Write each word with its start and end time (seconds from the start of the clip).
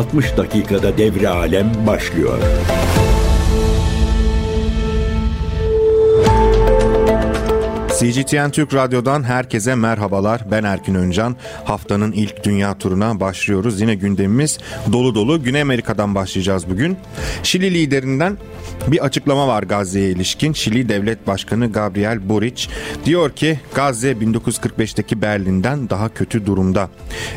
60 0.00 0.36
dakikada 0.36 0.98
devre 0.98 1.28
alem 1.28 1.72
başlıyor. 1.86 2.38
CGTN 8.00 8.50
Türk 8.50 8.74
Radyo'dan 8.74 9.22
herkese 9.22 9.74
merhabalar. 9.74 10.40
Ben 10.50 10.64
Erkin 10.64 10.94
Öncan. 10.94 11.36
Haftanın 11.64 12.12
ilk 12.12 12.44
dünya 12.44 12.78
turuna 12.78 13.20
başlıyoruz. 13.20 13.80
Yine 13.80 13.94
gündemimiz 13.94 14.58
dolu 14.92 15.14
dolu. 15.14 15.42
Güney 15.42 15.62
Amerika'dan 15.62 16.14
başlayacağız 16.14 16.70
bugün. 16.70 16.96
Şili 17.42 17.74
liderinden 17.74 18.38
bir 18.86 19.04
açıklama 19.04 19.48
var 19.48 19.62
Gazze'ye 19.62 20.10
ilişkin. 20.10 20.52
Şili 20.52 20.88
Devlet 20.88 21.26
Başkanı 21.26 21.72
Gabriel 21.72 22.28
Boric 22.28 22.68
diyor 23.04 23.30
ki 23.30 23.60
Gazze 23.74 24.12
1945'teki 24.12 25.22
Berlin'den 25.22 25.90
daha 25.90 26.08
kötü 26.08 26.46
durumda. 26.46 26.88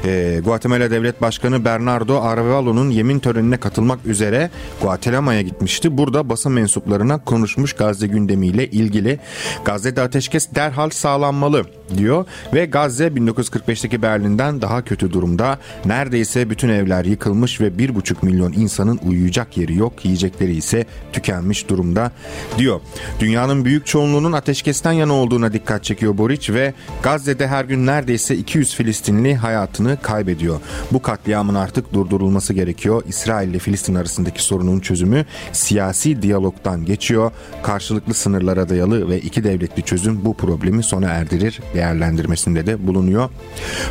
E, 0.05 0.41
Guatemala 0.43 0.91
Devlet 0.91 1.21
Başkanı 1.21 1.65
Bernardo 1.65 2.21
Arevalo'nun 2.21 2.89
yemin 2.89 3.19
törenine 3.19 3.57
katılmak 3.57 4.05
üzere 4.05 4.49
Guatemala'ya 4.81 5.41
gitmişti. 5.41 5.97
Burada 5.97 6.29
basın 6.29 6.51
mensuplarına 6.51 7.23
konuşmuş 7.23 7.73
Gazze 7.73 8.07
gündemiyle 8.07 8.67
ilgili. 8.69 9.19
Gazze'de 9.65 10.01
ateşkes 10.01 10.52
derhal 10.55 10.89
sağlanmalı 10.89 11.63
diyor 11.97 12.25
ve 12.53 12.65
Gazze 12.65 13.07
1945'teki 13.07 14.01
Berlin'den 14.01 14.61
daha 14.61 14.81
kötü 14.81 15.13
durumda. 15.13 15.59
Neredeyse 15.85 16.49
bütün 16.49 16.69
evler 16.69 17.05
yıkılmış 17.05 17.61
ve 17.61 17.67
1,5 17.67 18.15
milyon 18.25 18.53
insanın 18.53 18.99
uyuyacak 19.05 19.57
yeri 19.57 19.77
yok, 19.77 20.05
yiyecekleri 20.05 20.55
ise 20.55 20.85
tükenmiş 21.13 21.69
durumda 21.69 22.11
diyor. 22.57 22.81
Dünyanın 23.19 23.65
büyük 23.65 23.85
çoğunluğunun 23.85 24.31
ateşkesten 24.31 24.91
yana 24.91 25.13
olduğuna 25.13 25.53
dikkat 25.53 25.83
çekiyor 25.83 26.17
Boric 26.17 26.53
ve 26.53 26.73
Gazze'de 27.03 27.47
her 27.47 27.65
gün 27.65 27.85
neredeyse 27.85 28.35
200 28.35 28.75
Filistinli 28.75 29.35
hayatını 29.35 29.97
kaybediyor. 30.01 30.59
Bu 30.91 31.01
katliamın 31.01 31.55
artık 31.55 31.93
durdurulması 31.93 32.53
gerekiyor. 32.53 33.03
İsrail 33.07 33.49
ile 33.49 33.59
Filistin 33.59 33.95
arasındaki 33.95 34.43
sorunun 34.43 34.79
çözümü 34.79 35.25
siyasi 35.51 36.21
diyalogdan 36.21 36.85
geçiyor. 36.85 37.31
Karşılıklı 37.63 38.13
sınırlara 38.13 38.69
dayalı 38.69 39.09
ve 39.09 39.19
iki 39.19 39.43
devletli 39.43 39.83
çözüm 39.83 40.25
bu 40.25 40.33
problemi 40.43 40.83
sona 40.83 41.07
erdirir 41.07 41.59
değerlendirmesinde 41.73 42.65
de 42.65 42.87
bulunuyor. 42.87 43.29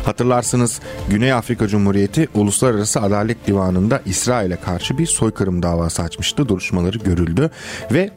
Hatırlarsınız 0.05 0.79
Güney 1.09 1.33
Afrika 1.33 1.67
Cumhuriyeti 1.67 2.27
Uluslararası 2.33 3.01
Adalet 3.01 3.47
Divanı'nda 3.47 4.01
İsrail'e 4.05 4.55
karşı 4.55 4.97
bir 4.97 5.05
soykırım 5.05 5.63
davası 5.63 6.03
açmıştı. 6.03 6.47
Duruşmaları 6.47 6.97
görüldü 6.97 7.49
ve 7.91 8.09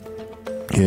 e, 0.75 0.83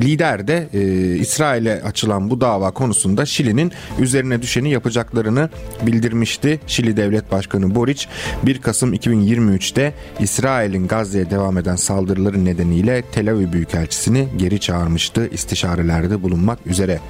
lider 0.00 0.48
de 0.48 0.68
e, 0.74 0.80
İsrail'e 1.16 1.82
açılan 1.82 2.30
bu 2.30 2.40
dava 2.40 2.70
konusunda 2.70 3.26
Şili'nin 3.26 3.72
üzerine 3.98 4.42
düşeni 4.42 4.70
yapacaklarını 4.70 5.50
bildirmişti. 5.86 6.60
Şili 6.66 6.96
Devlet 6.96 7.32
Başkanı 7.32 7.74
Boric 7.74 8.06
1 8.42 8.58
Kasım 8.58 8.94
2023'te 8.94 9.94
İsrail'in 10.20 10.86
Gazze'ye 10.86 11.30
devam 11.30 11.58
eden 11.58 11.76
saldırıları 11.76 12.44
nedeniyle 12.44 13.02
Tel 13.02 13.30
Aviv 13.30 13.52
Büyükelçisini 13.52 14.28
geri 14.36 14.60
çağırmıştı 14.60 15.28
istişarelerde 15.32 16.22
bulunmak 16.22 16.66
üzere. 16.66 17.00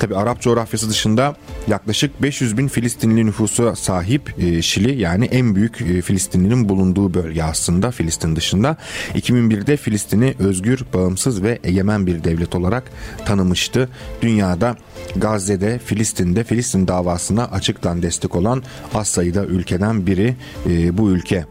Tabi 0.00 0.16
Arap 0.16 0.40
coğrafyası 0.40 0.90
dışında 0.90 1.36
yaklaşık 1.68 2.22
500 2.22 2.58
bin 2.58 2.68
Filistinli 2.68 3.26
nüfusu 3.26 3.72
sahip 3.76 4.34
e, 4.38 4.62
Şili 4.62 5.00
yani 5.00 5.24
en 5.24 5.54
büyük 5.54 5.80
e, 5.80 6.02
Filistinlinin 6.02 6.68
bulunduğu 6.68 7.14
bölge 7.14 7.42
aslında 7.42 7.90
Filistin 7.90 8.36
dışında. 8.36 8.76
2001'de 9.14 9.76
Filistin'i 9.76 10.34
özgür, 10.38 10.80
bağımsız 10.94 11.41
ve 11.42 11.58
egemen 11.64 12.06
bir 12.06 12.24
devlet 12.24 12.54
olarak 12.54 12.84
tanımıştı. 13.26 13.88
Dünyada 14.22 14.76
Gazze'de, 15.16 15.78
Filistin'de 15.78 16.44
Filistin 16.44 16.88
davasına 16.88 17.44
açıktan 17.44 18.02
destek 18.02 18.34
olan 18.34 18.62
az 18.94 19.08
sayıda 19.08 19.44
ülkeden 19.44 20.06
biri 20.06 20.36
e, 20.66 20.98
bu 20.98 21.10
ülke. 21.10 21.44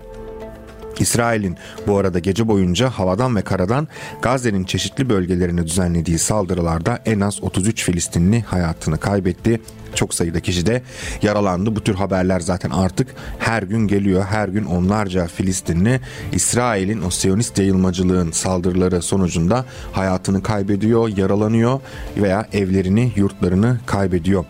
İsrail'in 1.00 1.58
bu 1.88 1.98
arada 1.98 2.20
gece 2.20 2.48
boyunca 2.48 2.90
havadan 2.90 3.36
ve 3.36 3.42
karadan 3.42 3.88
Gazze'nin 4.22 4.64
çeşitli 4.64 5.10
bölgelerine 5.10 5.68
düzenlediği 5.68 6.20
saldırılarda 6.20 7.00
en 7.06 7.20
az 7.20 7.44
33 7.44 7.84
Filistinli 7.84 8.42
hayatını 8.42 8.98
kaybetti 8.98 9.62
çok 9.96 10.14
sayıda 10.14 10.40
kişi 10.40 10.66
de 10.66 10.82
yaralandı. 11.22 11.76
Bu 11.76 11.84
tür 11.84 11.96
haberler 11.96 12.40
zaten 12.40 12.70
artık 12.70 13.08
her 13.40 13.64
gün 13.64 13.88
geliyor. 13.88 14.24
Her 14.30 14.48
gün 14.48 14.66
onlarca 14.66 15.28
Filistinli 15.28 16.00
İsrail'in 16.32 17.02
o 17.02 17.10
Siyonist 17.10 17.60
yayılmacılığın 17.60 18.32
saldırıları 18.32 19.02
sonucunda 19.02 19.66
hayatını 19.92 20.44
kaybediyor, 20.44 21.18
yaralanıyor 21.18 21.80
veya 22.18 22.48
evlerini, 22.54 23.12
yurtlarını 23.16 23.80
kaybediyor. 23.86 24.46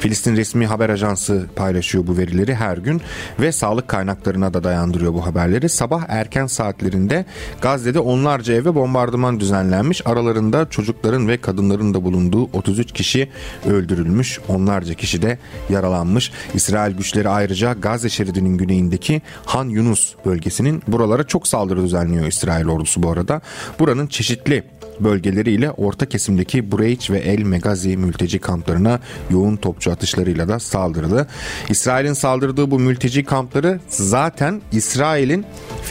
Filistin 0.00 0.36
resmi 0.36 0.66
haber 0.66 0.90
ajansı 0.90 1.46
paylaşıyor 1.56 2.06
bu 2.06 2.16
verileri 2.16 2.54
her 2.54 2.76
gün 2.76 3.00
ve 3.40 3.52
sağlık 3.52 3.88
kaynaklarına 3.88 4.54
da 4.54 4.64
dayandırıyor 4.64 5.14
bu 5.14 5.26
haberleri. 5.26 5.68
Sabah 5.68 6.04
erken 6.08 6.46
saatlerinde 6.46 7.24
Gazze'de 7.60 7.98
onlarca 8.00 8.54
eve 8.54 8.74
bombardıman 8.74 9.40
düzenlenmiş. 9.40 10.06
Aralarında 10.06 10.70
çocukların 10.70 11.28
ve 11.28 11.40
kadınların 11.40 11.94
da 11.94 12.04
bulunduğu 12.04 12.44
33 12.44 12.92
kişi 12.92 13.28
öldürülmüş. 13.66 14.40
Onlarca 14.48 14.85
kişi 14.94 15.22
de 15.22 15.38
yaralanmış. 15.70 16.32
İsrail 16.54 16.96
güçleri 16.96 17.28
ayrıca 17.28 17.72
Gazze 17.72 18.08
şeridinin 18.08 18.58
güneyindeki 18.58 19.22
Han 19.44 19.68
Yunus 19.68 20.14
bölgesinin 20.26 20.82
buralara 20.88 21.24
çok 21.24 21.48
saldırı 21.48 21.84
düzenliyor 21.84 22.26
İsrail 22.26 22.68
ordusu 22.68 23.02
bu 23.02 23.10
arada. 23.10 23.40
Buranın 23.78 24.06
çeşitli 24.06 24.64
bölgeleriyle 25.00 25.70
orta 25.70 26.06
kesimdeki 26.06 26.70
Bureyç 26.70 27.10
ve 27.10 27.18
El 27.18 27.42
Megazi 27.42 27.96
mülteci 27.96 28.38
kamplarına 28.38 29.00
yoğun 29.30 29.56
topçu 29.56 29.92
atışlarıyla 29.92 30.48
da 30.48 30.58
saldırdı. 30.58 31.26
İsrail'in 31.68 32.12
saldırdığı 32.12 32.70
bu 32.70 32.78
mülteci 32.78 33.24
kampları 33.24 33.80
zaten 33.88 34.62
İsrail'in 34.72 35.44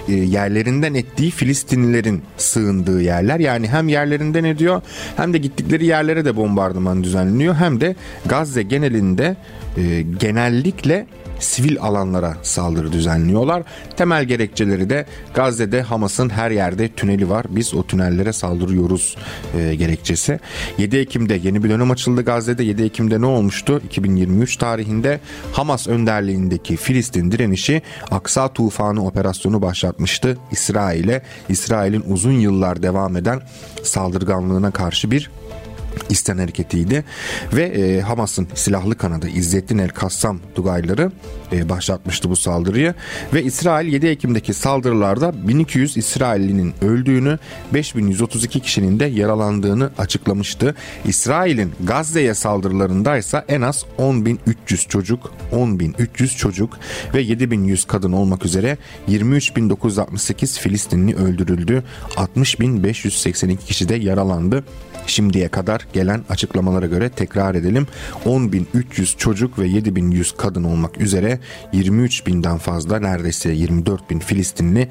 e, 0.08 0.14
yerlerinden 0.14 0.94
ettiği 0.94 1.32
Filistinlilerin 1.32 2.24
sığındığı 2.38 3.02
yerler. 3.02 3.40
Yani 3.40 3.68
hem 3.68 3.88
yerlerinden 3.88 4.44
ediyor 4.44 4.82
hem 5.18 5.34
de 5.34 5.38
gittikleri 5.38 5.86
yerlere 5.86 6.26
de 6.26 6.36
bombardıman 6.36 7.04
düzenleniyor 7.04 7.56
hem 7.56 7.82
de 7.82 7.96
Gazze 8.26 8.64
genelinde 8.64 9.36
e, 9.78 10.02
genellikle 10.02 11.08
sivil 11.40 11.82
alanlara 11.82 12.38
saldırı 12.44 12.92
düzenliyorlar. 12.92 13.64
Temel 13.98 14.26
gerekçeleri 14.26 14.90
de 14.90 15.06
Gazze'de 15.34 15.82
Hamas'ın 15.82 16.30
her 16.30 16.52
yerde 16.52 16.88
tüneli 16.88 17.30
var. 17.30 17.46
Biz 17.50 17.74
o 17.74 17.84
tünellere 17.88 18.34
saldırıyoruz 18.34 19.18
e, 19.58 19.76
gerekçesi. 19.76 20.40
7 20.78 20.98
Ekim'de 20.98 21.40
yeni 21.44 21.64
bir 21.64 21.70
dönem 21.70 21.92
açıldı 21.92 22.22
Gazze'de. 22.22 22.64
7 22.64 22.84
Ekim'de 22.84 23.22
ne 23.22 23.26
olmuştu? 23.26 23.82
2023 23.86 24.58
tarihinde 24.58 25.20
Hamas 25.52 25.88
önderliğindeki 25.88 26.78
Filistin 26.78 27.32
direnişi 27.32 27.82
Aksa 28.12 28.54
Tufanı 28.54 29.06
operasyonu 29.08 29.62
başlatmıştı 29.62 30.38
İsrail'e. 30.52 31.22
İsrail'in 31.50 32.04
uzun 32.10 32.32
yıllar 32.32 32.84
devam 32.84 33.18
eden 33.18 33.42
saldırganlığına 33.84 34.72
karşı 34.72 35.12
bir 35.12 35.32
İsten 36.10 36.38
hareketiydi 36.38 37.04
ve 37.54 37.64
e, 37.64 38.02
Hamas'ın 38.02 38.48
silahlı 38.56 38.98
kanadı 38.98 39.30
İzzettin 39.30 39.78
El 39.78 39.90
Kassam 39.90 40.40
Tugayları 40.56 41.12
e, 41.52 41.70
başlatmıştı 41.70 42.30
bu 42.30 42.36
saldırıyı 42.36 42.94
ve 43.34 43.44
İsrail 43.44 43.94
7 43.94 44.08
Ekim'deki 44.08 44.54
saldırılarda 44.54 45.48
1200 45.48 45.98
İsraillinin 45.98 46.74
öldüğünü 46.82 47.40
5132 47.74 48.60
kişinin 48.60 49.00
de 49.00 49.06
yaralandığını 49.06 49.92
açıklamıştı. 49.98 50.76
İsrail'in 51.06 51.72
Gazze'ye 51.84 52.34
saldırılarında 52.34 53.18
ise 53.18 53.46
en 53.48 53.62
az 53.62 53.86
10.300 53.98 54.88
çocuk 54.88 55.34
10.300 55.52 56.38
çocuk 56.38 56.80
ve 57.14 57.24
7.100 57.24 57.88
kadın 57.88 58.12
olmak 58.12 58.46
üzere 58.46 58.78
23.968 59.10 60.60
Filistinli 60.60 61.16
öldürüldü 61.16 61.84
60.582 62.16 63.58
kişi 63.58 63.90
de 63.90 63.96
yaralandı. 63.96 64.64
Şimdiye 65.08 65.48
kadar 65.48 65.88
gelen 65.94 66.24
açıklamalara 66.30 66.86
göre 66.86 67.10
tekrar 67.10 67.56
edelim 67.56 67.88
10.300 68.26 69.18
çocuk 69.18 69.60
ve 69.60 69.68
7.100 69.68 70.38
kadın 70.38 70.64
olmak 70.64 71.02
üzere 71.02 71.40
23.000'den 71.74 72.58
fazla 72.58 73.00
neredeyse 73.00 73.54
24.000 73.54 74.20
Filistinli 74.20 74.90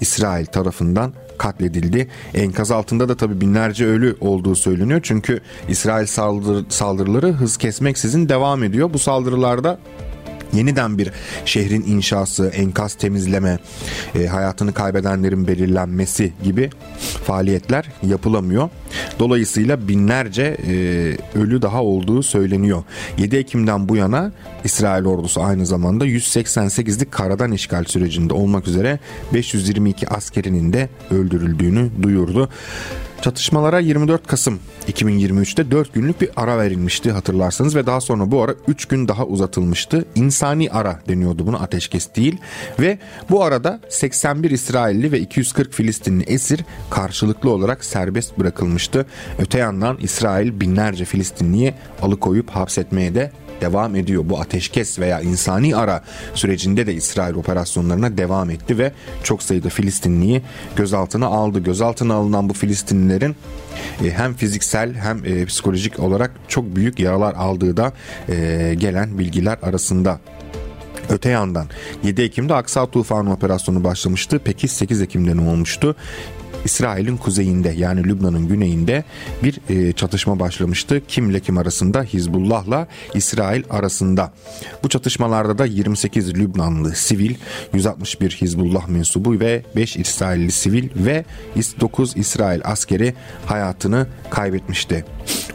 İsrail 0.00 0.46
tarafından 0.46 1.12
katledildi. 1.38 2.08
Enkaz 2.34 2.70
altında 2.70 3.08
da 3.08 3.16
tabi 3.16 3.40
binlerce 3.40 3.86
ölü 3.86 4.16
olduğu 4.20 4.54
söyleniyor. 4.54 5.00
Çünkü 5.02 5.40
İsrail 5.68 6.06
saldır, 6.06 6.66
saldırıları 6.68 7.32
hız 7.32 7.56
kesmeksizin 7.56 8.28
devam 8.28 8.64
ediyor. 8.64 8.92
Bu 8.92 8.98
saldırılarda 8.98 9.78
yeniden 10.52 10.98
bir 10.98 11.10
şehrin 11.44 11.84
inşası, 11.86 12.46
enkaz 12.46 12.94
temizleme, 12.94 13.58
e, 14.14 14.26
hayatını 14.26 14.72
kaybedenlerin 14.72 15.48
belirlenmesi 15.48 16.32
gibi 16.44 16.70
faaliyetler 17.24 17.86
yapılamıyor. 18.02 18.68
Dolayısıyla 19.18 19.88
binlerce 19.88 20.56
e, 20.66 20.72
ölü 21.38 21.62
daha 21.62 21.82
olduğu 21.82 22.22
söyleniyor. 22.22 22.82
7 23.18 23.36
Ekim'den 23.36 23.88
bu 23.88 23.96
yana 23.96 24.32
İsrail 24.64 25.04
ordusu 25.04 25.42
aynı 25.42 25.66
zamanda 25.66 26.06
188'lik 26.06 27.12
karadan 27.12 27.52
işgal 27.52 27.84
sürecinde 27.84 28.34
olmak 28.34 28.68
üzere 28.68 28.98
522 29.34 30.08
askerinin 30.08 30.72
de 30.72 30.88
öldürüldüğünü 31.10 31.90
duyurdu. 32.02 32.48
Çatışmalara 33.26 33.78
24 33.78 34.26
Kasım 34.26 34.58
2023'te 34.88 35.70
4 35.70 35.94
günlük 35.94 36.20
bir 36.20 36.30
ara 36.36 36.58
verilmişti 36.58 37.12
hatırlarsanız 37.12 37.76
ve 37.76 37.86
daha 37.86 38.00
sonra 38.00 38.30
bu 38.30 38.42
ara 38.42 38.54
3 38.68 38.84
gün 38.84 39.08
daha 39.08 39.26
uzatılmıştı. 39.26 40.04
İnsani 40.14 40.70
ara 40.70 41.00
deniyordu 41.08 41.46
bunu 41.46 41.62
ateşkes 41.62 42.14
değil 42.16 42.36
ve 42.80 42.98
bu 43.30 43.44
arada 43.44 43.80
81 43.88 44.50
İsrailli 44.50 45.12
ve 45.12 45.20
240 45.20 45.72
Filistinli 45.72 46.22
esir 46.22 46.60
karşılıklı 46.90 47.50
olarak 47.50 47.84
serbest 47.84 48.38
bırakılmıştı. 48.38 49.06
Öte 49.38 49.58
yandan 49.58 49.98
İsrail 50.00 50.60
binlerce 50.60 51.04
Filistinliyi 51.04 51.74
alıkoyup 52.02 52.50
hapsetmeye 52.50 53.14
de 53.14 53.32
devam 53.60 53.96
ediyor. 53.96 54.22
Bu 54.26 54.40
ateşkes 54.40 54.98
veya 54.98 55.20
insani 55.20 55.76
ara 55.76 56.04
sürecinde 56.34 56.86
de 56.86 56.94
İsrail 56.94 57.34
operasyonlarına 57.34 58.18
devam 58.18 58.50
etti 58.50 58.78
ve 58.78 58.92
çok 59.22 59.42
sayıda 59.42 59.68
Filistinliyi 59.68 60.42
gözaltına 60.76 61.26
aldı. 61.26 61.58
Gözaltına 61.58 62.14
alınan 62.14 62.48
bu 62.48 62.54
Filistinlilerin 62.54 63.36
e, 64.04 64.10
hem 64.10 64.34
fiziksel 64.34 64.94
hem 64.94 65.24
e, 65.24 65.44
psikolojik 65.44 66.00
olarak 66.00 66.30
çok 66.48 66.76
büyük 66.76 66.98
yaralar 66.98 67.34
aldığı 67.34 67.76
da 67.76 67.92
e, 68.28 68.74
gelen 68.78 69.18
bilgiler 69.18 69.58
arasında. 69.62 70.20
Öte 71.10 71.28
yandan 71.28 71.66
7 72.02 72.22
Ekim'de 72.22 72.54
Aksa 72.54 72.90
Tufanı 72.90 73.32
operasyonu 73.32 73.84
başlamıştı. 73.84 74.40
Peki 74.44 74.68
8 74.68 75.02
Ekim'de 75.02 75.36
ne 75.36 75.50
olmuştu? 75.50 75.96
İsrail'in 76.66 77.16
kuzeyinde 77.16 77.68
yani 77.68 78.04
Lübnan'ın 78.04 78.48
güneyinde 78.48 79.04
bir 79.42 79.60
e, 79.68 79.92
çatışma 79.92 80.40
başlamıştı. 80.40 81.02
Kimle 81.08 81.40
kim 81.40 81.58
arasında? 81.58 82.02
Hizbullah'la 82.02 82.88
İsrail 83.14 83.62
arasında. 83.70 84.32
Bu 84.82 84.88
çatışmalarda 84.88 85.58
da 85.58 85.66
28 85.66 86.34
Lübnanlı 86.34 86.94
sivil, 86.94 87.34
161 87.72 88.30
Hizbullah 88.30 88.88
mensubu 88.88 89.40
ve 89.40 89.62
5 89.76 89.96
İsrailli 89.96 90.52
sivil 90.52 90.88
ve 90.96 91.24
9 91.80 92.16
İsrail 92.16 92.60
askeri 92.64 93.14
hayatını 93.46 94.06
kaybetmişti. 94.30 95.04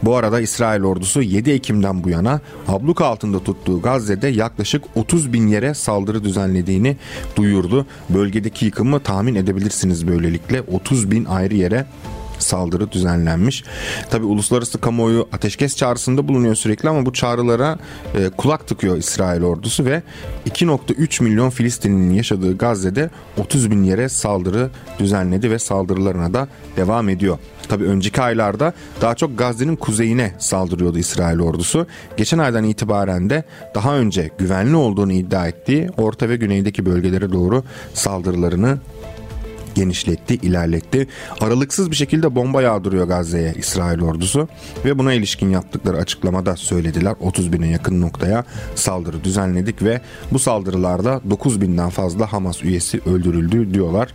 Bu 0.02 0.16
arada 0.16 0.40
İsrail 0.40 0.82
ordusu 0.82 1.22
7 1.22 1.50
Ekim'den 1.50 2.04
bu 2.04 2.10
yana 2.10 2.40
abluk 2.68 3.00
altında 3.00 3.44
tuttuğu 3.44 3.82
Gazze'de 3.82 4.28
yaklaşık 4.28 4.84
30 4.94 5.32
bin 5.32 5.46
yere 5.46 5.74
saldırı 5.74 6.24
düzenlediğini 6.24 6.96
duyurdu. 7.36 7.86
Bölgedeki 8.08 8.64
yıkımı 8.64 9.00
tahmin 9.00 9.34
edebilirsiniz 9.34 10.06
böylelikle 10.06 10.60
30 10.60 11.01
bin 11.10 11.24
ayrı 11.24 11.54
yere 11.54 11.86
saldırı 12.42 12.92
düzenlenmiş. 12.92 13.64
Tabi 14.10 14.24
uluslararası 14.24 14.80
kamuoyu 14.80 15.28
ateşkes 15.32 15.76
çağrısında 15.76 16.28
bulunuyor 16.28 16.54
sürekli 16.54 16.88
ama 16.88 17.06
bu 17.06 17.12
çağrılara 17.12 17.78
e, 18.14 18.28
kulak 18.28 18.68
tıkıyor 18.68 18.96
İsrail 18.96 19.42
ordusu 19.42 19.84
ve 19.84 20.02
2.3 20.46 21.22
milyon 21.22 21.50
Filistinlinin 21.50 22.14
yaşadığı 22.14 22.58
Gazze'de 22.58 23.10
30 23.38 23.70
bin 23.70 23.82
yere 23.82 24.08
saldırı 24.08 24.70
düzenledi 24.98 25.50
ve 25.50 25.58
saldırılarına 25.58 26.34
da 26.34 26.48
devam 26.76 27.08
ediyor. 27.08 27.38
Tabi 27.68 27.84
önceki 27.84 28.22
aylarda 28.22 28.72
daha 29.00 29.14
çok 29.14 29.38
Gazze'nin 29.38 29.76
kuzeyine 29.76 30.34
saldırıyordu 30.38 30.98
İsrail 30.98 31.40
ordusu. 31.40 31.86
Geçen 32.16 32.38
aydan 32.38 32.64
itibaren 32.64 33.30
de 33.30 33.44
daha 33.74 33.96
önce 33.96 34.30
güvenli 34.38 34.76
olduğunu 34.76 35.12
iddia 35.12 35.48
ettiği 35.48 35.88
orta 35.96 36.28
ve 36.28 36.36
güneydeki 36.36 36.86
bölgelere 36.86 37.32
doğru 37.32 37.64
saldırılarını 37.94 38.78
genişletti, 39.74 40.34
ilerletti. 40.34 41.06
Aralıksız 41.40 41.90
bir 41.90 41.96
şekilde 41.96 42.34
bomba 42.34 42.62
yağdırıyor 42.62 43.08
Gazze'ye 43.08 43.54
İsrail 43.56 44.02
ordusu 44.02 44.48
ve 44.84 44.98
buna 44.98 45.12
ilişkin 45.12 45.50
yaptıkları 45.50 45.96
açıklamada 45.96 46.56
söylediler. 46.56 47.14
30 47.20 47.52
bine 47.52 47.68
yakın 47.68 48.00
noktaya 48.00 48.44
saldırı 48.74 49.24
düzenledik 49.24 49.82
ve 49.82 50.00
bu 50.32 50.38
saldırılarda 50.38 51.20
9 51.30 51.60
binden 51.60 51.90
fazla 51.90 52.32
Hamas 52.32 52.64
üyesi 52.64 53.00
öldürüldü 53.06 53.74
diyorlar. 53.74 54.14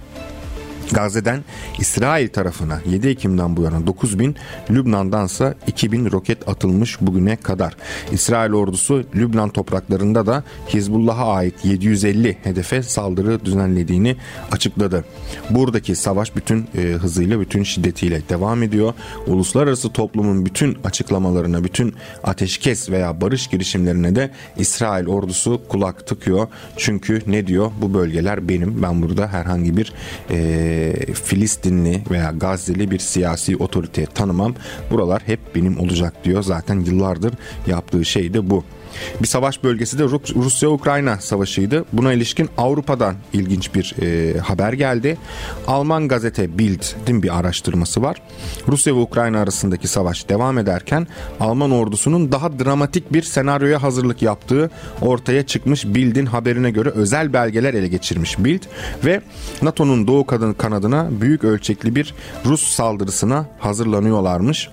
Gazze'den 0.94 1.44
İsrail 1.80 2.30
tarafına 2.30 2.82
7 2.86 3.08
Ekim'den 3.08 3.58
bu 3.58 3.64
yana 3.64 3.88
9 3.88 4.20
bin, 4.20 4.36
Lübnan'dansa 4.70 5.54
2 5.68 5.92
bin 5.92 6.12
roket 6.12 6.50
atılmış 6.50 7.02
bugüne 7.02 7.36
kadar. 7.36 7.76
İsrail 8.12 8.54
ordusu 8.54 9.04
Lübnan 9.16 9.50
topraklarında 9.50 10.26
da 10.26 10.44
Hizbullah'a 10.70 11.34
ait 11.34 11.66
750 11.66 12.38
hedefe 12.44 12.84
saldırı 12.84 13.46
düzenlediğini 13.46 14.16
açıkladı. 14.52 15.06
Buradaki 15.50 15.96
savaş 15.96 16.36
bütün 16.36 16.68
e, 16.78 16.82
hızıyla, 16.82 17.40
bütün 17.40 17.64
şiddetiyle 17.64 18.22
devam 18.30 18.64
ediyor. 18.64 18.94
Uluslararası 19.28 19.90
toplumun 19.90 20.46
bütün 20.46 20.78
açıklamalarına, 20.84 21.64
bütün 21.64 21.96
ateşkes 22.24 22.90
veya 22.90 23.22
barış 23.22 23.48
girişimlerine 23.48 24.16
de 24.16 24.32
İsrail 24.58 25.08
ordusu 25.08 25.62
kulak 25.70 26.08
tıkıyor. 26.08 26.48
Çünkü 26.78 27.22
ne 27.28 27.48
diyor? 27.48 27.72
Bu 27.82 27.94
bölgeler 27.94 28.50
benim. 28.50 28.84
Ben 28.84 29.02
burada 29.02 29.28
herhangi 29.28 29.78
bir 29.78 29.94
e, 30.30 30.77
Filistinli 31.14 32.02
veya 32.12 32.32
Gazze'li 32.32 32.92
bir 32.92 33.00
siyasi 33.00 33.58
otorite 33.58 34.06
tanımam. 34.06 34.56
Buralar 34.92 35.22
hep 35.26 35.40
benim 35.56 35.80
olacak 35.80 36.24
diyor. 36.24 36.44
Zaten 36.44 36.80
yıllardır 36.80 37.34
yaptığı 37.68 38.06
şey 38.06 38.34
de 38.34 38.50
bu. 38.50 38.64
Bir 39.22 39.28
savaş 39.28 39.64
bölgesi 39.64 40.00
de 40.00 40.04
Rusya-Ukrayna 40.36 41.18
savaşıydı. 41.18 41.86
Buna 41.94 42.14
ilişkin 42.14 42.50
Avrupa'dan 42.58 43.16
ilginç 43.34 43.76
bir 43.76 43.96
e, 44.02 44.38
haber 44.40 44.74
geldi. 44.74 45.18
Alman 45.68 46.08
gazete 46.08 46.58
Bild'in 46.58 47.24
bir 47.24 47.40
araştırması 47.40 48.02
var. 48.02 48.22
Rusya 48.68 48.96
ve 48.96 49.00
Ukrayna 49.00 49.40
arasındaki 49.40 49.88
savaş 49.88 50.30
devam 50.30 50.58
ederken 50.58 51.08
Alman 51.40 51.72
ordusunun 51.72 52.32
daha 52.32 52.60
dramatik 52.60 53.14
bir 53.14 53.22
senaryoya 53.22 53.84
hazırlık 53.84 54.22
yaptığı 54.22 54.70
ortaya 55.02 55.46
çıkmış 55.46 55.86
Bild'in 55.86 56.26
haberine 56.26 56.72
göre 56.72 56.90
özel 56.90 57.34
belgeler 57.34 57.74
ele 57.74 57.88
geçirmiş 57.88 58.40
Bild 58.40 58.64
ve 59.06 59.22
NATO'nun 59.62 60.08
doğu 60.08 60.26
kanadına 60.58 61.08
büyük 61.22 61.44
ölçekli 61.44 61.96
bir 61.96 62.14
Rus 62.46 62.64
saldırısına 62.68 63.46
hazırlanıyorlarmış. 63.60 64.70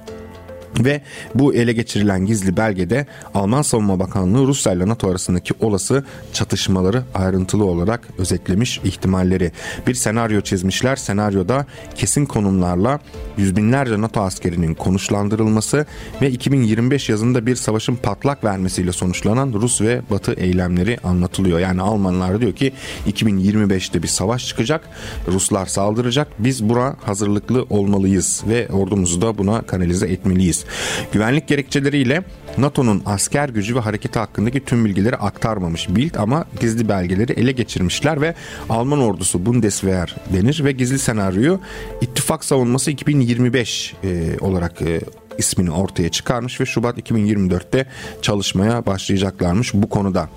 Ve 0.81 1.01
bu 1.35 1.55
ele 1.55 1.73
geçirilen 1.73 2.27
gizli 2.27 2.57
belgede 2.57 3.07
Alman 3.35 3.63
Savunma 3.63 3.99
Bakanlığı 3.99 4.47
Rusya 4.47 4.73
ile 4.73 4.89
NATO 4.89 5.11
arasındaki 5.11 5.55
olası 5.61 6.05
çatışmaları 6.33 7.03
ayrıntılı 7.15 7.65
olarak 7.65 8.09
özetlemiş 8.19 8.81
ihtimalleri. 8.85 9.53
Bir 9.87 9.95
senaryo 9.95 10.41
çizmişler. 10.41 10.97
Senaryoda 10.97 11.67
kesin 11.95 12.27
konumlarla 12.27 13.01
yüz 13.37 13.57
binlerce 13.57 14.01
NATO 14.01 14.21
askerinin 14.21 14.75
konuşlandırılması 14.75 15.87
ve 16.23 16.31
2025 16.31 17.09
yazında 17.09 17.47
bir 17.47 17.57
savaşın 17.57 17.97
patlak 17.97 18.45
vermesiyle 18.45 18.93
sonuçlanan 18.93 19.53
Rus 19.53 19.81
ve 19.81 20.01
Batı 20.11 20.33
eylemleri 20.33 20.99
anlatılıyor. 21.05 21.59
Yani 21.59 21.83
Almanlar 21.83 22.41
diyor 22.41 22.53
ki 22.53 22.73
2025'te 23.09 24.03
bir 24.03 24.09
savaş 24.09 24.47
çıkacak. 24.47 24.89
Ruslar 25.29 25.67
saldıracak. 25.67 26.29
Biz 26.39 26.69
buna 26.69 26.97
hazırlıklı 27.05 27.67
olmalıyız 27.71 28.43
ve 28.49 28.69
ordumuzu 28.69 29.23
da 29.23 29.39
buna 29.39 29.63
kanalize 29.63 30.07
etmeliyiz. 30.07 30.64
Güvenlik 31.13 31.49
gerekçeleriyle 31.49 32.23
NATO'nun 32.59 33.03
asker 33.07 33.49
gücü 33.49 33.77
ve 33.77 33.81
hareketi 33.81 34.19
hakkındaki 34.19 34.65
tüm 34.65 34.85
bilgileri 34.85 35.17
aktarmamış 35.17 35.89
Bild 35.89 36.15
ama 36.15 36.45
gizli 36.61 36.89
belgeleri 36.89 37.33
ele 37.33 37.53
geçirmişler 37.53 38.21
ve 38.21 38.35
Alman 38.69 39.01
ordusu 39.01 39.47
Bundeswehr 39.47 40.15
denir 40.33 40.65
ve 40.65 40.73
gizli 40.73 40.99
senaryoyu 40.99 41.61
ittifak 42.01 42.45
savunması 42.45 42.91
2025 42.91 43.95
e, 44.05 44.37
olarak 44.41 44.83
e, 44.83 45.01
ismini 45.39 45.71
ortaya 45.71 46.09
çıkarmış 46.09 46.61
ve 46.61 46.67
Şubat 46.67 46.99
2024'te 46.99 47.87
çalışmaya 48.23 48.87
başlayacaklarmış 48.87 49.75
bu 49.75 49.89
konuda. 49.89 50.29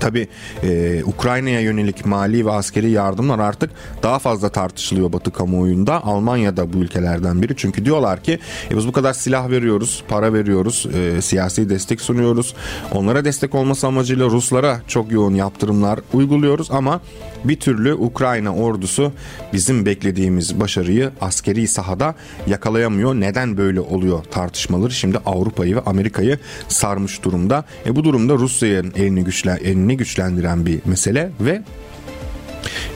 Tabi 0.00 0.28
e, 0.62 1.02
Ukrayna'ya 1.04 1.60
yönelik 1.60 2.06
mali 2.06 2.46
ve 2.46 2.52
askeri 2.52 2.90
yardımlar 2.90 3.38
artık 3.38 3.70
daha 4.02 4.18
fazla 4.18 4.48
tartışılıyor 4.48 5.12
Batı 5.12 5.30
kamuoyunda. 5.30 6.04
Almanya 6.04 6.56
da 6.56 6.72
bu 6.72 6.78
ülkelerden 6.78 7.42
biri. 7.42 7.56
Çünkü 7.56 7.84
diyorlar 7.84 8.22
ki 8.22 8.38
e, 8.70 8.76
biz 8.76 8.88
bu 8.88 8.92
kadar 8.92 9.12
silah 9.12 9.50
veriyoruz, 9.50 10.02
para 10.08 10.32
veriyoruz, 10.32 10.86
e, 10.94 11.22
siyasi 11.22 11.70
destek 11.70 12.00
sunuyoruz. 12.00 12.54
Onlara 12.92 13.24
destek 13.24 13.54
olması 13.54 13.86
amacıyla 13.86 14.26
Ruslara 14.26 14.80
çok 14.88 15.12
yoğun 15.12 15.34
yaptırımlar 15.34 16.00
uyguluyoruz 16.12 16.70
ama 16.70 17.00
bir 17.44 17.60
türlü 17.60 17.94
Ukrayna 17.94 18.54
ordusu 18.54 19.12
bizim 19.52 19.86
beklediğimiz 19.86 20.60
başarıyı 20.60 21.10
askeri 21.20 21.68
sahada 21.68 22.14
yakalayamıyor. 22.46 23.14
Neden 23.14 23.56
böyle 23.56 23.80
oluyor 23.80 24.24
tartışmaları 24.24 24.92
şimdi 24.92 25.18
Avrupa'yı 25.26 25.76
ve 25.76 25.80
Amerika'yı 25.80 26.38
sarmış 26.68 27.22
durumda. 27.24 27.64
E 27.86 27.96
bu 27.96 28.04
durumda 28.04 28.34
Rusya'nın 28.34 28.92
elini 28.96 29.24
güçlen 29.24 29.56
elini 29.56 29.96
güçlendiren 29.96 30.66
bir 30.66 30.80
mesele 30.84 31.30
ve 31.40 31.62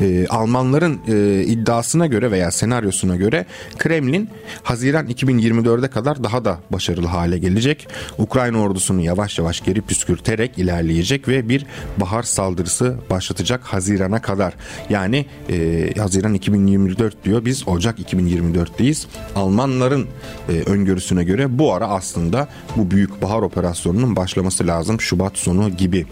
e, 0.01 0.27
Almanların 0.27 1.01
e, 1.09 1.45
iddiasına 1.45 2.07
göre 2.07 2.31
veya 2.31 2.51
senaryosuna 2.51 3.17
göre 3.17 3.47
Kremlin 3.79 4.29
Haziran 4.63 5.07
2024'e 5.07 5.89
kadar 5.89 6.25
daha 6.25 6.45
da 6.45 6.59
başarılı 6.71 7.07
hale 7.07 7.39
gelecek. 7.39 7.89
Ukrayna 8.19 8.59
ordusunu 8.59 9.01
yavaş 9.01 9.39
yavaş 9.39 9.61
geri 9.61 9.81
püskürterek 9.81 10.59
ilerleyecek 10.59 11.29
ve 11.29 11.49
bir 11.49 11.67
bahar 11.97 12.23
saldırısı 12.23 12.97
başlatacak 13.11 13.65
Haziran'a 13.65 14.23
kadar. 14.23 14.55
Yani 14.91 15.27
e, 15.51 15.91
Haziran 15.99 16.35
2024 16.35 17.25
diyor 17.25 17.45
biz 17.45 17.69
Ocak 17.69 17.99
2024'teyiz. 18.13 19.07
Almanların 19.37 20.07
e, 20.49 20.53
öngörüsüne 20.53 21.25
göre 21.25 21.59
bu 21.59 21.75
ara 21.75 21.89
aslında 21.89 22.49
bu 22.77 22.91
büyük 22.91 23.23
bahar 23.23 23.43
operasyonunun 23.43 24.17
başlaması 24.17 24.67
lazım 24.67 25.01
Şubat 25.01 25.39
sonu 25.39 25.71
gibi. 25.71 26.07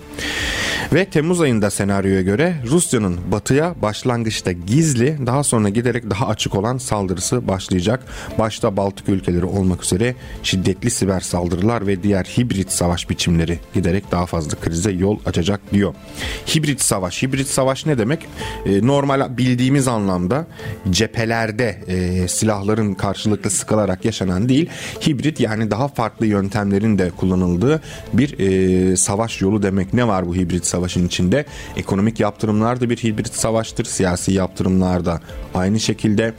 Ve 0.92 1.04
Temmuz 1.04 1.40
ayında 1.40 1.71
senaryoya 1.71 2.23
göre 2.23 2.54
Rusya'nın 2.66 3.19
batıya 3.40 3.75
başlangıçta 3.82 4.52
gizli 4.52 5.18
daha 5.26 5.42
sonra 5.42 5.68
giderek 5.68 6.11
daha 6.11 6.26
açık 6.26 6.54
olan 6.54 6.78
saldırısı 6.78 7.49
başlayacak. 7.49 8.04
Başta 8.38 8.76
Baltık 8.76 9.09
ülkeleri 9.09 9.44
olmak 9.44 9.85
üzere 9.85 10.14
şiddetli 10.42 10.90
siber 10.90 11.20
saldırılar 11.20 11.87
ve 11.87 12.02
diğer 12.02 12.25
hibrit 12.25 12.73
savaş 12.73 13.11
biçimleri 13.11 13.59
giderek 13.75 14.12
daha 14.12 14.26
fazla 14.26 14.59
krize 14.61 14.90
yol 14.90 15.18
açacak 15.26 15.61
diyor. 15.73 15.94
Hibrit 16.54 16.80
savaş. 16.80 17.23
Hibrit 17.23 17.49
savaş 17.49 17.87
ne 17.87 17.99
demek? 17.99 18.26
E, 18.66 18.87
normal 18.87 19.38
bildiğimiz 19.38 19.88
anlamda 19.88 20.47
cephelerde 20.90 21.85
e, 21.87 22.28
silahların 22.28 22.94
karşılıklı 22.94 23.50
sıkılarak 23.50 24.04
yaşanan 24.04 24.49
değil. 24.49 24.68
Hibrit 25.06 25.40
yani 25.40 25.70
daha 25.70 25.88
farklı 25.88 26.26
yöntemlerin 26.26 26.99
de 26.99 27.11
kullanıldığı 27.11 27.80
bir 28.12 28.38
e, 28.38 28.97
savaş 28.97 29.40
yolu 29.40 29.62
demek. 29.62 29.94
Ne 29.94 30.09
var 30.09 30.26
bu 30.26 30.35
hibrit 30.35 30.66
savaşın 30.66 31.06
içinde? 31.06 31.44
Ekonomik 31.76 32.20
yaptırımlar 32.20 32.80
da 32.80 32.90
bir 32.90 32.97
hibrit 32.97 33.29
savaştır. 33.30 33.84
Siyasi 33.84 34.32
yaptırımlar 34.32 35.04
da 35.04 35.20
aynı 35.54 35.80
şekilde 35.80 36.34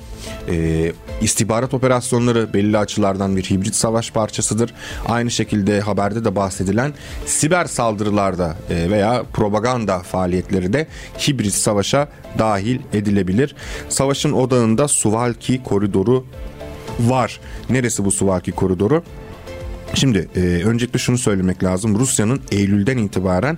e, 0.50 0.92
istihbarat 1.22 1.74
operasyonları 1.74 2.54
belli 2.54 2.78
açılardan 2.78 3.36
bir 3.36 3.44
hibrit 3.44 3.76
savaş 3.76 4.12
parçasıdır. 4.12 4.74
Aynı 5.08 5.32
şekilde 5.32 5.82
haberde 5.82 6.26
de 6.26 6.36
bahsedilen 6.36 6.94
siber 7.26 7.66
saldırılarda 7.66 8.56
e, 8.70 8.90
veya 8.90 9.24
propaganda 9.34 10.00
faaliyetleri 10.00 10.74
de 10.74 10.88
hibrit 11.28 11.54
savaşa 11.54 12.08
dahil 12.40 12.80
edilebilir. 12.94 13.56
Savaşın 13.90 14.32
odağında 14.32 14.88
Suvalki 14.88 15.64
koridoru 15.64 16.26
var. 17.00 17.40
Neresi 17.70 18.06
bu 18.06 18.12
Suvalki 18.12 18.52
koridoru? 18.52 19.04
Şimdi 19.94 20.30
e, 20.36 20.40
öncelikle 20.40 21.00
şunu 21.00 21.18
söylemek 21.18 21.64
lazım. 21.64 22.00
Rusya'nın 22.00 22.42
Eylül'den 22.52 22.98
itibaren 22.98 23.58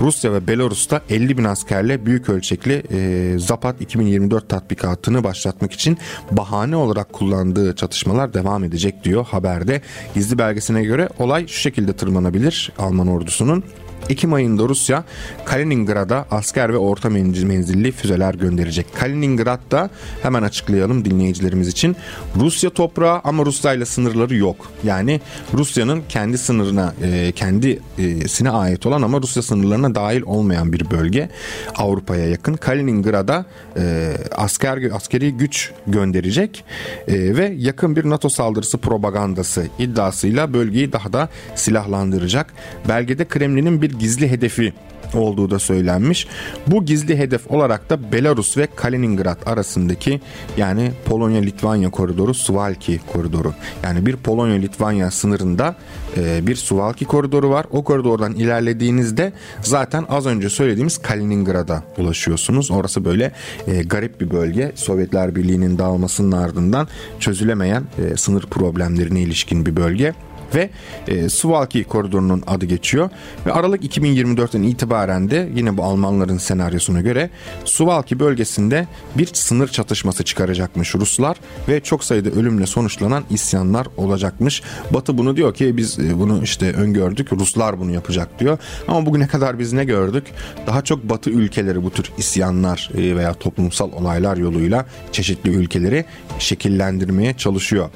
Rusya 0.00 0.32
ve 0.32 0.46
Belarus'ta 0.46 1.02
50 1.10 1.38
bin 1.38 1.44
askerle 1.44 2.06
büyük 2.06 2.28
ölçekli 2.28 2.82
e, 2.92 3.38
Zapat 3.38 3.80
2024 3.80 4.48
tatbikatını 4.48 5.24
başlatmak 5.24 5.72
için 5.72 5.98
bahane 6.30 6.76
olarak 6.76 7.12
kullandığı 7.12 7.76
çatışmalar 7.76 8.34
devam 8.34 8.64
edecek 8.64 9.04
diyor 9.04 9.24
haberde. 9.24 9.80
Gizli 10.14 10.38
belgesine 10.38 10.82
göre 10.82 11.08
olay 11.18 11.46
şu 11.46 11.60
şekilde 11.60 11.92
tırmanabilir 11.92 12.72
Alman 12.78 13.08
ordusunun. 13.08 13.64
Ekim 14.10 14.32
ayında 14.32 14.62
Rusya 14.62 15.04
Kaliningrad'a 15.44 16.26
asker 16.30 16.72
ve 16.72 16.76
orta 16.76 17.10
menzilli 17.10 17.92
füzeler 17.92 18.34
gönderecek. 18.34 18.86
Kaliningrad'da 18.94 19.90
hemen 20.22 20.42
açıklayalım 20.42 21.04
dinleyicilerimiz 21.04 21.68
için. 21.68 21.96
Rusya 22.36 22.70
toprağı 22.70 23.20
ama 23.24 23.46
Rusya 23.46 23.74
ile 23.74 23.84
sınırları 23.84 24.36
yok. 24.36 24.72
Yani 24.84 25.20
Rusya'nın 25.54 26.02
kendi 26.08 26.38
sınırına 26.38 26.94
e, 27.02 27.32
kendisine 27.32 28.50
ait 28.50 28.86
olan 28.86 29.02
ama 29.02 29.22
Rusya 29.22 29.42
sınırlarına 29.42 29.94
dahil 29.94 30.22
olmayan 30.22 30.72
bir 30.72 30.90
bölge. 30.90 31.28
Avrupa'ya 31.76 32.28
yakın. 32.28 32.54
Kaliningrad'a 32.54 33.44
e, 33.76 34.14
asker 34.36 34.90
askeri 34.92 35.32
güç 35.32 35.72
gönderecek 35.86 36.64
e, 37.08 37.36
ve 37.36 37.54
yakın 37.58 37.96
bir 37.96 38.10
NATO 38.10 38.28
saldırısı 38.28 38.78
propagandası 38.78 39.66
iddiasıyla 39.78 40.52
bölgeyi 40.52 40.92
daha 40.92 41.12
da 41.12 41.28
silahlandıracak. 41.54 42.54
Belgede 42.88 43.24
Kremlin'in 43.24 43.82
bir 43.82 43.99
gizli 44.00 44.30
hedefi 44.30 44.72
olduğu 45.14 45.50
da 45.50 45.58
söylenmiş. 45.58 46.26
Bu 46.66 46.84
gizli 46.84 47.18
hedef 47.18 47.50
olarak 47.50 47.90
da 47.90 48.12
Belarus 48.12 48.56
ve 48.56 48.68
Kaliningrad 48.76 49.38
arasındaki 49.46 50.20
yani 50.56 50.92
Polonya-Litvanya 51.04 51.90
koridoru 51.90 52.34
Suvalki 52.34 53.00
koridoru. 53.12 53.54
Yani 53.82 54.06
bir 54.06 54.16
Polonya-Litvanya 54.16 55.10
sınırında 55.10 55.76
e, 56.16 56.46
bir 56.46 56.56
Suvalki 56.56 57.04
koridoru 57.04 57.50
var. 57.50 57.66
O 57.70 57.84
koridordan 57.84 58.34
ilerlediğinizde 58.34 59.32
zaten 59.62 60.04
az 60.08 60.26
önce 60.26 60.50
söylediğimiz 60.50 60.98
Kaliningrad'a 60.98 61.84
ulaşıyorsunuz. 61.98 62.70
Orası 62.70 63.04
böyle 63.04 63.32
e, 63.66 63.82
garip 63.82 64.20
bir 64.20 64.30
bölge. 64.30 64.72
Sovyetler 64.74 65.36
Birliği'nin 65.36 65.78
dağılmasının 65.78 66.32
ardından 66.32 66.88
çözülemeyen 67.20 67.84
e, 67.98 68.16
sınır 68.16 68.42
problemlerine 68.42 69.20
ilişkin 69.20 69.66
bir 69.66 69.76
bölge 69.76 70.14
ve 70.54 70.70
e, 71.08 71.28
Suvalki 71.28 71.84
koridorunun 71.84 72.42
adı 72.46 72.66
geçiyor. 72.66 73.10
Ve 73.46 73.52
Aralık 73.52 73.84
2024'ten 73.84 74.62
itibaren 74.62 75.30
de 75.30 75.48
yine 75.54 75.76
bu 75.76 75.84
Almanların 75.84 76.38
senaryosuna 76.38 77.00
göre 77.00 77.30
Suvalki 77.64 78.20
bölgesinde 78.20 78.86
bir 79.18 79.28
sınır 79.32 79.68
çatışması 79.68 80.24
çıkaracakmış 80.24 80.94
Ruslar 80.94 81.36
ve 81.68 81.80
çok 81.80 82.04
sayıda 82.04 82.30
ölümle 82.30 82.66
sonuçlanan 82.66 83.24
isyanlar 83.30 83.86
olacakmış. 83.96 84.62
Batı 84.90 85.18
bunu 85.18 85.36
diyor 85.36 85.54
ki 85.54 85.76
biz 85.76 85.98
e, 85.98 86.18
bunu 86.18 86.42
işte 86.42 86.72
öngördük 86.72 87.32
Ruslar 87.32 87.80
bunu 87.80 87.92
yapacak 87.92 88.40
diyor. 88.40 88.58
Ama 88.88 89.06
bugüne 89.06 89.26
kadar 89.26 89.58
biz 89.58 89.72
ne 89.72 89.84
gördük? 89.84 90.24
Daha 90.66 90.84
çok 90.84 91.08
Batı 91.08 91.30
ülkeleri 91.30 91.82
bu 91.82 91.90
tür 91.90 92.12
isyanlar 92.18 92.90
e, 92.94 93.16
veya 93.16 93.34
toplumsal 93.34 93.92
olaylar 93.92 94.36
yoluyla 94.36 94.86
çeşitli 95.12 95.50
ülkeleri 95.50 96.04
şekillendirmeye 96.38 97.34
çalışıyor. 97.34 97.88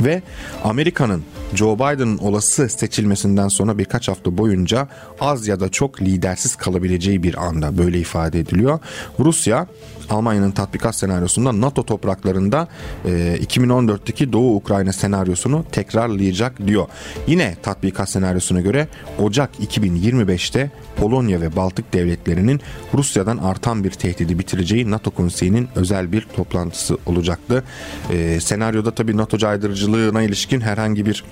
Ve 0.00 0.22
Amerika'nın 0.64 1.24
Joe 1.54 1.74
Biden'ın 1.74 2.18
olası 2.18 2.68
seçilmesinden 2.68 3.48
sonra 3.48 3.78
birkaç 3.78 4.08
hafta 4.08 4.38
boyunca 4.38 4.88
az 5.20 5.48
ya 5.48 5.60
da 5.60 5.68
çok 5.68 6.02
lidersiz 6.02 6.56
kalabileceği 6.56 7.22
bir 7.22 7.46
anda 7.46 7.78
böyle 7.78 7.98
ifade 7.98 8.40
ediliyor. 8.40 8.78
Rusya 9.20 9.66
Almanya'nın 10.10 10.50
tatbikat 10.50 10.96
senaryosunda 10.96 11.60
NATO 11.60 11.82
topraklarında 11.82 12.68
e, 13.04 13.38
2014'teki 13.42 14.32
Doğu 14.32 14.56
Ukrayna 14.56 14.92
senaryosunu 14.92 15.64
tekrarlayacak 15.72 16.66
diyor. 16.66 16.86
Yine 17.26 17.56
tatbikat 17.62 18.10
senaryosuna 18.10 18.60
göre 18.60 18.88
Ocak 19.18 19.50
2025'te 19.60 20.70
Polonya 20.96 21.40
ve 21.40 21.56
Baltık 21.56 21.92
devletlerinin 21.92 22.60
Rusya'dan 22.94 23.38
artan 23.38 23.84
bir 23.84 23.90
tehdidi 23.90 24.38
bitireceği 24.38 24.90
NATO 24.90 25.10
konseyinin 25.10 25.68
özel 25.74 26.12
bir 26.12 26.26
toplantısı 26.36 26.98
olacaktı. 27.06 27.64
E, 28.12 28.40
senaryoda 28.40 28.90
tabii 28.90 29.16
NATO 29.16 29.38
caydırıcılığına 29.38 30.22
ilişkin 30.22 30.60
herhangi 30.60 31.06
bir 31.06 31.24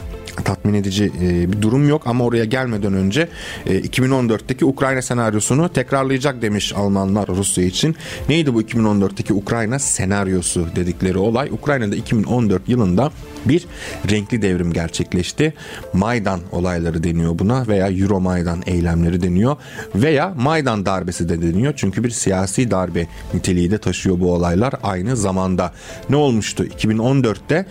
tatmin 0.44 0.74
edici 0.74 1.12
e, 1.22 1.52
bir 1.52 1.62
durum 1.62 1.88
yok 1.88 2.06
ama 2.06 2.24
oraya 2.24 2.44
gelmeden 2.44 2.92
önce 2.92 3.28
e, 3.66 3.80
2014'teki 3.80 4.64
Ukrayna 4.64 5.02
senaryosunu 5.02 5.68
tekrarlayacak 5.68 6.42
demiş 6.42 6.72
Almanlar 6.76 7.28
Rusya 7.28 7.64
için. 7.64 7.96
Neydi 8.28 8.54
bu 8.54 8.62
2014'teki 8.62 9.32
Ukrayna 9.32 9.78
senaryosu 9.78 10.66
dedikleri 10.76 11.18
olay? 11.18 11.48
Ukrayna'da 11.50 11.96
2014 11.96 12.68
yılında 12.68 13.10
bir 13.44 13.66
renkli 14.10 14.42
devrim 14.42 14.72
gerçekleşti. 14.72 15.54
Maydan 15.92 16.40
olayları 16.52 17.04
deniyor 17.04 17.38
buna 17.38 17.66
veya 17.68 17.90
Euro 17.90 18.20
Maydan 18.20 18.62
eylemleri 18.66 19.22
deniyor 19.22 19.56
veya 19.94 20.34
Maydan 20.36 20.86
darbesi 20.86 21.28
de 21.28 21.42
deniyor. 21.42 21.72
Çünkü 21.76 22.04
bir 22.04 22.10
siyasi 22.10 22.70
darbe 22.70 23.06
niteliği 23.34 23.70
de 23.70 23.78
taşıyor 23.78 24.20
bu 24.20 24.32
olaylar 24.32 24.74
aynı 24.82 25.16
zamanda. 25.16 25.72
Ne 26.10 26.16
olmuştu? 26.16 26.64
2014'te 26.64 27.66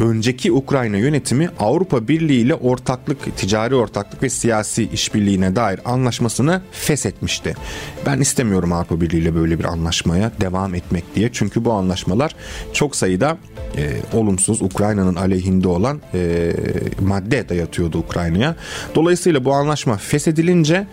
önceki 0.00 0.52
Ukrayna 0.52 0.96
yönetimi 0.96 1.48
Avrupa 1.58 2.08
Birliği 2.08 2.40
ile 2.40 2.54
ortaklık, 2.54 3.36
ticari 3.36 3.74
ortaklık 3.74 4.22
ve 4.22 4.30
siyasi 4.30 4.88
işbirliğine 4.88 5.56
dair 5.56 5.80
anlaşmasını 5.84 6.62
feshetmişti. 6.72 7.54
Ben 8.06 8.20
istemiyorum 8.20 8.72
Avrupa 8.72 9.00
Birliği 9.00 9.18
ile 9.18 9.34
böyle 9.34 9.58
bir 9.58 9.64
anlaşmaya 9.64 10.32
devam 10.40 10.74
etmek 10.74 11.14
diye. 11.14 11.30
Çünkü 11.32 11.64
bu 11.64 11.72
anlaşmalar 11.72 12.36
çok 12.72 12.96
sayıda 12.96 13.38
e, 13.76 14.16
olumsuz 14.18 14.62
Ukrayna'nın 14.62 15.14
aleyhinde 15.14 15.68
olan 15.68 16.00
e, 16.14 16.52
madde 17.00 17.48
dayatıyordu 17.48 17.98
Ukrayna'ya. 17.98 18.56
Dolayısıyla 18.94 19.44
bu 19.44 19.52
anlaşma 19.52 19.96
feshedilince 19.96 20.86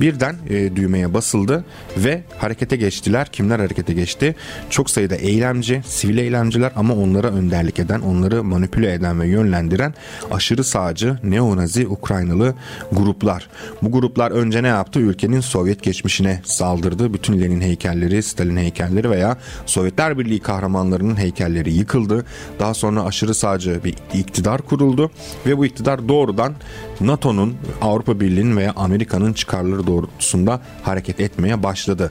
birden 0.00 0.36
e, 0.48 0.76
düğmeye 0.76 1.14
basıldı 1.14 1.64
ve 1.96 2.22
harekete 2.38 2.76
geçtiler. 2.76 3.26
Kimler 3.32 3.58
harekete 3.58 3.92
geçti? 3.92 4.36
Çok 4.70 4.90
sayıda 4.90 5.14
eylemci, 5.14 5.82
sivil 5.86 6.18
eylemciler 6.18 6.72
ama 6.76 6.94
onlara 6.94 7.28
önderlik 7.28 7.78
eden, 7.78 8.00
onları 8.00 8.44
manipüle 8.54 8.92
eden 8.92 9.20
ve 9.20 9.26
yönlendiren 9.26 9.94
aşırı 10.30 10.64
sağcı, 10.64 11.18
neonazi 11.22 11.88
Ukraynalı 11.88 12.54
gruplar. 12.92 13.48
Bu 13.82 13.92
gruplar 13.92 14.30
önce 14.30 14.62
ne 14.62 14.68
yaptı? 14.68 15.00
Ülkenin 15.00 15.40
Sovyet 15.40 15.82
geçmişine 15.82 16.40
saldırdı. 16.44 17.14
Bütün 17.14 17.40
Lenin 17.40 17.60
heykelleri, 17.60 18.22
Stalin 18.22 18.56
heykelleri 18.56 19.10
veya 19.10 19.36
Sovyetler 19.66 20.18
Birliği 20.18 20.40
kahramanlarının 20.40 21.16
heykelleri 21.16 21.72
yıkıldı. 21.72 22.24
Daha 22.58 22.74
sonra 22.74 23.04
aşırı 23.04 23.34
sağcı 23.34 23.80
bir 23.84 23.94
iktidar 24.14 24.62
kuruldu 24.62 25.10
ve 25.46 25.58
bu 25.58 25.66
iktidar 25.66 26.08
doğrudan 26.08 26.54
NATO'nun, 27.00 27.54
Avrupa 27.82 28.20
Birliği'nin 28.20 28.56
veya 28.56 28.72
Amerika'nın 28.76 29.32
çıkarları 29.32 29.86
doğrultusunda 29.86 30.60
hareket 30.82 31.20
etmeye 31.20 31.62
başladı. 31.62 32.10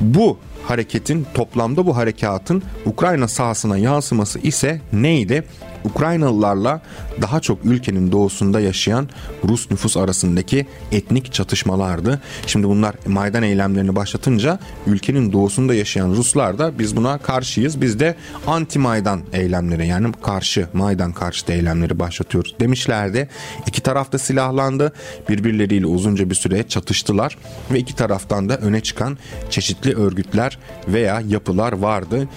Bu 0.00 0.38
hareketin 0.68 1.26
toplamda 1.34 1.86
bu 1.86 1.96
harekatın 1.96 2.62
Ukrayna 2.86 3.28
sahasına 3.28 3.78
yansıması 3.78 4.38
ise 4.38 4.80
neydi? 4.92 5.44
Ukraynalılarla 5.86 6.80
daha 7.22 7.40
çok 7.40 7.64
ülkenin 7.64 8.12
doğusunda 8.12 8.60
yaşayan 8.60 9.08
Rus 9.48 9.70
nüfus 9.70 9.96
arasındaki 9.96 10.66
etnik 10.92 11.32
çatışmalardı. 11.32 12.20
Şimdi 12.46 12.68
bunlar 12.68 12.94
Maydan 13.06 13.42
eylemlerini 13.42 13.96
başlatınca 13.96 14.58
ülkenin 14.86 15.32
doğusunda 15.32 15.74
yaşayan 15.74 16.10
Ruslar 16.10 16.58
da 16.58 16.78
biz 16.78 16.96
buna 16.96 17.18
karşıyız. 17.18 17.80
Biz 17.80 18.00
de 18.00 18.14
anti 18.46 18.78
Maydan 18.78 19.20
eylemleri 19.32 19.86
yani 19.86 20.12
karşı 20.22 20.68
Maydan 20.72 21.12
karşıtı 21.12 21.52
eylemleri 21.52 21.98
başlatıyoruz 21.98 22.54
demişlerdi. 22.60 23.28
İki 23.66 23.82
taraf 23.82 24.12
da 24.12 24.18
silahlandı. 24.18 24.92
Birbirleriyle 25.28 25.86
uzunca 25.86 26.30
bir 26.30 26.34
süre 26.34 26.68
çatıştılar 26.68 27.38
ve 27.70 27.78
iki 27.78 27.96
taraftan 27.96 28.48
da 28.48 28.56
öne 28.56 28.80
çıkan 28.80 29.18
çeşitli 29.50 29.94
örgütler 29.94 30.58
veya 30.88 31.22
yapılar 31.28 31.72
vardı. 31.72 32.28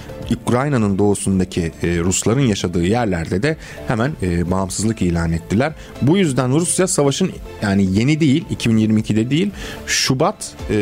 Ukrayna'nın 0.44 0.98
doğusundaki 0.98 1.72
e, 1.84 2.00
Rusların 2.00 2.42
yaşadığı 2.42 2.84
yerlerde 2.84 3.39
de 3.44 3.58
hemen 3.88 4.12
e, 4.22 4.52
bağımsızlık 4.52 5.02
ilan 5.02 5.32
ettiler. 5.32 5.74
Bu 6.02 6.18
yüzden 6.18 6.56
Rusya 6.56 6.88
savaşın 6.88 7.32
yani 7.62 8.00
yeni 8.00 8.20
değil 8.20 8.46
2022'de 8.52 9.30
değil 9.30 9.52
Şubat 9.88 10.56
e, 10.70 10.74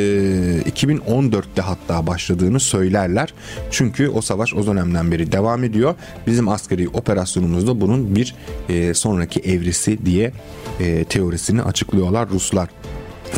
2014'te 0.70 1.62
hatta 1.62 2.08
başladığını 2.08 2.60
söylerler. 2.60 3.34
Çünkü 3.72 4.10
o 4.10 4.22
savaş 4.22 4.54
o 4.54 4.66
dönemden 4.66 5.12
beri 5.12 5.32
devam 5.32 5.64
ediyor. 5.64 5.96
Bizim 6.28 6.50
askeri 6.50 6.90
operasyonumuzda 6.90 7.82
bunun 7.82 8.16
bir 8.16 8.36
e, 8.70 8.94
sonraki 8.94 9.40
evresi 9.40 10.06
diye 10.06 10.32
e, 10.80 11.04
teorisini 11.04 11.62
açıklıyorlar 11.62 12.30
Ruslar. 12.30 12.70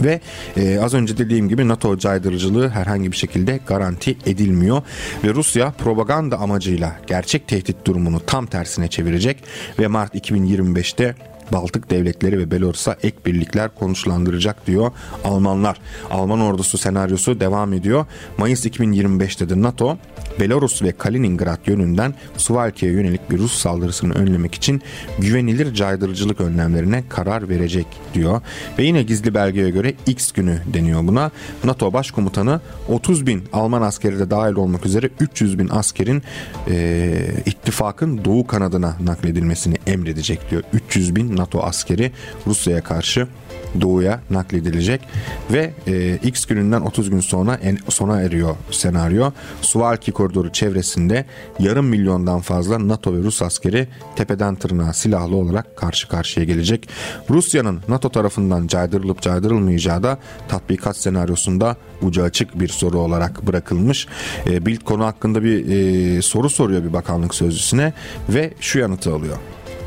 Ve 0.04 0.20
e, 0.58 0.80
az 0.80 0.94
önce 0.94 1.18
dediğim 1.18 1.50
gibi 1.50 1.68
NATO 1.68 1.98
caydırıcılığı 1.98 2.70
herhangi 2.70 3.12
bir 3.12 3.18
şekilde 3.18 3.60
garanti 3.68 4.18
edilmiyor. 4.26 4.82
Ve 5.24 5.34
Rusya 5.34 5.72
propaganda 5.72 6.38
amacıyla 6.38 6.96
gerçek 7.08 7.48
tehdit 7.48 7.86
durumunu 7.86 8.20
tam 8.26 8.46
tersine 8.46 8.88
çevirecek 8.88 9.44
ve 9.80 9.88
Mart 9.88 10.16
2025'te 10.16 11.16
Baltık 11.52 11.90
devletleri 11.90 12.40
ve 12.40 12.52
Belarus'a 12.52 12.98
ek 13.04 13.18
birlikler 13.26 13.76
konuşlandıracak 13.76 14.68
diyor 14.68 14.92
Almanlar. 15.24 15.78
Alman 16.12 16.40
ordusu 16.40 16.78
senaryosu 16.78 17.40
devam 17.40 17.74
ediyor. 17.74 18.06
Mayıs 18.38 18.66
2025'te 18.66 19.50
de 19.50 19.62
NATO 19.62 19.98
Belarus 20.40 20.82
ve 20.84 20.92
Kaliningrad 20.92 21.68
yönünden 21.68 22.14
Suvalki'ye 22.38 22.92
yönelik 22.92 23.32
bir 23.32 23.38
Rus 23.38 23.54
saldırısını 23.54 24.14
önlemek 24.14 24.56
için 24.56 24.82
güvenilir 25.20 25.74
caydırıcılık 25.74 26.42
önlemlerine 26.42 27.04
karar 27.10 27.50
verecek 27.50 27.88
diyor. 28.14 28.42
Ve 28.80 28.84
yine 28.84 29.04
gizli 29.04 29.34
belgeye 29.34 29.70
göre 29.70 29.94
X 30.06 30.32
günü 30.32 30.62
deniyor 30.74 31.08
buna. 31.08 31.32
NATO 31.64 31.94
Başkomutanı 31.94 32.62
30 32.88 33.28
bin 33.28 33.44
Alman 33.54 33.82
askeri 33.82 34.20
de 34.20 34.30
dahil 34.30 34.54
olmak 34.54 34.86
üzere 34.86 35.10
300 35.20 35.60
bin 35.60 35.70
askerin 35.70 36.24
e, 36.68 37.16
ittifakın 37.46 38.26
doğu 38.26 38.48
kanadına 38.48 38.98
nakledilmesini 39.04 39.76
emredecek 39.88 40.52
diyor. 40.52 40.64
300 40.74 41.16
bin 41.16 41.36
NATO 41.40 41.60
askeri 41.64 42.12
Rusya'ya 42.48 42.84
karşı 42.84 43.28
doğuya 43.82 44.20
nakledilecek 44.30 45.02
ve 45.52 45.74
e, 45.88 46.16
X 46.16 46.46
gününden 46.46 46.82
30 46.82 47.10
gün 47.10 47.20
sonra 47.20 47.56
en, 47.56 47.78
sona 47.90 48.22
eriyor 48.22 48.56
senaryo. 48.72 49.32
Suvalki 49.62 50.12
koridoru 50.12 50.52
çevresinde 50.52 51.26
yarım 51.60 51.86
milyondan 51.86 52.40
fazla 52.40 52.88
NATO 52.88 53.14
ve 53.14 53.18
Rus 53.18 53.42
askeri 53.42 53.88
tepeden 54.16 54.56
tırnağa 54.56 54.94
silahlı 54.94 55.36
olarak 55.36 55.78
karşı 55.78 56.08
karşıya 56.08 56.46
gelecek. 56.46 56.90
Rusya'nın 57.30 57.82
NATO 57.88 58.10
tarafından 58.10 58.68
caydırılıp 58.68 59.22
caydırılmayacağı 59.22 60.04
da 60.04 60.18
tatbikat 60.48 60.98
senaryosunda 60.98 61.76
ucu 62.02 62.24
açık 62.24 62.60
bir 62.60 62.68
soru 62.68 63.00
olarak 63.00 63.48
bırakılmış. 63.48 64.08
E, 64.46 64.66
Bild 64.66 64.82
konu 64.82 65.06
hakkında 65.06 65.44
bir 65.44 65.70
e, 65.70 66.22
soru 66.22 66.50
soruyor 66.50 66.84
bir 66.84 66.94
bakanlık 66.94 67.36
sözcüsüne 67.36 67.94
ve 68.30 68.54
şu 68.60 68.80
yanıtı 68.80 69.14
alıyor 69.14 69.38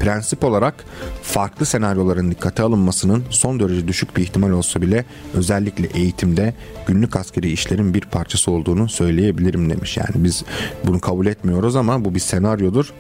prensip 0.02 0.44
olarak 0.44 0.85
farklı 1.23 1.66
senaryoların 1.66 2.30
dikkate 2.30 2.62
alınmasının 2.62 3.25
son 3.30 3.61
derece 3.61 3.88
düşük 3.88 4.16
bir 4.16 4.23
ihtimal 4.23 4.50
olsa 4.50 4.82
bile 4.82 5.04
özellikle 5.35 5.87
eğitimde 5.87 6.54
günlük 6.87 7.16
askeri 7.16 7.52
işlerin 7.52 7.94
bir 7.94 8.00
parçası 8.00 8.50
olduğunu 8.50 8.88
söyleyebilirim 8.88 9.71
demiş. 9.71 9.97
Yani 9.97 10.25
biz 10.25 10.44
bunu 10.85 11.00
kabul 11.00 11.26
etmiyoruz 11.26 11.76
ama 11.76 12.04
bu 12.04 12.14
bir 12.14 12.21
senaryodur 12.21 12.92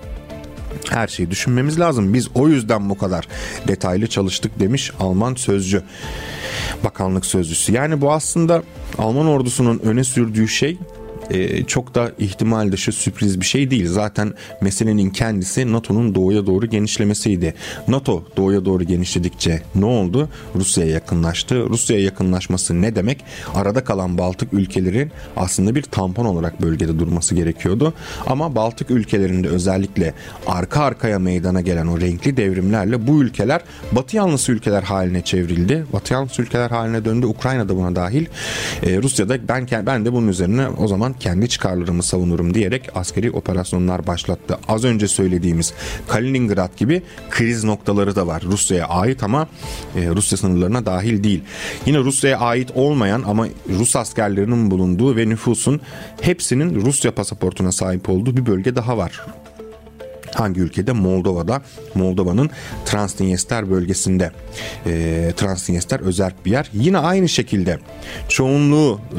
her 0.90 1.08
şeyi 1.08 1.30
düşünmemiz 1.30 1.80
lazım. 1.80 2.14
Biz 2.14 2.28
o 2.34 2.48
yüzden 2.48 2.90
bu 2.90 2.98
kadar 2.98 3.28
detaylı 3.68 4.06
çalıştık 4.06 4.60
demiş 4.60 4.92
Alman 5.00 5.34
sözcü. 5.34 5.82
Bakanlık 6.84 7.26
sözcüsü. 7.26 7.72
Yani 7.72 8.00
bu 8.00 8.12
aslında 8.12 8.62
Alman 8.98 9.26
ordusunun 9.26 9.78
öne 9.78 10.04
sürdüğü 10.04 10.48
şey 10.48 10.78
e, 11.32 11.64
çok 11.64 11.94
da 11.94 12.12
ihtimal 12.18 12.72
dışı 12.72 12.92
sürpriz 12.92 13.40
bir 13.40 13.46
şey 13.46 13.70
değil. 13.70 13.86
Zaten 13.88 14.34
meselenin 14.60 15.10
kendisi 15.10 15.72
NATO'nun 15.72 16.14
doğuya 16.14 16.46
doğru 16.46 16.66
genişlemesiydi. 16.66 17.54
NATO 17.88 18.24
doğuya 18.36 18.64
doğru 18.64 18.84
genişledikçe 18.84 19.62
ne 19.74 19.84
oldu? 19.84 20.28
Rusya'ya 20.54 20.90
yakınlaştı. 20.90 21.68
Rusya'ya 21.68 22.04
yakınlaşması 22.04 22.82
ne 22.82 22.96
demek? 22.96 23.24
Arada 23.54 23.84
kalan 23.84 24.18
Baltık 24.18 24.52
ülkelerin 24.52 25.10
aslında 25.36 25.74
bir 25.74 25.82
tampon 25.82 26.24
olarak 26.24 26.62
bölgede 26.62 26.98
durması 26.98 27.34
gerekiyordu. 27.34 27.94
Ama 28.26 28.54
Baltık 28.54 28.90
ülkelerinde 28.90 29.48
özellikle 29.48 30.14
arka 30.46 30.82
arkaya 30.82 31.18
meydana 31.18 31.60
gelen 31.60 31.86
o 31.86 32.00
renkli 32.00 32.36
devrimlerle 32.36 33.06
bu 33.06 33.22
ülkeler 33.22 33.60
Batı 33.92 34.16
yanlısı 34.16 34.52
ülkeler 34.52 34.82
haline 34.82 35.22
çevrildi. 35.22 35.84
Batı 35.92 36.12
yanlısı 36.12 36.42
ülkeler 36.42 36.70
haline 36.70 37.04
döndü. 37.04 37.26
Ukrayna 37.26 37.68
da 37.68 37.76
buna 37.76 37.96
dahil. 37.96 38.26
Ee, 38.82 39.02
Rusya'da 39.02 39.48
ben 39.48 39.66
ben 39.86 40.04
de 40.04 40.12
bunun 40.12 40.28
üzerine 40.28 40.68
o 40.68 40.88
zaman 40.88 41.14
kendi 41.22 41.48
çıkarlarımı 41.48 42.02
savunurum 42.02 42.54
diyerek 42.54 42.88
askeri 42.94 43.30
operasyonlar 43.30 44.06
başlattı. 44.06 44.58
Az 44.68 44.84
önce 44.84 45.08
söylediğimiz 45.08 45.74
Kaliningrad 46.08 46.76
gibi 46.76 47.02
kriz 47.30 47.64
noktaları 47.64 48.16
da 48.16 48.26
var. 48.26 48.42
Rusya'ya 48.42 48.86
ait 48.86 49.22
ama 49.22 49.48
e, 49.96 50.08
Rusya 50.08 50.38
sınırlarına 50.38 50.86
dahil 50.86 51.24
değil. 51.24 51.40
Yine 51.86 51.98
Rusya'ya 51.98 52.38
ait 52.38 52.70
olmayan 52.74 53.22
ama 53.26 53.46
Rus 53.78 53.96
askerlerinin 53.96 54.70
bulunduğu 54.70 55.16
ve 55.16 55.28
nüfusun 55.28 55.80
hepsinin 56.20 56.74
Rusya 56.74 57.14
pasaportuna 57.14 57.72
sahip 57.72 58.08
olduğu 58.08 58.36
bir 58.36 58.46
bölge 58.46 58.74
daha 58.76 58.96
var. 58.98 59.20
Hangi 60.34 60.60
ülkede? 60.60 60.92
Moldova'da. 60.92 61.62
Moldova'nın 61.94 62.50
Transnistria 62.84 63.70
bölgesinde. 63.70 64.30
E, 64.86 65.32
Transnistria 65.36 65.98
özerk 65.98 66.46
bir 66.46 66.50
yer. 66.50 66.70
Yine 66.72 66.98
aynı 66.98 67.28
şekilde 67.28 67.78
çoğunluğu 68.28 69.00
e, 69.12 69.18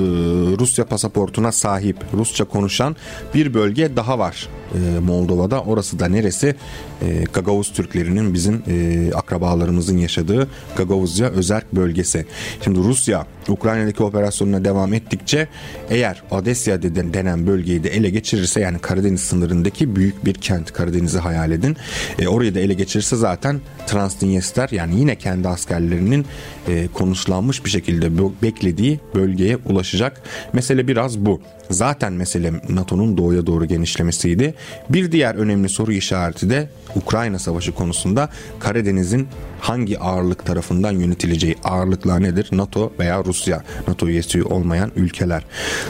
Rusya 0.59 0.85
pasaportuna 0.85 1.51
sahip 1.51 1.97
Rusça 2.13 2.45
konuşan 2.45 2.95
bir 3.33 3.53
bölge 3.53 3.95
daha 3.95 4.19
var 4.19 4.49
e, 4.73 4.99
Moldova'da. 4.99 5.61
Orası 5.61 5.99
da 5.99 6.07
neresi? 6.07 6.55
E, 7.01 7.23
Gagavuz 7.33 7.73
Türklerinin 7.73 8.33
bizim 8.33 8.63
e, 8.67 9.11
akrabalarımızın 9.15 9.97
yaşadığı 9.97 10.47
Gagavuzya 10.77 11.29
özerk 11.29 11.73
bölgesi. 11.73 12.25
Şimdi 12.63 12.79
Rusya 12.79 13.25
Ukrayna'daki 13.47 14.03
operasyonuna 14.03 14.65
devam 14.65 14.93
ettikçe 14.93 15.47
eğer 15.89 16.23
Odesya 16.31 16.81
denen 16.83 17.47
bölgeyi 17.47 17.83
de 17.83 17.89
ele 17.89 18.09
geçirirse 18.09 18.59
yani 18.59 18.79
Karadeniz 18.79 19.21
sınırındaki 19.21 19.95
büyük 19.95 20.25
bir 20.25 20.33
kent 20.33 20.73
Karadeniz'i 21.03 21.19
hayal 21.19 21.51
edin. 21.51 21.77
E, 22.19 22.27
orayı 22.27 22.55
da 22.55 22.59
ele 22.59 22.73
geçirirse 22.73 23.15
zaten 23.15 23.61
Transnistria 23.87 24.67
yani 24.71 24.99
yine 24.99 25.15
kendi 25.15 25.47
askerlerinin 25.47 26.25
e, 26.67 26.87
konuşlanmış 26.93 27.65
bir 27.65 27.69
şekilde 27.69 28.07
beklediği 28.41 28.99
bölgeye 29.15 29.57
ulaşacak. 29.65 30.21
Mesele 30.53 30.87
biraz 30.87 31.17
bu. 31.17 31.41
Zaten 31.69 32.13
mesele 32.13 32.51
NATO'nun 32.69 33.17
doğuya 33.17 33.45
doğru 33.45 33.65
genişlemesiydi. 33.65 34.53
Bir 34.89 35.11
diğer 35.11 35.35
önemli 35.35 35.69
soru 35.69 35.93
işareti 35.93 36.49
de 36.49 36.69
Ukrayna 36.95 37.39
Savaşı 37.39 37.71
konusunda 37.71 38.29
Karadeniz'in 38.59 39.27
hangi 39.59 39.99
ağırlık 39.99 40.45
tarafından 40.45 40.91
yönetileceği 40.91 41.55
ağırlıklar 41.63 42.23
nedir? 42.23 42.49
NATO 42.51 42.93
veya 42.99 43.23
Rusya, 43.23 43.63
NATO 43.87 44.07
üyesi 44.07 44.43
olmayan 44.43 44.91
ülkeler. 44.95 45.43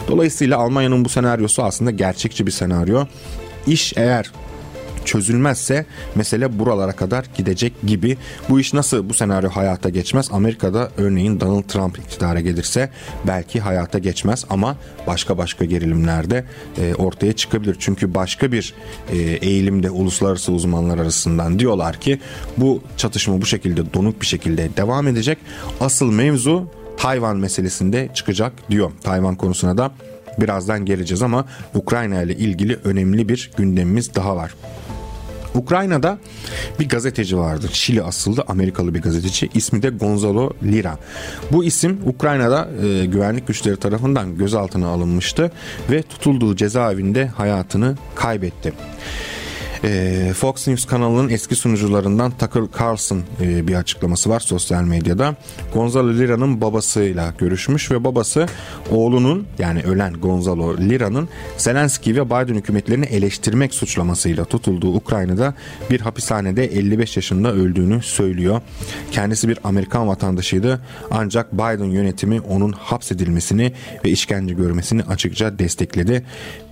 Dolayısıyla 0.08 0.58
Almanya'nın 0.58 1.04
bu 1.04 1.08
senaryosu 1.08 1.62
aslında 1.62 1.90
gerçekçi 1.90 2.46
bir 2.46 2.52
senaryo. 2.52 3.06
İş 3.66 3.92
eğer 3.96 4.30
çözülmezse 5.14 5.86
mesele 6.14 6.58
buralara 6.58 6.92
kadar 6.92 7.24
gidecek 7.36 7.72
gibi. 7.86 8.16
Bu 8.48 8.60
iş 8.60 8.74
nasıl 8.74 9.08
bu 9.08 9.14
senaryo 9.14 9.50
hayata 9.50 9.88
geçmez? 9.88 10.28
Amerika'da 10.32 10.90
örneğin 10.96 11.40
Donald 11.40 11.62
Trump 11.62 11.98
iktidara 11.98 12.40
gelirse 12.40 12.90
belki 13.26 13.60
hayata 13.60 13.98
geçmez 13.98 14.44
ama 14.50 14.76
başka 15.06 15.38
başka 15.38 15.64
gerilimlerde 15.64 16.44
e, 16.78 16.94
ortaya 16.94 17.32
çıkabilir. 17.32 17.76
Çünkü 17.78 18.14
başka 18.14 18.52
bir 18.52 18.74
e, 19.12 19.16
eğilimde 19.18 19.90
uluslararası 19.90 20.52
uzmanlar 20.52 20.98
arasından 20.98 21.58
diyorlar 21.58 22.00
ki 22.00 22.20
bu 22.56 22.82
çatışma 22.96 23.40
bu 23.40 23.46
şekilde 23.46 23.94
donuk 23.94 24.20
bir 24.20 24.26
şekilde 24.26 24.76
devam 24.76 25.08
edecek. 25.08 25.38
Asıl 25.80 26.10
mevzu 26.10 26.68
Tayvan 26.96 27.36
meselesinde 27.36 28.08
çıkacak 28.14 28.52
diyor. 28.70 28.92
Tayvan 29.02 29.36
konusuna 29.36 29.78
da 29.78 29.92
birazdan 30.40 30.84
geleceğiz 30.84 31.22
ama 31.22 31.44
Ukrayna 31.74 32.22
ile 32.22 32.36
ilgili 32.36 32.78
önemli 32.84 33.28
bir 33.28 33.50
gündemimiz 33.56 34.14
daha 34.14 34.36
var. 34.36 34.54
Ukrayna'da 35.54 36.18
bir 36.80 36.88
gazeteci 36.88 37.38
vardı. 37.38 37.68
Şili 37.72 38.02
asıllı 38.02 38.44
Amerikalı 38.48 38.94
bir 38.94 39.02
gazeteci. 39.02 39.48
İsmi 39.54 39.82
de 39.82 39.88
Gonzalo 39.88 40.50
Lira. 40.62 40.98
Bu 41.52 41.64
isim 41.64 42.00
Ukrayna'da 42.06 42.68
e, 42.86 43.06
güvenlik 43.06 43.46
güçleri 43.46 43.76
tarafından 43.76 44.38
gözaltına 44.38 44.88
alınmıştı 44.88 45.50
ve 45.90 46.02
tutulduğu 46.02 46.56
cezaevinde 46.56 47.26
hayatını 47.26 47.96
kaybetti. 48.14 48.72
E, 49.84 50.32
Fox 50.34 50.68
News 50.68 50.84
kanalının 50.84 51.28
eski 51.28 51.56
sunucularından 51.56 52.30
Tucker 52.30 52.62
Carlson 52.80 53.22
e, 53.40 53.68
bir 53.68 53.74
açıklaması 53.74 54.30
var 54.30 54.40
sosyal 54.40 54.82
medyada. 54.82 55.36
Gonzalo 55.74 56.12
Lira'nın 56.12 56.60
babasıyla 56.60 57.34
görüşmüş 57.38 57.90
ve 57.90 58.04
babası 58.04 58.46
oğlunun 58.90 59.46
yani 59.58 59.82
ölen 59.82 60.12
Gonzalo 60.12 60.76
Lira'nın 60.76 61.28
Zelenski 61.56 62.16
ve 62.16 62.26
Biden 62.26 62.54
hükümetlerini 62.54 63.04
eleştirmek 63.04 63.74
suçlamasıyla 63.74 64.44
tutulduğu 64.44 64.94
Ukrayna'da 64.94 65.54
bir 65.90 66.00
hapishanede 66.00 66.64
55 66.64 67.16
yaşında 67.16 67.52
öldüğünü 67.52 68.02
söylüyor. 68.02 68.60
Kendisi 69.12 69.48
bir 69.48 69.58
Amerikan 69.64 70.08
vatandaşıydı 70.08 70.80
ancak 71.10 71.52
Biden 71.52 71.84
yönetimi 71.84 72.40
onun 72.40 72.72
hapsedilmesini 72.72 73.72
ve 74.04 74.10
işkence 74.10 74.54
görmesini 74.54 75.02
açıkça 75.02 75.58
destekledi. 75.58 76.24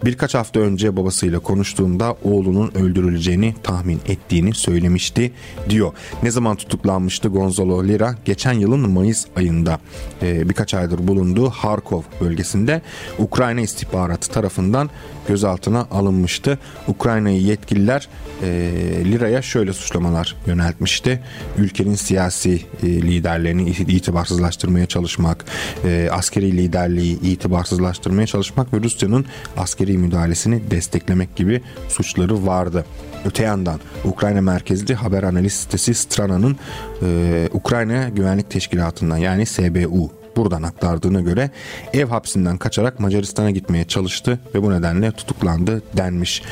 Birkaç 0.04 0.34
hafta 0.34 0.60
önce 0.60 0.96
babasıyla 0.96 1.38
konuştuğunda 1.38 2.16
oğlunun 2.24 2.72
öldürüleceğini 3.02 3.54
tahmin 3.62 4.00
ettiğini 4.06 4.54
söylemişti 4.54 5.32
diyor. 5.68 5.92
Ne 6.22 6.30
zaman 6.30 6.56
tutuklanmıştı 6.56 7.28
Gonzalo 7.28 7.84
Lira? 7.84 8.14
Geçen 8.24 8.52
yılın 8.52 8.90
Mayıs 8.90 9.26
ayında 9.36 9.80
e, 10.22 10.48
birkaç 10.48 10.74
aydır 10.74 11.08
bulunduğu 11.08 11.50
Harkov 11.50 12.02
bölgesinde 12.20 12.82
Ukrayna 13.18 13.60
istihbaratı 13.60 14.30
tarafından 14.30 14.90
gözaltına 15.28 15.86
alınmıştı. 15.90 16.58
Ukrayna'yı 16.88 17.42
yetkililer 17.42 18.08
e, 18.42 18.48
Lira'ya 19.04 19.42
şöyle 19.42 19.72
suçlamalar 19.72 20.36
yöneltmişti. 20.46 21.20
Ülkenin 21.58 21.94
siyasi 21.94 22.62
e, 22.82 22.86
liderlerini 22.86 23.70
itibarsızlaştırmaya 23.70 24.86
çalışmak, 24.86 25.44
e, 25.84 26.08
askeri 26.12 26.56
liderliği 26.56 27.20
itibarsızlaştırmaya 27.20 28.26
çalışmak 28.26 28.74
ve 28.74 28.82
Rusya'nın 28.82 29.24
askeri 29.56 29.98
müdahalesini 29.98 30.70
desteklemek 30.70 31.36
gibi 31.36 31.62
suçları 31.88 32.46
vardı. 32.46 32.81
Öte 33.24 33.42
yandan 33.42 33.80
Ukrayna 34.04 34.40
merkezli 34.40 34.94
haber 34.94 35.22
analiz 35.22 35.52
sitesi 35.52 35.94
Strana'nın 35.94 36.56
e, 37.02 37.48
Ukrayna 37.52 38.08
Güvenlik 38.08 38.50
Teşkilatı'ndan 38.50 39.16
yani 39.16 39.46
SBU 39.46 40.21
buradan 40.36 40.62
aktardığına 40.62 41.20
göre 41.20 41.50
ev 41.92 42.06
hapsinden 42.06 42.58
kaçarak 42.58 43.00
Macaristan'a 43.00 43.50
gitmeye 43.50 43.84
çalıştı 43.84 44.38
ve 44.54 44.62
bu 44.62 44.70
nedenle 44.70 45.12
tutuklandı 45.12 45.82
denmiş. 45.96 46.42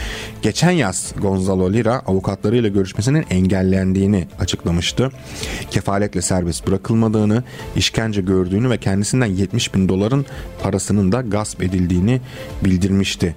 Geçen 0.43 0.71
yaz 0.71 1.13
Gonzalo 1.21 1.73
Lira 1.73 2.03
avukatlarıyla 2.07 2.69
görüşmesinin 2.69 3.27
engellendiğini 3.31 4.29
açıklamıştı. 4.41 5.11
Kefaletle 5.71 6.23
serbest 6.23 6.67
bırakılmadığını, 6.67 7.43
işkence 7.77 8.21
gördüğünü 8.21 8.71
ve 8.71 8.79
kendisinden 8.79 9.27
70 9.27 9.75
bin 9.75 9.89
doların 9.89 10.27
parasının 10.63 11.13
da 11.13 11.21
gasp 11.21 11.63
edildiğini 11.63 12.21
bildirmişti. 12.65 13.37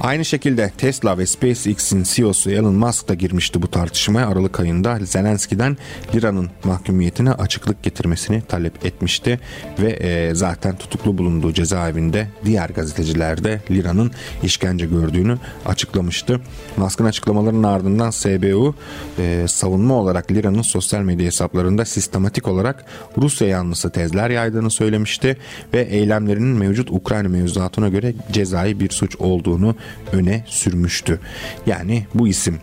Aynı 0.00 0.24
şekilde 0.24 0.70
Tesla 0.78 1.18
ve 1.18 1.26
SpaceX'in 1.26 2.02
CEO'su 2.02 2.50
Elon 2.50 2.74
Musk 2.74 3.08
da 3.08 3.14
girmişti 3.14 3.62
bu 3.62 3.70
tartışmaya 3.70 4.28
Aralık 4.28 4.60
ayında 4.60 4.98
Zelenski'den 5.02 5.76
Lira'nın 6.14 6.50
mahkumiyetine 6.64 7.32
açıklık 7.32 7.82
getirmesini 7.82 8.42
talep 8.42 8.86
etmişti 8.86 9.40
ve 9.78 9.90
e, 9.90 10.34
zaten 10.34 10.76
tutuklu 10.76 11.18
bulunduğu 11.18 11.52
cezaevinde 11.52 12.28
diğer 12.44 12.70
gazeteciler 12.70 13.44
de 13.44 13.60
Lira'nın 13.70 14.10
işkence 14.42 14.86
gördüğünü 14.86 15.38
açıklamıştı. 15.66 16.40
Musk'ın 16.76 17.04
açıklamalarının 17.04 17.62
ardından 17.62 18.10
SBU 18.10 18.74
e, 19.18 19.44
savunma 19.48 19.94
olarak 19.94 20.32
Lira'nın 20.32 20.62
sosyal 20.62 21.00
medya 21.00 21.26
hesaplarında 21.26 21.84
sistematik 21.84 22.48
olarak 22.48 22.84
Rusya 23.18 23.48
yanlısı 23.48 23.90
tezler 23.90 24.30
yaydığını 24.30 24.70
söylemişti 24.70 25.36
ve 25.74 25.80
eylemlerinin 25.82 26.58
mevcut 26.58 26.90
Ukrayna 26.90 27.28
mevzuatına 27.28 27.88
göre 27.88 28.14
cezai 28.32 28.80
bir 28.80 28.90
suç 28.90 29.16
olduğunu 29.16 29.76
öne 30.12 30.44
sürmüştü. 30.46 31.20
Yani 31.66 32.06
bu 32.14 32.28
isim 32.28 32.58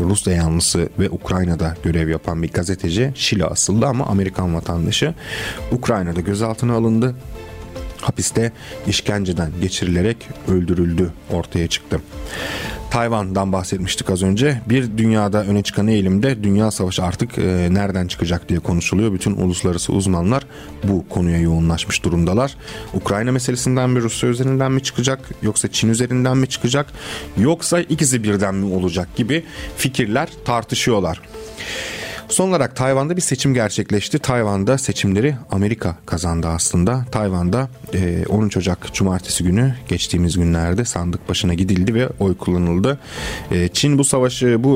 Rusya 0.00 0.32
yanlısı 0.34 0.88
ve 0.98 1.10
Ukrayna'da 1.10 1.76
görev 1.82 2.08
yapan 2.08 2.42
bir 2.42 2.52
gazeteci 2.52 3.12
Şili 3.14 3.44
asıllı 3.44 3.86
ama 3.86 4.06
Amerikan 4.06 4.54
vatandaşı 4.54 5.14
Ukrayna'da 5.72 6.20
gözaltına 6.20 6.74
alındı. 6.74 7.14
Hapiste 8.02 8.52
işkenceden 8.86 9.52
geçirilerek 9.60 10.16
öldürüldü 10.48 11.10
ortaya 11.30 11.68
çıktı. 11.68 12.00
Tayvan'dan 12.92 13.52
bahsetmiştik 13.52 14.10
az 14.10 14.22
önce. 14.22 14.60
Bir 14.66 14.98
dünyada 14.98 15.44
öne 15.44 15.62
çıkan 15.62 15.88
eğilimde 15.88 16.42
dünya 16.42 16.70
savaşı 16.70 17.02
artık 17.02 17.38
e, 17.38 17.68
nereden 17.70 18.06
çıkacak 18.06 18.48
diye 18.48 18.58
konuşuluyor. 18.58 19.12
Bütün 19.12 19.36
uluslararası 19.36 19.92
uzmanlar 19.92 20.46
bu 20.84 21.08
konuya 21.08 21.38
yoğunlaşmış 21.38 22.04
durumdalar. 22.04 22.54
Ukrayna 22.94 23.32
meselesinden 23.32 23.90
mi 23.90 24.00
Rusya 24.00 24.28
üzerinden 24.28 24.72
mi 24.72 24.82
çıkacak 24.82 25.30
yoksa 25.42 25.68
Çin 25.72 25.88
üzerinden 25.88 26.36
mi 26.36 26.48
çıkacak 26.48 26.86
yoksa 27.36 27.80
ikisi 27.80 28.22
birden 28.22 28.54
mi 28.54 28.74
olacak 28.74 29.16
gibi 29.16 29.44
fikirler 29.76 30.28
tartışıyorlar. 30.44 31.20
Son 32.32 32.48
olarak 32.48 32.76
Tayvan'da 32.76 33.16
bir 33.16 33.20
seçim 33.22 33.54
gerçekleşti. 33.54 34.18
Tayvan'da 34.18 34.78
seçimleri 34.78 35.36
Amerika 35.50 35.96
kazandı 36.06 36.48
aslında. 36.48 37.04
Tayvan'da 37.12 37.68
13 38.28 38.56
e, 38.56 38.58
Ocak 38.58 38.94
Cumartesi 38.94 39.44
günü 39.44 39.74
geçtiğimiz 39.88 40.36
günlerde 40.36 40.84
sandık 40.84 41.28
başına 41.28 41.54
gidildi 41.54 41.94
ve 41.94 42.08
oy 42.20 42.36
kullanıldı. 42.36 42.98
E, 43.50 43.68
Çin 43.68 43.98
bu 43.98 44.04
savaşı, 44.04 44.64
bu 44.64 44.70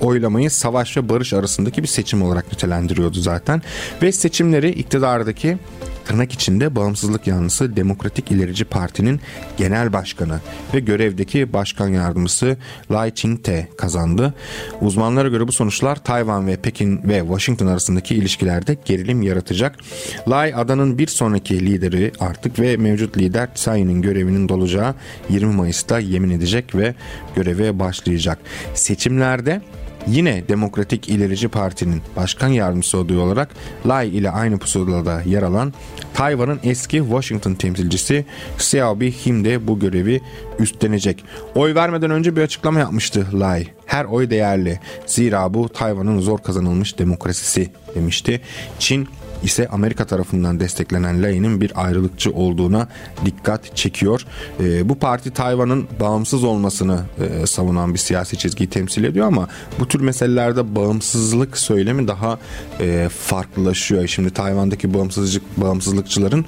e, 0.00 0.04
oylamayı 0.04 0.50
savaş 0.50 0.96
ve 0.96 1.08
barış 1.08 1.32
arasındaki 1.32 1.82
bir 1.82 1.88
seçim 1.88 2.22
olarak 2.22 2.52
nitelendiriyordu 2.52 3.20
zaten. 3.20 3.62
Ve 4.02 4.12
seçimleri 4.12 4.70
iktidardaki 4.70 5.58
tırnak 6.08 6.32
içinde 6.32 6.76
bağımsızlık 6.76 7.26
yanlısı 7.26 7.76
Demokratik 7.76 8.30
İlerici 8.30 8.64
Parti'nin 8.64 9.20
genel 9.56 9.92
başkanı 9.92 10.40
ve 10.74 10.80
görevdeki 10.80 11.52
başkan 11.52 11.88
yardımcısı 11.88 12.56
Lai 12.90 13.14
Ching-te 13.14 13.68
kazandı. 13.76 14.34
Uzmanlara 14.80 15.28
göre 15.28 15.48
bu 15.48 15.52
sonuçlar 15.52 16.04
Tayvan 16.04 16.46
ve 16.46 16.56
Pekin 16.56 17.08
ve 17.08 17.20
Washington 17.20 17.66
arasındaki 17.66 18.14
ilişkilerde 18.14 18.76
gerilim 18.84 19.22
yaratacak. 19.22 19.76
Lai 20.28 20.54
adanın 20.54 20.98
bir 20.98 21.06
sonraki 21.06 21.66
lideri 21.66 22.12
artık 22.20 22.58
ve 22.58 22.76
mevcut 22.76 23.16
lider 23.18 23.54
Tsai'nin 23.54 24.02
görevinin 24.02 24.48
dolacağı 24.48 24.94
20 25.30 25.54
Mayıs'ta 25.54 25.98
yemin 25.98 26.30
edecek 26.30 26.74
ve 26.74 26.94
göreve 27.36 27.78
başlayacak. 27.78 28.38
Seçimlerde 28.74 29.62
Yine 30.06 30.48
Demokratik 30.48 31.08
İlerici 31.08 31.48
Parti'nin 31.48 32.02
başkan 32.16 32.48
yardımcısı 32.48 32.98
adayı 32.98 33.20
olarak 33.20 33.48
Lai 33.86 34.08
ile 34.08 34.30
aynı 34.30 34.58
pusulada 34.58 35.22
yer 35.22 35.42
alan 35.42 35.72
Tayvan'ın 36.14 36.60
eski 36.62 36.98
Washington 36.98 37.54
temsilcisi 37.54 38.24
Xiaobi 38.56 39.12
Him 39.12 39.44
de 39.44 39.66
bu 39.66 39.78
görevi 39.78 40.20
üstlenecek. 40.58 41.24
Oy 41.54 41.74
vermeden 41.74 42.10
önce 42.10 42.36
bir 42.36 42.42
açıklama 42.42 42.80
yapmıştı 42.80 43.26
Lai. 43.34 43.66
Her 43.86 44.04
oy 44.04 44.30
değerli. 44.30 44.80
Zira 45.06 45.54
bu 45.54 45.68
Tayvan'ın 45.68 46.20
zor 46.20 46.38
kazanılmış 46.38 46.98
demokrasisi 46.98 47.70
demişti. 47.94 48.40
Çin 48.78 49.08
ise 49.42 49.68
Amerika 49.68 50.04
tarafından 50.06 50.60
desteklenen 50.60 51.22
Lay'nin 51.22 51.60
bir 51.60 51.84
ayrılıkçı 51.84 52.30
olduğuna 52.30 52.88
dikkat 53.24 53.76
çekiyor. 53.76 54.24
E, 54.60 54.88
bu 54.88 54.98
parti 54.98 55.30
Tayvan'ın 55.30 55.88
bağımsız 56.00 56.44
olmasını 56.44 57.00
e, 57.20 57.46
savunan 57.46 57.94
bir 57.94 57.98
siyasi 57.98 58.38
çizgiyi 58.38 58.70
temsil 58.70 59.04
ediyor 59.04 59.26
ama 59.26 59.48
bu 59.80 59.88
tür 59.88 60.00
meselelerde 60.00 60.74
bağımsızlık 60.74 61.58
söylemi 61.58 62.08
daha 62.08 62.38
e, 62.80 63.08
farklılaşıyor. 63.08 64.06
Şimdi 64.06 64.30
Tayvan'daki 64.30 64.94
bağımsızlık 64.94 65.42
bağımsızlıkçıların 65.56 66.44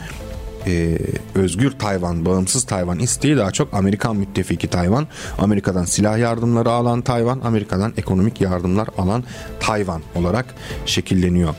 e, 0.66 0.98
özgür 1.35 1.70
Tayvan, 1.70 2.24
bağımsız 2.24 2.64
Tayvan 2.64 2.98
isteği 2.98 3.37
daha 3.37 3.50
çok 3.50 3.74
Amerikan 3.74 4.16
müttefiki 4.16 4.68
Tayvan, 4.68 5.07
Amerika'dan 5.38 5.85
silah 5.85 6.18
yardımları 6.18 6.70
alan 6.70 7.03
Tayvan, 7.03 7.40
Amerika'dan 7.44 7.92
ekonomik 7.96 8.40
yardımlar 8.40 8.88
alan 8.98 9.24
Tayvan 9.61 10.03
olarak 10.14 10.55
şekilleniyor. 10.87 11.55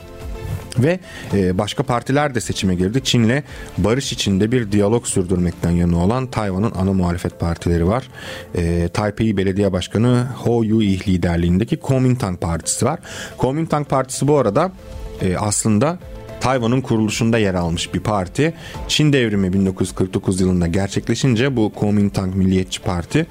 Ve 0.78 1.00
e, 1.34 1.58
başka 1.58 1.82
partiler 1.82 2.34
de 2.34 2.40
seçime 2.40 2.74
girdi. 2.74 3.04
Çin'le 3.04 3.42
barış 3.78 4.12
içinde 4.12 4.52
bir 4.52 4.72
diyalog 4.72 5.06
sürdürmekten 5.06 5.70
yana 5.70 6.04
olan 6.04 6.26
Tayvan'ın 6.26 6.72
ana 6.74 6.92
muhalefet 6.92 7.40
partileri 7.40 7.88
var. 7.88 8.08
E, 8.54 8.88
Taipei 8.88 9.36
Belediye 9.36 9.72
Başkanı 9.72 10.26
Ho 10.36 10.62
Yui 10.62 11.00
liderliğindeki 11.00 11.76
Kuomintang 11.76 12.40
Partisi 12.40 12.84
var. 12.84 12.98
Kuomintang 13.38 13.88
Partisi 13.88 14.28
bu 14.28 14.38
arada 14.38 14.72
e, 15.20 15.36
aslında 15.36 15.98
Tayvan'ın 16.40 16.80
kuruluşunda 16.80 17.38
yer 17.38 17.54
almış 17.54 17.94
bir 17.94 18.00
parti. 18.00 18.54
Çin 18.88 19.12
devrimi 19.12 19.52
1949 19.52 20.40
yılında 20.40 20.66
gerçekleşince 20.66 21.56
bu 21.56 21.72
Kuomintang 21.74 22.34
Milliyetçi 22.34 22.82
Parti 22.82 23.26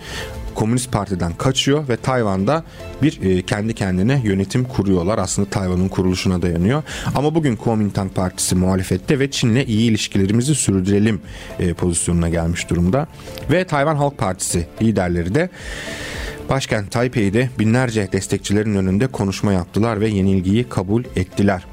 Komünist 0.56 0.92
Parti'den 0.92 1.34
kaçıyor 1.34 1.88
ve 1.90 1.98
Tayvan'da 1.98 2.64
bir 3.02 3.22
e, 3.22 3.42
kendi 3.42 3.74
kendine 3.74 4.22
yönetim 4.24 4.64
kuruyorlar. 4.64 5.18
Aslında 5.18 5.50
Tayvan'ın 5.50 5.88
kuruluşuna 5.88 6.42
dayanıyor. 6.42 6.84
Ama 7.16 7.36
bugün 7.36 7.56
Kuomintang 7.56 8.14
Partisi 8.14 8.56
muhalefette 8.56 9.20
ve 9.20 9.32
Çin'le 9.32 9.66
iyi 9.68 9.90
ilişkilerimizi 9.90 10.56
sürdürelim 10.56 11.22
e, 11.60 11.74
pozisyonuna 11.74 12.30
gelmiş 12.30 12.70
durumda. 12.70 13.08
Ve 13.52 13.64
Tayvan 13.64 13.96
Halk 13.96 14.18
Partisi 14.18 14.68
liderleri 14.82 15.36
de 15.36 15.50
başkent 16.50 16.92
Taipei'de 16.92 17.50
binlerce 17.60 18.10
destekçilerin 18.12 18.76
önünde 18.76 19.08
konuşma 19.08 19.54
yaptılar 19.54 20.02
ve 20.02 20.10
yenilgiyi 20.10 20.70
kabul 20.70 21.04
ettiler. 21.16 21.66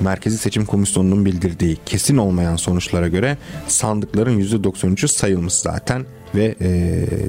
Merkezi 0.00 0.38
Seçim 0.38 0.64
Komisyonu'nun 0.64 1.24
bildirdiği 1.24 1.76
kesin 1.86 2.16
olmayan 2.16 2.56
sonuçlara 2.56 3.08
göre 3.08 3.36
sandıkların 3.68 4.40
%93'ü 4.40 5.08
sayılmış 5.08 5.52
zaten 5.52 6.06
ve 6.36 6.54
e, 6.60 6.66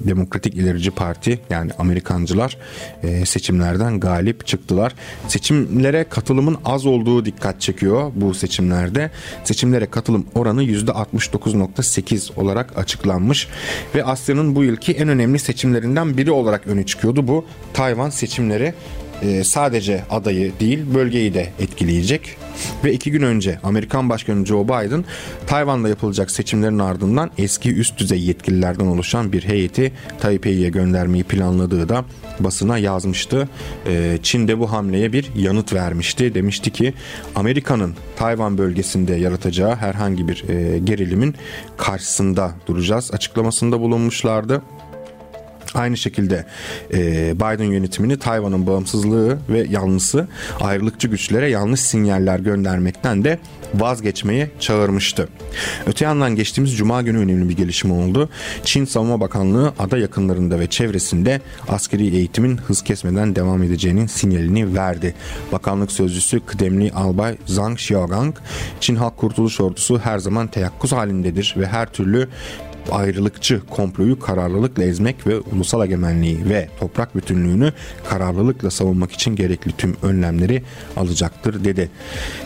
Demokratik 0.07 0.55
İlerici 0.55 0.91
Parti 0.91 1.39
yani 1.49 1.71
Amerikancılar 1.79 2.57
e, 3.03 3.25
seçimlerden 3.25 3.99
galip 3.99 4.47
çıktılar. 4.47 4.95
Seçimlere 5.27 6.03
katılımın 6.09 6.57
az 6.65 6.85
olduğu 6.85 7.25
dikkat 7.25 7.61
çekiyor 7.61 8.11
bu 8.15 8.33
seçimlerde. 8.33 9.11
Seçimlere 9.43 9.85
katılım 9.85 10.25
oranı 10.35 10.63
%69.8 10.63 12.39
olarak 12.39 12.77
açıklanmış 12.77 13.47
ve 13.95 14.03
Asya'nın 14.03 14.55
bu 14.55 14.63
yılki 14.63 14.93
en 14.93 15.07
önemli 15.07 15.39
seçimlerinden 15.39 16.17
biri 16.17 16.31
olarak 16.31 16.67
öne 16.67 16.85
çıkıyordu 16.85 17.27
bu 17.27 17.45
Tayvan 17.73 18.09
seçimleri 18.09 18.73
e, 19.21 19.43
sadece 19.43 20.03
adayı 20.09 20.51
değil 20.59 20.79
bölgeyi 20.93 21.33
de 21.33 21.49
etkileyecek. 21.59 22.37
Ve 22.83 22.93
iki 22.93 23.11
gün 23.11 23.21
önce 23.21 23.59
Amerikan 23.63 24.09
Başkanı 24.09 24.45
Joe 24.45 24.65
Biden 24.65 25.05
Tayvan'da 25.47 25.89
yapılacak 25.89 26.31
seçimlerin 26.31 26.79
ardından 26.79 27.31
eski 27.37 27.75
üst 27.75 27.97
düzey 27.97 28.21
yetkililerden 28.21 28.85
oluşan 28.85 29.31
bir 29.31 29.43
heyeti 29.43 29.91
Taipei'ye 30.19 30.69
göndermeyi 30.69 31.23
planladığı 31.23 31.89
da 31.89 32.05
basına 32.39 32.77
yazmıştı. 32.77 33.49
E, 33.87 34.17
Çin 34.23 34.47
de 34.47 34.59
bu 34.59 34.71
hamleye 34.71 35.13
bir 35.13 35.31
yanıt 35.35 35.73
vermişti. 35.73 36.33
Demişti 36.33 36.71
ki 36.71 36.93
Amerika'nın 37.35 37.95
Tayvan 38.15 38.57
bölgesinde 38.57 39.15
yaratacağı 39.15 39.75
herhangi 39.75 40.27
bir 40.27 40.49
e, 40.49 40.79
gerilimin 40.79 41.35
karşısında 41.77 42.51
duracağız 42.67 43.11
açıklamasında 43.13 43.79
bulunmuşlardı. 43.79 44.61
Aynı 45.73 45.97
şekilde 45.97 46.45
e, 46.93 47.33
Biden 47.35 47.71
yönetimini 47.71 48.19
Tayvan'ın 48.19 48.67
bağımsızlığı 48.67 49.37
ve 49.49 49.67
yanlısı 49.69 50.27
ayrılıkçı 50.59 51.07
güçlere 51.07 51.49
yanlış 51.49 51.79
sinyaller 51.79 52.39
göndermekten 52.39 53.23
de 53.23 53.39
vazgeçmeye 53.75 54.51
çağırmıştı. 54.59 55.27
Öte 55.85 56.05
yandan 56.05 56.35
geçtiğimiz 56.35 56.77
cuma 56.77 57.01
günü 57.01 57.17
önemli 57.17 57.49
bir 57.49 57.57
gelişme 57.57 57.93
oldu. 57.93 58.29
Çin 58.63 58.85
Savunma 58.85 59.21
Bakanlığı 59.21 59.73
ada 59.79 59.97
yakınlarında 59.97 60.59
ve 60.59 60.67
çevresinde 60.67 61.41
askeri 61.67 62.15
eğitimin 62.15 62.57
hız 62.57 62.81
kesmeden 62.81 63.35
devam 63.35 63.63
edeceğinin 63.63 64.07
sinyalini 64.07 64.75
verdi. 64.75 65.15
Bakanlık 65.51 65.91
sözcüsü 65.91 66.39
kıdemli 66.39 66.91
albay 66.91 67.37
Zhang 67.45 67.73
Xiaogang, 67.73 68.35
Çin 68.79 68.95
Halk 68.95 69.17
Kurtuluş 69.17 69.61
Ordusu 69.61 69.99
her 69.99 70.19
zaman 70.19 70.47
teyakkuz 70.47 70.91
halindedir 70.91 71.55
ve 71.57 71.67
her 71.67 71.85
türlü 71.85 72.27
ayrılıkçı 72.91 73.61
komployu 73.69 74.19
kararlılıkla 74.19 74.83
ezmek 74.83 75.27
ve 75.27 75.39
ulusal 75.39 75.85
egemenliği 75.85 76.49
ve 76.49 76.69
toprak 76.79 77.15
bütünlüğünü 77.15 77.73
kararlılıkla 78.09 78.71
savunmak 78.71 79.11
için 79.11 79.35
gerekli 79.35 79.71
tüm 79.71 79.97
önlemleri 80.03 80.63
alacaktır 80.97 81.63
dedi. 81.63 81.89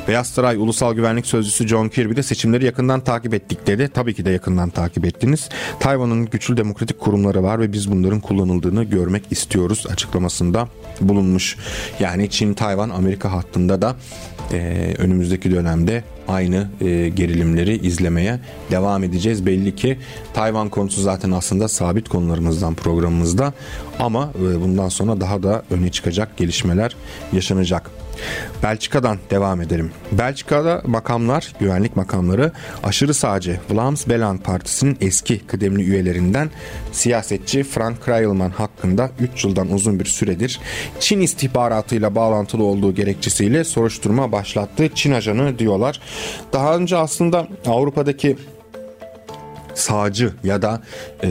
Beyaz 0.08 0.28
Saray 0.28 0.56
Ulusal 0.56 0.94
Güvenlik 0.94 1.26
Sözcüsü 1.26 1.68
John 1.68 1.90
Kirby 1.90 2.16
de 2.16 2.24
seçimleri 2.24 2.66
yakından 2.66 3.02
takip 3.02 3.34
ettik 3.34 3.68
dedi. 3.68 3.90
Tabii 3.94 4.14
ki 4.14 4.26
de 4.26 4.30
yakından 4.30 4.70
takip 4.70 5.06
ettiniz. 5.06 5.50
Tayvan'ın 5.80 6.26
güçlü 6.26 6.58
demokratik 6.58 7.00
kurumları 7.00 7.44
var 7.44 7.60
ve 7.60 7.74
biz 7.74 7.92
bunların 7.92 8.20
kullanıldığını 8.20 8.84
görmek 8.84 9.32
istiyoruz 9.32 9.86
açıklamasında 9.92 10.68
bulunmuş. 11.02 11.58
Yani 12.00 12.30
Çin, 12.30 12.54
Tayvan, 12.54 12.90
Amerika 12.90 13.32
hattında 13.32 13.82
da 13.82 13.96
e, 14.52 14.94
önümüzdeki 14.98 15.52
dönemde 15.52 16.04
aynı 16.32 16.68
e, 16.82 17.10
gerilimleri 17.10 17.88
izlemeye 17.88 18.40
devam 18.72 19.04
edeceğiz. 19.04 19.46
Belli 19.46 19.76
ki 19.76 19.98
Tayvan 20.34 20.70
konusu 20.70 21.02
zaten 21.02 21.32
aslında 21.32 21.68
sabit 21.68 22.10
konularımızdan 22.10 22.76
programımızda 22.76 23.54
ama 24.00 24.34
e, 24.36 24.62
bundan 24.62 24.90
sonra 24.90 25.22
daha 25.22 25.44
da 25.44 25.64
öne 25.72 25.92
çıkacak 25.92 26.38
gelişmeler 26.38 26.96
yaşanacak. 27.34 27.92
Belçika'dan 28.64 29.18
devam 29.30 29.62
edelim. 29.62 29.92
Belçika'da 30.12 30.82
makamlar, 30.86 31.54
güvenlik 31.60 31.96
makamları 31.96 32.52
aşırı 32.84 33.14
sağcı 33.14 33.60
Vlaams 33.70 34.08
Belang 34.08 34.44
Partisi'nin 34.44 34.98
eski 35.02 35.40
kıdemli 35.48 35.84
üyelerinden 35.84 36.50
siyasetçi 36.92 37.64
Frank 37.64 38.06
Kreilman 38.06 38.50
hakkında 38.50 39.10
3 39.20 39.46
yıldan 39.46 39.72
uzun 39.72 40.00
bir 40.00 40.06
süredir 40.06 40.60
Çin 41.00 41.22
istihbaratıyla 41.22 42.16
bağlantılı 42.16 42.64
olduğu 42.64 42.96
gerekçesiyle 42.96 43.64
soruşturma 43.64 44.32
başlattı. 44.32 44.90
Çin 44.96 45.12
ajanı 45.12 45.60
diyorlar. 45.60 46.02
Daha 46.54 46.78
önce 46.78 46.98
aslında 46.98 47.48
Avrupa'daki 47.66 48.38
sağcı 49.74 50.34
ya 50.44 50.62
da 50.62 50.82
e, 51.24 51.30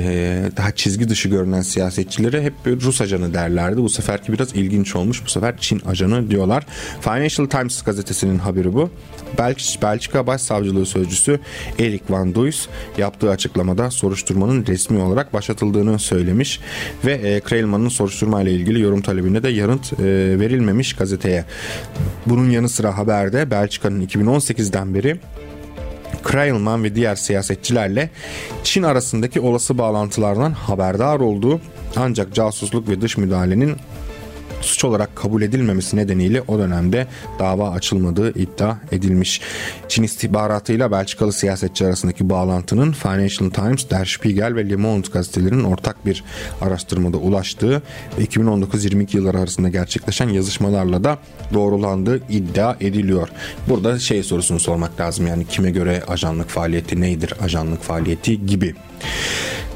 daha 0.56 0.74
çizgi 0.74 1.08
dışı 1.08 1.28
görünen 1.28 1.62
siyasetçilere 1.62 2.42
hep 2.42 2.54
Rus 2.66 3.00
ajanı 3.00 3.34
derlerdi. 3.34 3.82
Bu 3.82 3.88
seferki 3.88 4.32
biraz 4.32 4.54
ilginç 4.54 4.96
olmuş. 4.96 5.24
Bu 5.24 5.30
sefer 5.30 5.56
Çin 5.56 5.80
ajanı 5.86 6.30
diyorlar. 6.30 6.66
Financial 7.00 7.46
Times 7.46 7.82
gazetesinin 7.82 8.38
haberi 8.38 8.72
bu. 8.72 8.90
Belç 9.38 9.78
Belçika 9.82 10.26
Başsavcılığı 10.26 10.86
Sözcüsü 10.86 11.40
Erik 11.78 12.10
Van 12.10 12.34
Duys 12.34 12.66
yaptığı 12.98 13.30
açıklamada 13.30 13.90
soruşturmanın 13.90 14.66
resmi 14.66 14.98
olarak 14.98 15.32
başlatıldığını 15.32 15.98
söylemiş 15.98 16.60
ve 17.04 17.12
e, 17.12 17.40
Kreilman'ın 17.40 17.88
soruşturma 17.88 18.42
ile 18.42 18.52
ilgili 18.52 18.80
yorum 18.80 19.02
talebine 19.02 19.42
de 19.42 19.48
yanıt 19.48 19.92
e, 19.92 20.04
verilmemiş 20.40 20.92
gazeteye. 20.92 21.44
Bunun 22.26 22.50
yanı 22.50 22.68
sıra 22.68 22.98
haberde 22.98 23.50
Belçika'nın 23.50 24.06
2018'den 24.06 24.94
beri 24.94 25.20
Kreilman 26.22 26.84
ve 26.84 26.94
diğer 26.94 27.14
siyasetçilerle 27.14 28.10
Çin 28.64 28.82
arasındaki 28.82 29.40
olası 29.40 29.78
bağlantılardan 29.78 30.52
haberdar 30.52 31.20
olduğu 31.20 31.60
ancak 31.96 32.34
casusluk 32.34 32.88
ve 32.88 33.00
dış 33.00 33.16
müdahalenin 33.16 33.76
suç 34.60 34.84
olarak 34.84 35.16
kabul 35.16 35.42
edilmemesi 35.42 35.96
nedeniyle 35.96 36.42
o 36.48 36.58
dönemde 36.58 37.06
dava 37.38 37.70
açılmadığı 37.70 38.38
iddia 38.38 38.76
edilmiş. 38.92 39.40
Çin 39.88 40.02
istihbaratıyla 40.02 40.90
Belçikalı 40.92 41.32
siyasetçi 41.32 41.86
arasındaki 41.86 42.30
bağlantının 42.30 42.92
Financial 42.92 43.50
Times, 43.50 43.90
Der 43.90 44.04
Spiegel 44.04 44.54
ve 44.54 44.70
Le 44.70 44.76
Monde 44.76 45.08
gazetelerinin 45.12 45.64
ortak 45.64 46.06
bir 46.06 46.24
araştırmada 46.60 47.16
ulaştığı 47.16 47.82
ve 48.18 48.24
2019-22 48.24 49.16
yılları 49.16 49.38
arasında 49.38 49.68
gerçekleşen 49.68 50.28
yazışmalarla 50.28 51.04
da 51.04 51.18
doğrulandığı 51.54 52.20
iddia 52.28 52.76
ediliyor. 52.80 53.28
Burada 53.68 53.98
şey 53.98 54.22
sorusunu 54.22 54.60
sormak 54.60 55.00
lazım 55.00 55.26
yani 55.26 55.46
kime 55.46 55.70
göre 55.70 56.02
ajanlık 56.08 56.48
faaliyeti 56.48 57.00
nedir 57.00 57.34
ajanlık 57.42 57.82
faaliyeti 57.82 58.46
gibi. 58.46 58.74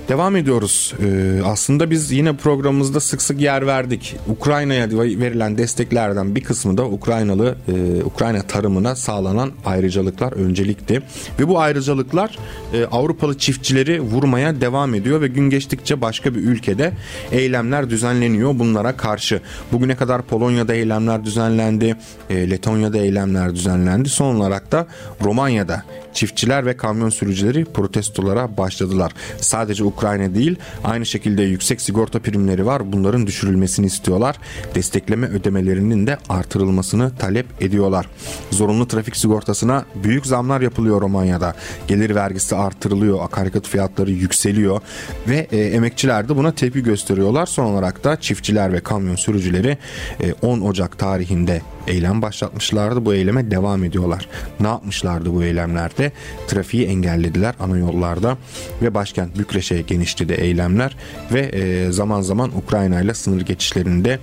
Devam 0.08 0.36
ediyoruz. 0.36 0.94
Ee, 1.02 1.40
aslında 1.44 1.90
biz 1.90 2.12
yine 2.12 2.36
programımızda 2.36 3.00
sık 3.00 3.22
sık 3.22 3.40
yer 3.40 3.66
verdik. 3.66 4.16
Ukrayna'ya 4.28 4.90
verilen 4.90 5.58
desteklerden 5.58 6.34
bir 6.34 6.44
kısmı 6.44 6.76
da 6.76 6.84
Ukraynalı 6.84 7.56
e, 7.68 8.04
Ukrayna 8.04 8.42
tarımına 8.42 8.96
sağlanan 8.96 9.52
ayrıcalıklar 9.64 10.32
öncelikti. 10.32 11.02
Ve 11.40 11.48
bu 11.48 11.58
ayrıcalıklar 11.58 12.38
e, 12.72 12.84
Avrupalı 12.84 13.38
çiftçileri 13.38 14.00
vurmaya 14.00 14.60
devam 14.60 14.94
ediyor 14.94 15.20
ve 15.20 15.28
gün 15.28 15.50
geçtikçe 15.50 16.00
başka 16.00 16.34
bir 16.34 16.40
ülkede 16.40 16.92
eylemler 17.32 17.90
düzenleniyor 17.90 18.58
bunlara 18.58 18.96
karşı. 18.96 19.40
Bugüne 19.72 19.96
kadar 19.96 20.22
Polonya'da 20.22 20.74
eylemler 20.74 21.24
düzenlendi, 21.24 21.96
e, 22.30 22.50
Letonya'da 22.50 22.98
eylemler 22.98 23.54
düzenlendi. 23.54 24.08
Son 24.08 24.34
olarak 24.34 24.72
da 24.72 24.86
Romanya'da 25.24 25.82
çiftçiler 26.14 26.66
ve 26.66 26.76
kamyon 26.76 27.08
sürücüleri 27.08 27.64
protestolara 27.64 28.56
başladılar. 28.56 29.12
Sadece 29.40 29.84
Ukrayna 29.84 30.34
değil 30.34 30.56
aynı 30.84 31.06
şekilde 31.06 31.42
yüksek 31.42 31.80
sigorta 31.80 32.18
primleri 32.18 32.66
var. 32.66 32.92
Bunların 32.92 33.26
düşürülmesini 33.26 33.86
istiyorlar. 33.86 34.36
Destekleme 34.74 35.26
ödemelerinin 35.26 36.06
de 36.06 36.18
artırılmasını 36.28 37.16
talep 37.16 37.46
ediyorlar. 37.62 38.06
Zorunlu 38.50 38.88
trafik 38.88 39.16
sigortasına 39.16 39.84
büyük 39.94 40.26
zamlar 40.26 40.60
yapılıyor 40.60 41.00
Romanya'da. 41.00 41.54
Gelir 41.88 42.14
vergisi 42.14 42.56
artırılıyor, 42.56 43.24
akaryakıt 43.24 43.68
fiyatları 43.68 44.10
yükseliyor 44.10 44.80
ve 45.28 45.46
e, 45.52 45.58
emekçiler 45.58 46.28
de 46.28 46.36
buna 46.36 46.52
tepki 46.52 46.82
gösteriyorlar. 46.82 47.46
Son 47.46 47.64
olarak 47.64 48.04
da 48.04 48.20
çiftçiler 48.20 48.72
ve 48.72 48.80
kamyon 48.80 49.16
sürücüleri 49.16 49.78
e, 50.20 50.32
10 50.42 50.60
Ocak 50.60 50.98
tarihinde 50.98 51.62
eylem 51.86 52.22
başlatmışlardı. 52.22 53.04
Bu 53.04 53.14
eyleme 53.14 53.50
devam 53.50 53.84
ediyorlar. 53.84 54.28
Ne 54.60 54.66
yapmışlardı 54.66 55.34
bu 55.34 55.44
eylemlerde? 55.44 56.12
Trafiği 56.48 56.86
engellediler 56.86 57.54
ana 57.60 57.78
yollarda 57.78 58.36
ve 58.82 58.94
başkent 58.94 59.38
Bükreş'e 59.38 59.80
genişledi 59.80 60.32
eylemler 60.32 60.96
ve 61.32 61.40
e, 61.40 61.92
zaman 61.92 62.20
zaman 62.20 62.56
Ukrayna 62.56 63.00
ile 63.00 63.14
sınır 63.14 63.40
geçişlerinde 63.40 64.18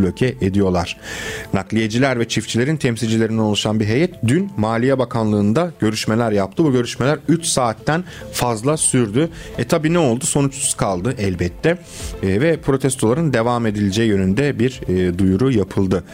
bloke 0.00 0.34
ediyorlar. 0.40 0.96
Nakliyeciler 1.54 2.20
ve 2.20 2.28
çiftçilerin 2.28 2.76
temsilcilerinden 2.76 3.42
oluşan 3.42 3.80
bir 3.80 3.84
heyet 3.84 4.14
dün 4.26 4.50
Maliye 4.56 4.98
Bakanlığı'nda 4.98 5.72
görüşmeler 5.80 6.32
yaptı. 6.32 6.64
Bu 6.64 6.72
görüşmeler 6.72 7.18
3 7.28 7.46
saatten 7.46 8.04
fazla 8.32 8.76
sürdü. 8.76 9.28
E 9.58 9.64
tabi 9.64 9.92
ne 9.92 9.98
oldu? 9.98 10.26
Sonuçsuz 10.26 10.74
kaldı 10.74 11.14
elbette. 11.18 11.78
E, 12.22 12.40
ve 12.40 12.56
protestoların 12.56 13.32
devam 13.32 13.66
edileceği 13.66 14.08
yönünde 14.08 14.58
bir 14.58 14.80
e, 14.88 15.18
duyuru 15.18 15.50
yapıldı. 15.50 16.04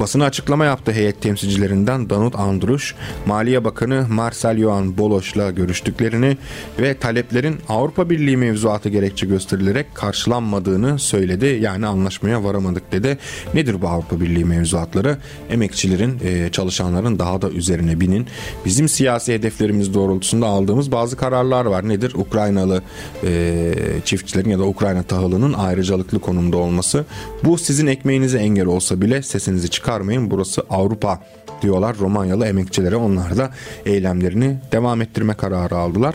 Basına 0.00 0.24
açıklama 0.24 0.64
yaptı 0.64 0.92
heyet 0.92 1.22
temsilcilerinden 1.22 2.10
Danut 2.10 2.36
Andruş, 2.36 2.94
Maliye 3.26 3.64
Bakanı 3.64 4.06
Marcel 4.08 4.58
Johan 4.58 4.98
Boloş'la 4.98 5.50
görüştüklerini 5.50 6.36
ve 6.80 6.94
taleplerin 6.94 7.58
Avrupa 7.68 8.10
Birliği 8.10 8.36
mevzuatı 8.36 8.88
gerekçe 8.88 9.26
gösterilerek 9.26 9.94
karşılanmadığını 9.94 10.98
söyledi. 10.98 11.58
Yani 11.60 11.86
anlaşmaya 11.86 12.44
varamadık 12.44 12.92
dedi. 12.92 13.18
Nedir 13.54 13.82
bu 13.82 13.88
Avrupa 13.88 14.20
Birliği 14.20 14.44
mevzuatları? 14.44 15.16
Emekçilerin, 15.50 16.20
e, 16.24 16.48
çalışanların 16.52 17.18
daha 17.18 17.42
da 17.42 17.50
üzerine 17.50 18.00
binin. 18.00 18.26
Bizim 18.64 18.88
siyasi 18.88 19.34
hedeflerimiz 19.34 19.94
doğrultusunda 19.94 20.46
aldığımız 20.46 20.92
bazı 20.92 21.16
kararlar 21.16 21.64
var. 21.64 21.88
Nedir? 21.88 22.14
Ukraynalı 22.14 22.82
e, 23.24 23.72
çiftçilerin 24.04 24.50
ya 24.50 24.58
da 24.58 24.64
Ukrayna 24.64 25.02
tahılının 25.02 25.52
ayrıcalıklı 25.52 26.18
konumda 26.18 26.56
olması. 26.56 27.04
Bu 27.44 27.58
sizin 27.58 27.86
ekmeğinize 27.86 28.38
engel 28.38 28.66
olsa 28.66 29.00
bile 29.00 29.22
sesinizi 29.22 29.70
çıkarmayın. 29.70 30.30
Burası 30.30 30.62
Avrupa 30.70 31.20
diyorlar 31.62 31.96
Romanyalı 31.98 32.46
emekçilere. 32.46 32.96
Onlar 32.96 33.36
da 33.36 33.50
eylemlerini 33.86 34.56
devam 34.72 35.02
ettirme 35.02 35.34
kararı 35.34 35.76
aldılar. 35.76 36.14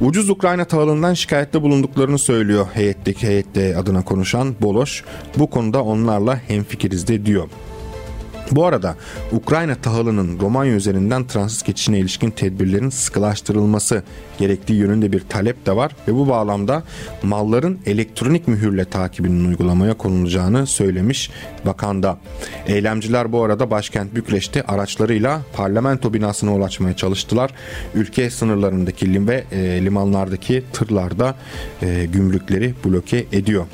Ucuz 0.00 0.30
Ukrayna 0.30 0.64
tahılından 0.64 1.14
şikayette 1.14 1.62
bulunduklarını 1.62 2.18
söylüyor 2.18 2.66
heyetteki 2.74 3.26
heyette 3.26 3.76
adına 3.76 4.04
konuşan 4.04 4.54
Boloş. 4.60 5.04
Bu 5.38 5.50
konuda 5.50 5.84
onlarla 5.84 6.40
hemfikiriz 6.48 7.08
de 7.08 7.26
diyor. 7.26 7.48
Bu 8.50 8.66
arada 8.66 8.96
Ukrayna 9.32 9.74
tahılının 9.74 10.40
Romanya 10.40 10.74
üzerinden 10.74 11.26
transit 11.26 11.66
geçişine 11.66 11.98
ilişkin 11.98 12.30
tedbirlerin 12.30 12.90
sıkılaştırılması 12.90 14.02
gerektiği 14.38 14.74
yönünde 14.74 15.12
bir 15.12 15.20
talep 15.20 15.66
de 15.66 15.76
var 15.76 15.96
ve 16.08 16.14
bu 16.14 16.28
bağlamda 16.28 16.82
malların 17.22 17.78
elektronik 17.86 18.48
mühürle 18.48 18.84
takibinin 18.84 19.48
uygulamaya 19.48 19.94
konulacağını 19.94 20.66
söylemiş 20.66 21.30
bakanda. 21.66 22.18
Eylemciler 22.66 23.32
bu 23.32 23.44
arada 23.44 23.70
başkent 23.70 24.14
Bükreş'te 24.14 24.62
araçlarıyla 24.62 25.40
parlamento 25.52 26.14
binasına 26.14 26.54
ulaşmaya 26.54 26.96
çalıştılar. 26.96 27.50
Ülke 27.94 28.30
sınırlarındaki 28.30 29.14
lim 29.14 29.28
ve 29.28 29.44
e, 29.52 29.84
limanlardaki 29.84 30.64
tırlarda 30.72 31.34
e, 31.82 32.06
gümrükleri 32.12 32.74
bloke 32.84 33.26
ediyor. 33.32 33.66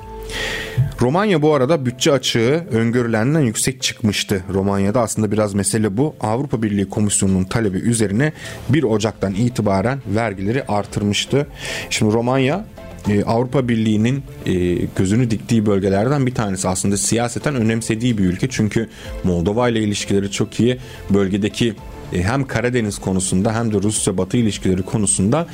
Romanya 1.01 1.43
bu 1.43 1.55
arada 1.55 1.87
bütçe 1.87 2.12
açığı 2.12 2.67
öngörülenden 2.73 3.41
yüksek 3.41 3.83
çıkmıştı. 3.83 4.45
Romanya'da 4.55 5.01
aslında 5.01 5.33
biraz 5.33 5.55
mesele 5.55 5.97
bu. 5.97 6.15
Avrupa 6.21 6.62
Birliği 6.62 6.89
Komisyonu'nun 6.89 7.45
talebi 7.45 7.79
üzerine 7.79 8.33
1 8.69 8.83
Ocak'tan 8.83 9.35
itibaren 9.35 9.99
vergileri 10.07 10.65
artırmıştı. 10.65 11.47
Şimdi 11.91 12.15
Romanya 12.15 12.65
e, 13.09 13.25
Avrupa 13.25 13.69
Birliği'nin 13.69 14.23
e, 14.47 14.55
gözünü 14.97 15.31
diktiği 15.31 15.67
bölgelerden 15.67 16.27
bir 16.27 16.35
tanesi 16.35 16.69
aslında 16.69 16.97
siyaseten 16.97 17.55
önemsediği 17.55 18.19
bir 18.19 18.25
ülke. 18.25 18.49
Çünkü 18.51 18.89
Moldova 19.25 19.69
ile 19.69 19.81
ilişkileri 19.81 20.31
çok 20.31 20.61
iyi. 20.61 20.79
Bölgedeki 21.11 21.75
hem 22.12 22.47
Karadeniz 22.47 22.99
konusunda 22.99 23.55
hem 23.55 23.73
de 23.73 23.83
Rusya 23.83 24.19
Batı 24.19 24.37
ilişkileri 24.37 24.83
konusunda 24.83 25.47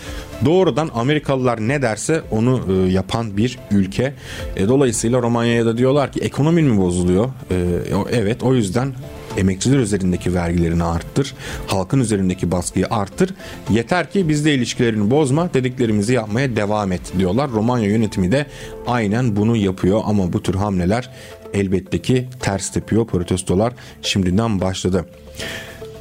doğrudan 0.45 0.91
Amerikalılar 0.95 1.69
ne 1.69 1.83
derse 1.83 2.23
onu 2.31 2.61
e, 2.69 2.93
yapan 2.93 3.37
bir 3.37 3.59
ülke. 3.71 4.15
E, 4.57 4.69
dolayısıyla 4.69 5.23
Romanya'ya 5.23 5.67
da 5.67 5.79
diyorlar 5.79 6.12
ki 6.12 6.21
ekonomin 6.21 6.67
mi 6.67 6.79
bozuluyor? 6.79 7.29
Evet 8.12 8.43
o 8.43 8.55
yüzden 8.55 8.95
emekçiler 9.37 9.79
üzerindeki 9.79 10.35
vergilerini 10.35 10.85
arttır, 10.85 11.35
halkın 11.67 12.01
üzerindeki 12.01 12.51
baskıyı 12.51 12.87
arttır. 12.91 13.35
Yeter 13.71 14.11
ki 14.11 14.29
bizde 14.29 14.55
ilişkilerini 14.55 15.11
bozma, 15.11 15.55
dediklerimizi 15.55 16.12
yapmaya 16.12 16.57
devam 16.57 16.93
et 16.93 17.12
diyorlar. 17.19 17.51
Romanya 17.51 17.88
yönetimi 17.88 18.33
de 18.33 18.47
aynen 18.87 19.37
bunu 19.37 19.57
yapıyor 19.57 20.01
ama 20.05 20.33
bu 20.33 20.43
tür 20.43 20.55
hamleler 20.55 21.11
elbette 21.55 22.03
ki 22.03 22.29
ters 22.41 22.73
tepiyor. 22.73 23.07
Protestolar 23.07 23.73
şimdiden 24.03 24.61
başladı. 24.61 25.07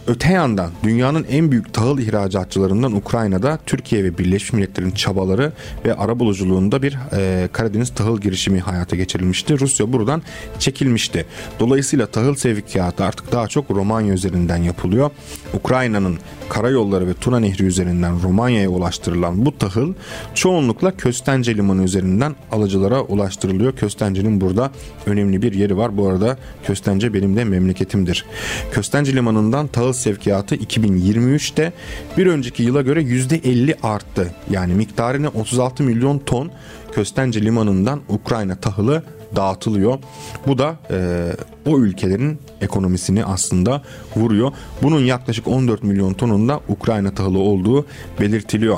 Öte 0.08 0.32
yandan 0.32 0.72
dünyanın 0.84 1.26
en 1.30 1.52
büyük 1.52 1.74
tahıl 1.74 2.00
ihracatçılarından 2.00 2.92
Ukrayna'da 2.92 3.60
Türkiye 3.66 4.04
ve 4.04 4.18
Birleşmiş 4.18 4.54
Milletler'in 4.54 4.92
çabaları 4.92 5.52
ve 5.86 5.96
arabuluculuğunda 5.96 6.82
bir 6.82 6.98
e, 7.14 7.50
Karadeniz 7.52 7.94
tahıl 7.94 8.22
girişimi 8.22 8.60
hayata 8.60 8.96
geçirilmişti. 8.96 9.60
Rusya 9.60 9.94
buradan 9.94 10.22
çekilmişti. 10.60 11.26
Dolayısıyla 11.60 12.06
tahıl 12.06 12.36
sevkiyatı 12.36 13.04
artık 13.04 13.32
daha 13.32 13.48
çok 13.48 13.72
Romanya 13.72 14.14
üzerinden 14.14 14.58
yapılıyor. 14.58 15.12
Ukrayna'nın 15.54 16.20
karayolları 16.52 17.08
ve 17.08 17.14
Tuna 17.14 17.40
Nehri 17.40 17.64
üzerinden 17.64 18.24
Romanya'ya 18.24 18.70
ulaştırılan 18.70 19.46
bu 19.46 19.58
tahıl 19.58 19.94
çoğunlukla 20.34 20.98
Köstence 20.98 21.58
Limanı 21.58 21.84
üzerinden 21.84 22.36
alıcılara 22.52 23.02
ulaştırılıyor. 23.02 23.76
Köstence'nin 23.76 24.42
burada 24.42 24.72
önemli 25.06 25.42
bir 25.42 25.54
yeri 25.54 25.78
var. 25.78 25.98
Bu 25.98 26.08
arada 26.08 26.38
Köstence 26.64 27.14
benim 27.14 27.36
de 27.36 27.44
memleketimdir. 27.44 28.26
Köstence 28.72 29.16
Limanı'ndan 29.16 29.68
tahıl 29.68 29.94
sevkiyatı 29.94 30.56
2023'te 30.56 31.74
bir 32.18 32.28
önceki 32.28 32.64
yıla 32.64 32.82
göre 32.82 33.02
%50 33.02 33.76
arttı. 33.84 34.34
Yani 34.50 34.74
miktarını 34.74 35.30
36 35.30 35.84
milyon 35.84 36.20
ton 36.20 36.52
Köstence 36.92 37.42
Limanı'ndan 37.42 38.02
Ukrayna 38.10 38.56
tahılı 38.56 39.04
dağıtılıyor. 39.36 40.00
Bu 40.48 40.58
da 40.58 40.76
e, 40.92 41.28
o 41.66 41.80
ülkelerin 41.80 42.40
ekonomisini 42.62 43.26
aslında 43.26 43.82
vuruyor. 44.16 44.52
Bunun 44.82 45.00
yaklaşık 45.00 45.48
14 45.48 45.84
milyon 45.84 46.14
tonunda 46.14 46.60
Ukrayna 46.68 47.12
tahılı 47.14 47.40
olduğu 47.40 47.86
belirtiliyor. 48.20 48.78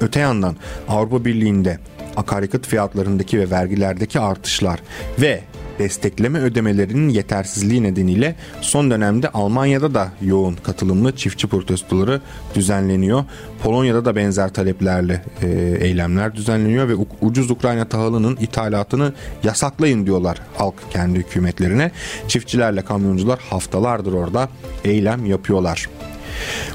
Öte 0.00 0.20
yandan 0.20 0.56
Avrupa 0.88 1.24
Birliği'nde 1.24 1.78
akaryakıt 2.16 2.66
fiyatlarındaki 2.66 3.38
ve 3.38 3.50
vergilerdeki 3.50 4.20
artışlar 4.20 4.80
ve 5.20 5.40
destekleme 5.78 6.38
ödemelerinin 6.38 7.08
yetersizliği 7.08 7.82
nedeniyle 7.82 8.36
son 8.60 8.90
dönemde 8.90 9.28
Almanya'da 9.28 9.94
da 9.94 10.12
yoğun 10.22 10.54
katılımlı 10.54 11.16
çiftçi 11.16 11.46
protestoları 11.46 12.20
düzenleniyor. 12.54 13.24
Polonya'da 13.62 14.04
da 14.04 14.16
benzer 14.16 14.52
taleplerle 14.52 15.22
e, 15.42 15.48
eylemler 15.80 16.34
düzenleniyor 16.34 16.88
ve 16.88 16.94
ucuz 17.20 17.50
Ukrayna 17.50 17.84
tahılının 17.84 18.36
ithalatını 18.40 19.12
yasaklayın 19.42 20.06
diyorlar 20.06 20.38
halk 20.56 20.74
kendi 20.90 21.18
hükümetlerine. 21.18 21.90
Çiftçilerle 22.28 22.82
kamyoncular 22.82 23.38
haftalardır 23.50 24.12
orada 24.12 24.48
eylem 24.84 25.26
yapıyorlar. 25.26 25.88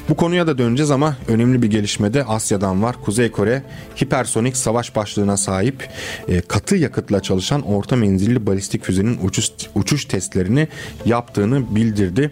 Bu 0.08 0.14
konuya 0.14 0.46
da 0.46 0.58
döneceğiz 0.58 0.90
ama 0.90 1.16
önemli 1.28 1.62
bir 1.62 1.70
gelişme 1.70 2.14
de 2.14 2.24
Asya'dan 2.24 2.82
var. 2.82 2.96
Kuzey 3.04 3.30
Kore 3.30 3.62
hipersonik 4.02 4.56
savaş 4.56 4.96
başlığına 4.96 5.36
sahip 5.36 5.88
e, 6.28 6.40
katı 6.40 6.76
yakıtla 6.76 7.22
çalışan 7.22 7.62
orta 7.62 7.96
menzilli 7.96 8.46
balistik 8.46 8.84
füzenin 8.84 9.18
uçuş, 9.22 9.50
uçuş 9.74 10.04
testlerini 10.04 10.68
yaptığını 11.04 11.74
bildirdi. 11.74 12.30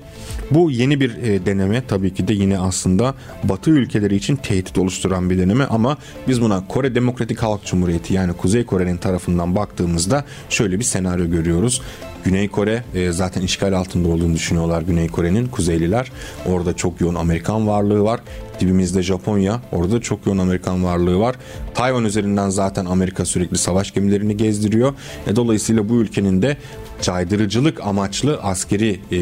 Bu 0.50 0.70
yeni 0.70 1.00
bir 1.00 1.16
e, 1.16 1.46
deneme 1.46 1.86
tabii 1.86 2.14
ki 2.14 2.28
de 2.28 2.34
yine 2.34 2.58
aslında 2.58 3.14
Batı 3.44 3.70
ülkeleri 3.70 4.16
için 4.16 4.36
tehdit 4.36 4.78
oluşturan 4.78 5.30
bir 5.30 5.38
deneme 5.38 5.64
ama 5.64 5.96
biz 6.28 6.40
buna 6.40 6.68
Kore 6.68 6.94
Demokratik 6.94 7.42
Halk 7.42 7.64
Cumhuriyeti 7.64 8.14
yani 8.14 8.32
Kuzey 8.32 8.64
Kore'nin 8.66 8.96
tarafından 8.96 9.56
baktığımızda 9.56 10.24
şöyle 10.48 10.78
bir 10.78 10.84
senaryo 10.84 11.30
görüyoruz. 11.30 11.82
Güney 12.24 12.48
Kore 12.48 12.84
e, 12.94 13.12
zaten 13.12 13.42
işgal 13.42 13.72
altında 13.72 14.08
olduğunu 14.08 14.34
düşünüyorlar 14.34 14.82
Güney 14.82 15.08
Kore'nin 15.08 15.46
Kuzeyliler. 15.46 16.12
Orada 16.46 16.76
çok 16.76 17.00
yoğun 17.00 17.14
Amerikan 17.14 17.66
varlığı 17.68 18.02
var. 18.02 18.20
Dibimizde 18.60 19.02
Japonya. 19.02 19.60
Orada 19.72 20.00
çok 20.00 20.26
yoğun 20.26 20.38
Amerikan 20.38 20.84
varlığı 20.84 21.18
var. 21.18 21.36
Tayvan 21.74 22.04
üzerinden 22.04 22.50
zaten 22.50 22.84
Amerika 22.84 23.24
sürekli 23.24 23.58
savaş 23.58 23.94
gemilerini 23.94 24.36
gezdiriyor. 24.36 24.94
E, 25.26 25.36
dolayısıyla 25.36 25.88
bu 25.88 25.94
ülkenin 25.94 26.42
de 26.42 26.56
caydırıcılık 27.02 27.86
amaçlı 27.86 28.40
askeri 28.42 29.00
e, 29.10 29.16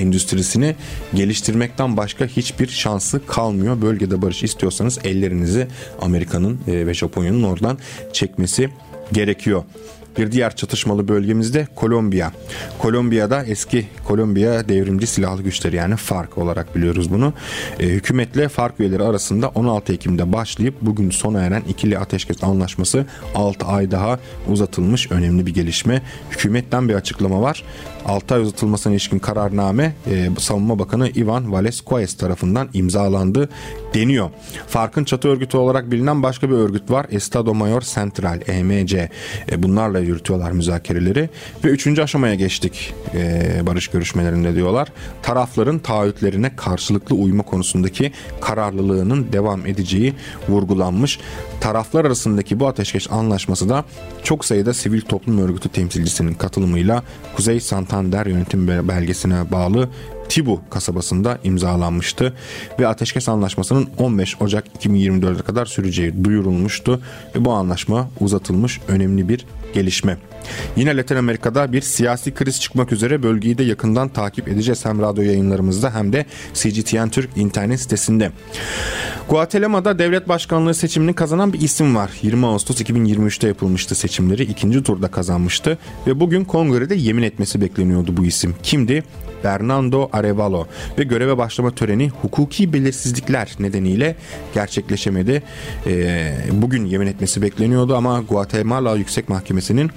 endüstrisini 0.00 0.76
geliştirmekten 1.14 1.96
başka 1.96 2.26
hiçbir 2.26 2.68
şansı 2.68 3.26
kalmıyor. 3.26 3.82
Bölgede 3.82 4.22
barış 4.22 4.42
istiyorsanız 4.42 4.98
ellerinizi 5.04 5.68
Amerika'nın 6.00 6.58
e, 6.68 6.86
ve 6.86 6.94
Japonya'nın 6.94 7.42
oradan 7.42 7.78
çekmesi 8.12 8.68
gerekiyor. 9.12 9.62
Bir 10.18 10.32
diğer 10.32 10.56
çatışmalı 10.56 11.08
bölgemizde 11.08 11.68
Kolombiya. 11.74 12.32
Kolombiya'da 12.78 13.44
eski 13.44 13.86
Kolombiya 14.04 14.68
devrimci 14.68 15.06
silahlı 15.06 15.42
güçleri 15.42 15.76
yani 15.76 15.96
FARC 15.96 16.40
olarak 16.40 16.76
biliyoruz 16.76 17.10
bunu. 17.10 17.32
E, 17.80 17.86
hükümetle 17.86 18.48
FARC 18.48 18.74
üyeleri 18.78 19.02
arasında 19.02 19.48
16 19.48 19.92
Ekim'de 19.92 20.32
başlayıp 20.32 20.74
bugün 20.80 21.10
sona 21.10 21.40
eren 21.40 21.62
ikili 21.68 21.98
ateşkes 21.98 22.44
anlaşması 22.44 23.06
6 23.34 23.66
ay 23.66 23.90
daha 23.90 24.18
uzatılmış 24.48 25.10
önemli 25.10 25.46
bir 25.46 25.54
gelişme. 25.54 26.02
Hükümetten 26.30 26.88
bir 26.88 26.94
açıklama 26.94 27.42
var. 27.42 27.64
6 28.06 28.34
ay 28.34 28.40
uzatılmasına 28.40 28.92
ilişkin 28.92 29.18
kararname 29.18 29.94
e, 30.06 30.28
Savunma 30.38 30.78
Bakanı 30.78 31.08
Ivan 31.08 31.52
Valesquez 31.52 32.16
tarafından 32.16 32.68
imzalandı 32.72 33.48
deniyor. 33.94 34.30
Farkın 34.66 35.04
çatı 35.04 35.28
örgütü 35.28 35.56
olarak 35.56 35.90
bilinen 35.90 36.22
başka 36.22 36.50
bir 36.50 36.54
örgüt 36.54 36.90
var. 36.90 37.06
Estado 37.10 37.54
Mayor 37.54 37.82
Central 37.82 38.40
EMC. 38.46 39.08
E, 39.52 39.62
bunlarla 39.62 39.98
yürütüyorlar 39.98 40.52
müzakereleri. 40.52 41.30
Ve 41.64 41.68
üçüncü 41.68 42.02
aşamaya 42.02 42.34
geçtik 42.34 42.94
e, 43.14 43.66
barış 43.66 43.88
görüşmelerinde 43.88 44.54
diyorlar. 44.54 44.88
Tarafların 45.22 45.78
taahhütlerine 45.78 46.56
karşılıklı 46.56 47.16
uyma 47.16 47.42
konusundaki 47.42 48.12
kararlılığının 48.40 49.32
devam 49.32 49.66
edeceği 49.66 50.14
vurgulanmış. 50.48 51.18
Taraflar 51.60 52.04
arasındaki 52.04 52.60
bu 52.60 52.68
ateşkes 52.68 53.12
anlaşması 53.12 53.68
da 53.68 53.84
çok 54.22 54.44
sayıda 54.44 54.74
sivil 54.74 55.00
toplum 55.00 55.38
örgütü 55.38 55.68
temsilcisinin 55.68 56.34
katılımıyla 56.34 57.02
Kuzey 57.36 57.60
Santander 57.98 58.26
yönetim 58.26 58.68
belgesine 58.68 59.52
bağlı 59.52 59.88
Tibu 60.28 60.60
kasabasında 60.70 61.38
imzalanmıştı 61.44 62.34
ve 62.80 62.86
ateşkes 62.86 63.28
anlaşmasının 63.28 63.88
15 63.98 64.36
Ocak 64.40 64.64
2024'e 64.80 65.42
kadar 65.42 65.66
süreceği 65.66 66.24
duyurulmuştu 66.24 67.00
ve 67.34 67.44
bu 67.44 67.52
anlaşma 67.52 68.10
uzatılmış 68.20 68.80
önemli 68.88 69.28
bir 69.28 69.46
gelişme. 69.74 70.16
Yine 70.76 70.96
Latin 70.96 71.16
Amerika'da 71.16 71.72
bir 71.72 71.80
siyasi 71.80 72.34
kriz 72.34 72.60
çıkmak 72.60 72.92
üzere 72.92 73.22
bölgeyi 73.22 73.58
de 73.58 73.62
yakından 73.62 74.08
takip 74.08 74.48
edeceğiz 74.48 74.84
hem 74.84 75.00
radyo 75.00 75.22
yayınlarımızda 75.24 75.94
hem 75.94 76.12
de 76.12 76.26
CGTN 76.54 77.08
Türk 77.08 77.30
internet 77.36 77.80
sitesinde. 77.80 78.30
Guatemala'da 79.28 79.98
devlet 79.98 80.28
başkanlığı 80.28 80.74
seçimini 80.74 81.14
kazanan 81.14 81.52
bir 81.52 81.60
isim 81.60 81.96
var. 81.96 82.10
20 82.22 82.46
Ağustos 82.46 82.80
2023'te 82.80 83.48
yapılmıştı 83.48 83.94
seçimleri. 83.94 84.42
ikinci 84.42 84.82
turda 84.82 85.08
kazanmıştı 85.08 85.78
ve 86.06 86.20
bugün 86.20 86.44
kongrede 86.44 86.94
yemin 86.94 87.22
etmesi 87.22 87.60
bekleniyordu 87.60 88.16
bu 88.16 88.24
isim. 88.24 88.54
Kimdi? 88.62 89.04
Bernardo 89.44 90.08
Arevalo 90.12 90.66
ve 90.98 91.04
göreve 91.04 91.38
başlama 91.38 91.70
töreni 91.70 92.08
hukuki 92.08 92.72
belirsizlikler 92.72 93.56
nedeniyle 93.58 94.16
gerçekleşemedi. 94.54 95.42
E, 95.86 96.34
bugün 96.52 96.84
yemin 96.84 97.06
etmesi 97.06 97.42
bekleniyordu 97.42 97.96
ama 97.96 98.20
Guatemala 98.20 98.96
Yüksek 98.96 99.28
Mahkemesi'nin 99.28 99.90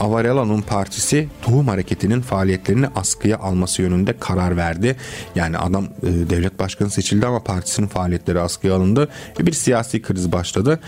Avarela'nın 0.00 0.60
partisi 0.60 1.28
tohum 1.42 1.68
hareketinin 1.68 2.20
faaliyetlerini 2.20 2.86
askıya 2.94 3.38
alması 3.38 3.82
yönünde 3.82 4.14
karar 4.20 4.56
verdi. 4.56 4.96
Yani 5.34 5.58
adam 5.58 5.84
e, 5.84 6.06
devlet 6.30 6.58
başkanı 6.58 6.90
seçildi 6.90 7.26
ama 7.26 7.42
partisinin 7.42 7.86
faaliyetleri 7.86 8.40
askıya 8.40 8.74
alındı 8.74 9.08
ve 9.40 9.46
bir 9.46 9.52
siyasi 9.52 10.02
kriz 10.02 10.32
başladı 10.32 10.80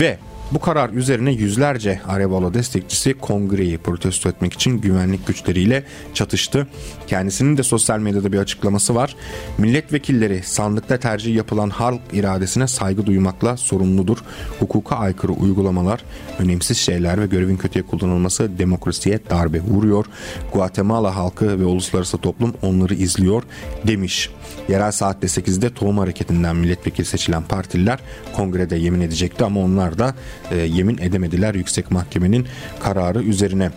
ve 0.00 0.18
bu 0.52 0.60
karar 0.60 0.90
üzerine 0.90 1.32
yüzlerce 1.32 2.00
Arevalo 2.06 2.54
destekçisi 2.54 3.14
kongreyi 3.14 3.78
protesto 3.78 4.28
etmek 4.28 4.52
için 4.52 4.80
güvenlik 4.80 5.26
güçleriyle 5.26 5.84
çatıştı. 6.14 6.66
Kendisinin 7.06 7.56
de 7.56 7.62
sosyal 7.62 7.98
medyada 7.98 8.32
bir 8.32 8.38
açıklaması 8.38 8.94
var. 8.94 9.16
Milletvekilleri 9.58 10.42
sandıkta 10.42 10.96
tercih 10.96 11.34
yapılan 11.34 11.70
halk 11.70 12.00
iradesine 12.12 12.66
saygı 12.66 13.06
duymakla 13.06 13.56
sorumludur. 13.56 14.18
Hukuka 14.60 14.96
aykırı 14.96 15.32
uygulamalar, 15.32 16.04
önemsiz 16.38 16.78
şeyler 16.78 17.20
ve 17.20 17.26
görevin 17.26 17.56
kötüye 17.56 17.86
kullanılması 17.86 18.58
demokrasiye 18.58 19.20
darbe 19.30 19.60
vuruyor. 19.60 20.06
Guatemala 20.52 21.16
halkı 21.16 21.60
ve 21.60 21.64
uluslararası 21.64 22.18
toplum 22.18 22.54
onları 22.62 22.94
izliyor 22.94 23.42
demiş. 23.86 24.30
Yerel 24.68 24.92
saatte 24.92 25.26
8'de 25.26 25.74
tohum 25.74 25.98
hareketinden 25.98 26.56
milletvekili 26.56 27.06
seçilen 27.06 27.42
partililer 27.42 27.98
kongrede 28.36 28.76
yemin 28.76 29.00
edecekti 29.00 29.44
ama 29.44 29.60
onlar 29.60 29.98
da 29.98 30.14
e, 30.50 30.56
yemin 30.56 30.98
edemediler 30.98 31.54
yüksek 31.54 31.90
mahkemenin 31.90 32.46
kararı 32.80 33.22
üzerine. 33.22 33.70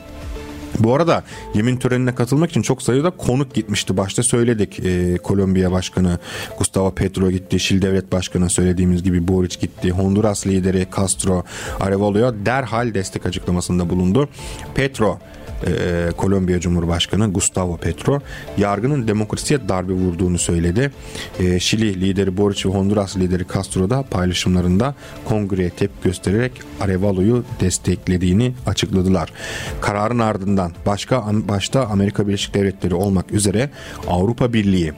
Bu 0.79 0.95
arada 0.95 1.23
yemin 1.53 1.77
törenine 1.77 2.15
katılmak 2.15 2.49
için 2.49 2.61
çok 2.61 2.81
sayıda 2.81 3.09
konuk 3.09 3.53
gitmişti. 3.53 3.97
Başta 3.97 4.23
söyledik 4.23 4.79
e, 4.79 5.17
Kolombiya 5.17 5.71
Başkanı 5.71 6.19
Gustavo 6.57 6.91
Petro 6.91 7.31
gitti. 7.31 7.59
Şil 7.59 7.81
Devlet 7.81 8.11
Başkanı 8.11 8.49
söylediğimiz 8.49 9.03
gibi 9.03 9.27
Boric 9.27 9.59
gitti. 9.59 9.91
Honduras 9.91 10.47
lideri 10.47 10.87
Castro 10.97 11.43
Arevalo'ya 11.79 12.45
derhal 12.45 12.93
destek 12.93 13.25
açıklamasında 13.25 13.89
bulundu. 13.89 14.29
Petro 14.75 15.19
e, 15.67 16.11
Kolombiya 16.17 16.59
Cumhurbaşkanı 16.59 17.33
Gustavo 17.33 17.77
Petro 17.77 18.19
yargının 18.57 19.07
demokrasiye 19.07 19.69
darbe 19.69 19.93
vurduğunu 19.93 20.37
söyledi. 20.37 20.91
E, 21.39 21.59
Şili 21.59 22.01
lideri 22.01 22.37
Boric 22.37 22.69
ve 22.69 22.73
Honduras 22.73 23.17
lideri 23.17 23.43
Castro 23.53 23.89
da 23.89 24.03
paylaşımlarında 24.03 24.95
kongreye 25.25 25.69
tepki 25.69 26.03
göstererek 26.03 26.51
Arevalo'yu 26.81 27.43
desteklediğini 27.59 28.53
açıkladılar. 28.65 29.33
Kararın 29.81 30.19
ardından 30.19 30.71
başka 30.85 31.23
başta 31.33 31.85
Amerika 31.85 32.27
Birleşik 32.27 32.53
Devletleri 32.53 32.95
olmak 32.95 33.31
üzere 33.31 33.69
Avrupa 34.07 34.53
Birliği 34.53 34.93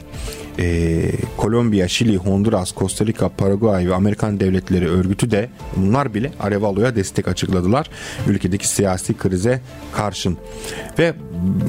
e, 0.60 1.12
Kolombiya, 1.38 1.88
Şili, 1.88 2.18
Honduras, 2.18 2.76
Costa 2.76 3.06
Rica, 3.06 3.30
Paraguay 3.30 3.90
ve 3.90 3.96
Amerikan 3.96 4.40
Devletleri 4.40 4.90
Örgütü 4.90 5.32
de 5.32 5.50
bunlar 5.76 6.14
bile 6.14 6.32
Arevalo'ya 6.40 6.96
destek 6.96 7.28
açıkladılar. 7.28 7.90
Ülkedeki 8.28 8.68
siyasi 8.68 9.18
krize 9.18 9.62
karşın. 9.94 10.38
Ve 11.00 11.14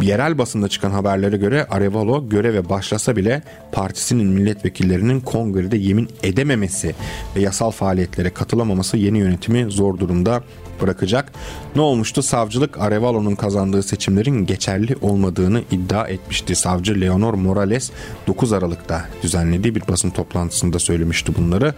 yerel 0.03 0.39
basında 0.39 0.69
çıkan 0.69 0.91
haberlere 0.91 1.37
göre 1.37 1.65
Arevalo 1.65 2.29
göreve 2.29 2.69
başlasa 2.69 3.17
bile 3.17 3.43
partisinin 3.73 4.27
milletvekillerinin 4.27 5.21
kongrede 5.21 5.77
yemin 5.77 6.09
edememesi 6.23 6.95
ve 7.37 7.41
yasal 7.41 7.71
faaliyetlere 7.71 8.31
katılamaması 8.31 8.97
yeni 8.97 9.19
yönetimi 9.19 9.71
zor 9.71 9.99
durumda 9.99 10.43
bırakacak. 10.81 11.33
Ne 11.77 11.83
olmuştu? 11.83 12.23
Savcılık 12.23 12.81
Arevalo'nun 12.81 13.35
kazandığı 13.35 13.83
seçimlerin 13.83 14.47
geçerli 14.47 14.97
olmadığını 15.01 15.63
iddia 15.71 16.09
etmişti. 16.09 16.57
Savcı 16.57 17.01
Leonor 17.01 17.35
Morales 17.35 17.91
9 18.27 18.53
Aralık'ta 18.53 19.05
düzenlediği 19.23 19.75
bir 19.75 19.89
basın 19.89 20.11
toplantısında 20.11 20.79
söylemişti 20.79 21.33
bunları. 21.39 21.75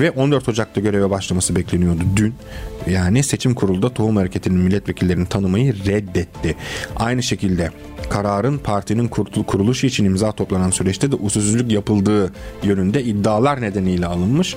Ve 0.00 0.10
14 0.10 0.48
Ocak'ta 0.48 0.80
göreve 0.80 1.10
başlaması 1.10 1.56
bekleniyordu 1.56 2.02
dün. 2.16 2.34
Yani 2.90 3.22
seçim 3.22 3.54
kurulda 3.54 3.94
tohum 3.94 4.16
hareketinin 4.16 4.58
milletvekillerini 4.58 5.26
tanımayı 5.26 5.84
reddetti. 5.86 6.56
Aynı 6.96 7.22
şekilde 7.22 7.70
kararın 8.10 8.58
partinin 8.58 9.08
kuruluşu 9.46 9.86
için 9.86 10.04
imza 10.04 10.32
toplanan 10.32 10.70
süreçte 10.70 11.12
de 11.12 11.16
usulsüzlük 11.16 11.72
yapıldığı 11.72 12.32
yönünde 12.62 13.04
iddialar 13.04 13.60
nedeniyle 13.60 14.06
alınmış. 14.06 14.56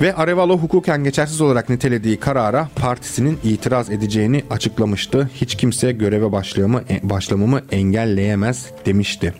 Ve 0.00 0.14
Arevalo 0.14 0.58
hukuken 0.58 1.04
geçersiz 1.04 1.40
olarak 1.40 1.68
nitelediği 1.68 2.16
karara 2.16 2.68
partisinin 2.76 3.38
itiraz 3.44 3.90
edeceğini 3.90 4.44
açıklamıştı. 4.50 5.30
Hiç 5.34 5.54
kimse 5.54 5.92
göreve 5.92 6.32
başlamamı, 6.32 6.82
başlamamı 7.02 7.62
engelleyemez 7.72 8.70
demişti. 8.86 9.34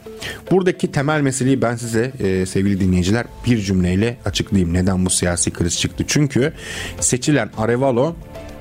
Buradaki 0.51 0.93
temel 0.93 1.21
meseleyi 1.21 1.63
ben 1.63 1.77
size 1.77 2.13
e, 2.21 2.47
sevgili 2.47 2.81
dinleyiciler 2.81 3.27
bir 3.47 3.59
cümleyle 3.59 4.17
açıklayayım. 4.25 4.75
Neden 4.75 5.07
bu 5.07 5.11
siyasi 5.11 5.51
kriz 5.51 5.81
çıktı? 5.81 6.05
Çünkü 6.07 6.53
seçilen 7.01 7.51
Arevalo 7.59 8.17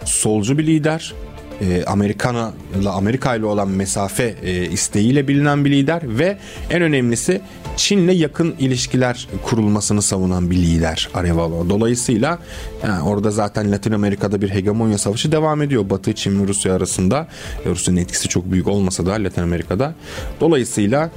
solcu 0.05 0.57
bir 0.57 0.67
lider, 0.67 1.13
e, 1.61 1.83
Amerikana 1.85 2.53
ile 2.81 2.89
Amerika 2.89 3.35
ile 3.35 3.45
olan 3.45 3.69
mesafe 3.69 4.35
e, 4.43 4.65
isteğiyle 4.65 5.27
bilinen 5.27 5.65
bir 5.65 5.71
lider 5.71 6.01
ve 6.05 6.37
en 6.69 6.81
önemlisi 6.81 7.41
Çin'le 7.77 8.11
yakın 8.11 8.55
ilişkiler 8.59 9.27
kurulmasını 9.43 10.01
savunan 10.01 10.51
bir 10.51 10.55
lider 10.55 11.09
Arevalo. 11.13 11.69
Dolayısıyla 11.69 12.39
yani 12.83 13.01
orada 13.03 13.31
zaten 13.31 13.71
Latin 13.71 13.91
Amerika'da 13.91 14.41
bir 14.41 14.49
hegemonya 14.49 14.97
savaşı 14.97 15.31
devam 15.31 15.61
ediyor. 15.61 15.89
Batı, 15.89 16.13
Çin 16.13 16.43
ve 16.43 16.47
Rusya 16.47 16.75
arasında. 16.75 17.27
Rusya'nın 17.65 17.99
etkisi 17.99 18.27
çok 18.27 18.51
büyük 18.51 18.67
olmasa 18.67 19.05
da 19.05 19.11
Latin 19.11 19.41
Amerika'da. 19.41 19.93
Dolayısıyla 20.41 21.09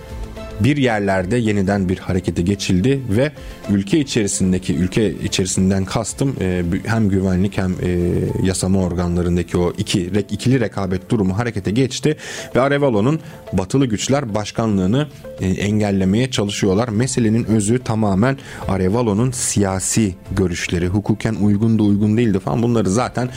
bir 0.61 0.77
yerlerde 0.77 1.37
yeniden 1.37 1.89
bir 1.89 1.99
harekete 1.99 2.43
geçildi 2.43 3.01
ve 3.09 3.33
ülke 3.71 3.99
içerisindeki 3.99 4.75
ülke 4.75 5.13
içerisinden 5.13 5.85
kastım 5.85 6.37
e, 6.41 6.63
hem 6.85 7.09
güvenlik 7.09 7.59
hem 7.59 7.73
e, 7.83 8.13
yasama 8.43 8.81
organlarındaki 8.81 9.59
o 9.59 9.73
iki 9.79 10.11
ikili 10.31 10.61
rekabet 10.61 11.11
durumu 11.11 11.39
harekete 11.39 11.71
geçti 11.71 12.17
ve 12.57 12.61
Arevalo'nun 12.61 13.21
batılı 13.53 13.87
güçler 13.87 14.35
başkanlığını 14.35 15.09
e, 15.41 15.49
engellemeye 15.49 16.31
çalışıyorlar. 16.31 16.89
Meselenin 16.89 17.45
özü 17.45 17.79
tamamen 17.79 18.37
Arevalo'nun 18.69 19.31
siyasi 19.31 20.15
görüşleri, 20.37 20.89
hukuken 20.89 21.35
uygun 21.35 21.79
da 21.79 21.83
uygun 21.83 22.17
değildi 22.17 22.39
falan 22.39 22.63
bunları 22.63 22.91
zaten 22.91 23.29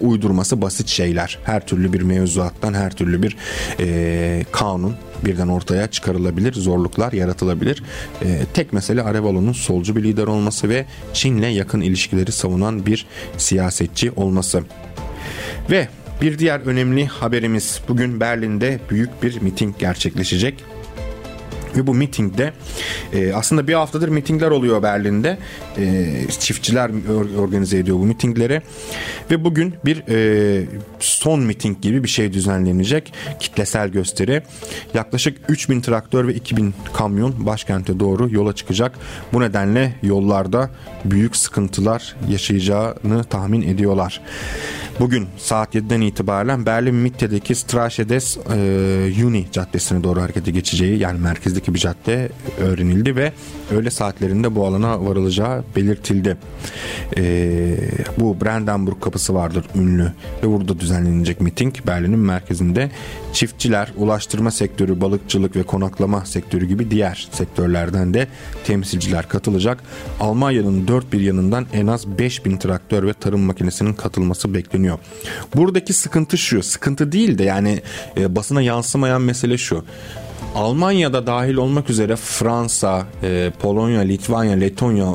uydurması 0.00 0.62
basit 0.62 0.88
şeyler. 0.88 1.38
Her 1.44 1.66
türlü 1.66 1.92
bir 1.92 2.02
mevzuattan 2.02 2.74
her 2.74 2.90
türlü 2.90 3.22
bir 3.22 3.36
kanun 4.52 4.94
birden 5.24 5.48
ortaya 5.48 5.86
çıkarılabilir, 5.86 6.52
zorluklar 6.52 7.12
yaratılabilir. 7.12 7.82
E, 8.22 8.40
tek 8.54 8.72
mesele 8.72 9.02
Arevalo'nun 9.02 9.52
solcu 9.52 9.96
bir 9.96 10.02
lider 10.02 10.26
olması 10.26 10.68
ve 10.68 10.86
Çin'le 11.12 11.50
yakın 11.50 11.80
ilişkileri 11.80 12.32
savunan 12.32 12.86
bir 12.86 13.06
siyasetçi 13.36 14.10
olması. 14.10 14.62
Ve 15.70 15.88
bir 16.22 16.38
diğer 16.38 16.60
önemli 16.60 17.06
haberimiz 17.06 17.80
bugün 17.88 18.20
Berlin'de 18.20 18.80
büyük 18.90 19.22
bir 19.22 19.40
miting 19.40 19.78
gerçekleşecek. 19.78 20.64
Ve 21.76 21.86
bu 21.86 21.94
mitingde 21.94 22.52
e, 23.12 23.32
aslında 23.32 23.68
bir 23.68 23.74
haftadır 23.74 24.08
mitingler 24.08 24.50
oluyor 24.50 24.82
Berlin'de. 24.82 25.38
E, 25.78 26.14
çiftçiler 26.38 26.90
organize 27.38 27.78
ediyor 27.78 27.98
bu 27.98 28.04
mitingleri. 28.04 28.62
Ve 29.30 29.44
bugün 29.44 29.74
bir 29.84 30.02
e, 30.08 30.66
son 31.00 31.40
miting 31.40 31.80
gibi 31.80 32.04
bir 32.04 32.08
şey 32.08 32.32
düzenlenecek. 32.32 33.12
Kitlesel 33.40 33.88
gösteri. 33.88 34.42
Yaklaşık 34.94 35.38
3000 35.48 35.80
traktör 35.80 36.28
ve 36.28 36.34
2000 36.34 36.74
kamyon 36.92 37.46
başkente 37.46 38.00
doğru 38.00 38.34
yola 38.34 38.52
çıkacak. 38.52 38.98
Bu 39.32 39.40
nedenle 39.40 39.94
yollarda 40.02 40.70
büyük 41.04 41.36
sıkıntılar 41.36 42.16
yaşayacağını 42.28 43.24
tahmin 43.24 43.62
ediyorlar. 43.62 44.20
Bugün 45.00 45.28
saat 45.38 45.74
7'den 45.74 46.00
itibaren 46.00 46.66
Berlin 46.66 46.94
Mitte'deki 46.94 47.54
Straße 47.54 48.08
des 48.08 48.36
e, 48.36 49.10
Juni 49.12 49.46
caddesine 49.52 50.04
doğru 50.04 50.22
harekete 50.22 50.50
geçeceği 50.50 50.98
yani 50.98 51.18
merkezdeki 51.20 51.63
bir 51.68 51.78
cadde 51.78 52.28
öğrenildi 52.58 53.16
ve 53.16 53.32
öğle 53.70 53.90
saatlerinde 53.90 54.54
bu 54.54 54.66
alana 54.66 55.04
varılacağı 55.04 55.64
belirtildi. 55.76 56.36
E, 57.16 57.76
bu 58.18 58.40
Brandenburg 58.40 59.00
kapısı 59.00 59.34
vardır 59.34 59.64
ünlü 59.74 60.12
ve 60.42 60.48
burada 60.48 60.80
düzenlenecek 60.80 61.40
miting 61.40 61.74
Berlin'in 61.86 62.18
merkezinde 62.18 62.90
çiftçiler, 63.32 63.92
ulaştırma 63.96 64.50
sektörü, 64.50 65.00
balıkçılık 65.00 65.56
ve 65.56 65.62
konaklama 65.62 66.26
sektörü 66.26 66.66
gibi 66.66 66.90
diğer 66.90 67.28
sektörlerden 67.32 68.14
de 68.14 68.28
temsilciler 68.64 69.28
katılacak. 69.28 69.82
Almanya'nın 70.20 70.88
dört 70.88 71.12
bir 71.12 71.20
yanından 71.20 71.66
en 71.72 71.86
az 71.86 72.18
5000 72.18 72.56
traktör 72.56 73.06
ve 73.06 73.12
tarım 73.12 73.40
makinesinin 73.40 73.92
katılması 73.92 74.54
bekleniyor. 74.54 74.98
Buradaki 75.54 75.92
sıkıntı 75.92 76.38
şu, 76.38 76.62
sıkıntı 76.62 77.12
değil 77.12 77.38
de 77.38 77.44
yani 77.44 77.82
e, 78.16 78.36
basına 78.36 78.62
yansımayan 78.62 79.22
mesele 79.22 79.58
şu. 79.58 79.84
Almanya'da 80.54 81.26
dahil 81.26 81.54
olmak 81.54 81.90
üzere 81.90 82.16
Fransa, 82.16 83.06
e, 83.22 83.52
Polonya, 83.60 84.00
Litvanya, 84.00 84.52
Letonya 84.52 85.14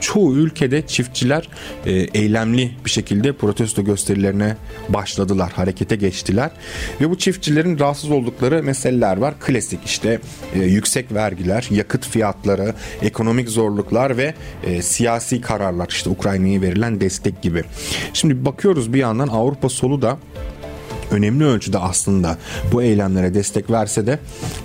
çoğu 0.00 0.34
ülkede 0.34 0.86
çiftçiler 0.86 1.48
e, 1.86 1.92
eylemli 1.92 2.70
bir 2.84 2.90
şekilde 2.90 3.32
protesto 3.32 3.84
gösterilerine 3.84 4.56
başladılar, 4.88 5.52
harekete 5.52 5.96
geçtiler. 5.96 6.50
Ve 7.00 7.10
bu 7.10 7.18
çiftçilerin 7.18 7.78
rahatsız 7.78 8.10
oldukları 8.10 8.62
meseleler 8.62 9.16
var. 9.16 9.34
Klasik 9.40 9.80
işte 9.84 10.20
e, 10.54 10.58
yüksek 10.58 11.12
vergiler, 11.12 11.66
yakıt 11.70 12.06
fiyatları, 12.06 12.74
ekonomik 13.02 13.48
zorluklar 13.48 14.16
ve 14.16 14.34
e, 14.64 14.82
siyasi 14.82 15.40
kararlar 15.40 15.88
işte 15.90 16.10
Ukrayna'ya 16.10 16.60
verilen 16.60 17.00
destek 17.00 17.42
gibi. 17.42 17.64
Şimdi 18.12 18.44
bakıyoruz 18.44 18.92
bir 18.92 18.98
yandan 18.98 19.28
Avrupa 19.28 19.68
solu 19.68 20.02
da 20.02 20.18
önemli 21.10 21.44
ölçüde 21.44 21.78
aslında 21.78 22.38
bu 22.72 22.82
eylemlere 22.82 23.34
destek 23.34 23.70
verse 23.70 24.06
de 24.06 24.18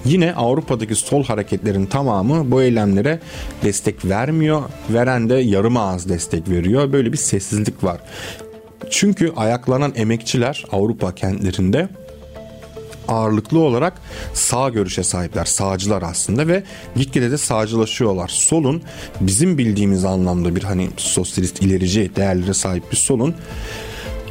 yine 0.05 0.33
Avrupa'daki 0.33 0.95
sol 0.95 1.23
hareketlerin 1.23 1.85
tamamı 1.85 2.51
bu 2.51 2.61
eylemlere 2.61 3.19
destek 3.63 4.05
vermiyor. 4.05 4.61
Veren 4.89 5.29
de 5.29 5.35
yarım 5.35 5.77
ağız 5.77 6.09
destek 6.09 6.49
veriyor. 6.49 6.93
Böyle 6.93 7.11
bir 7.11 7.17
sessizlik 7.17 7.83
var. 7.83 7.97
Çünkü 8.89 9.33
ayaklanan 9.35 9.93
emekçiler 9.95 10.65
Avrupa 10.71 11.15
kentlerinde 11.15 11.89
ağırlıklı 13.07 13.59
olarak 13.59 13.93
sağ 14.33 14.69
görüşe 14.69 15.03
sahipler. 15.03 15.45
Sağcılar 15.45 16.01
aslında 16.01 16.47
ve 16.47 16.63
gitgide 16.95 17.31
de 17.31 17.37
sağcılaşıyorlar. 17.37 18.27
Solun 18.27 18.83
bizim 19.21 19.57
bildiğimiz 19.57 20.05
anlamda 20.05 20.55
bir 20.55 20.63
hani 20.63 20.89
sosyalist 20.97 21.61
ilerici 21.61 22.11
değerlere 22.15 22.53
sahip 22.53 22.91
bir 22.91 22.97
solun 22.97 23.35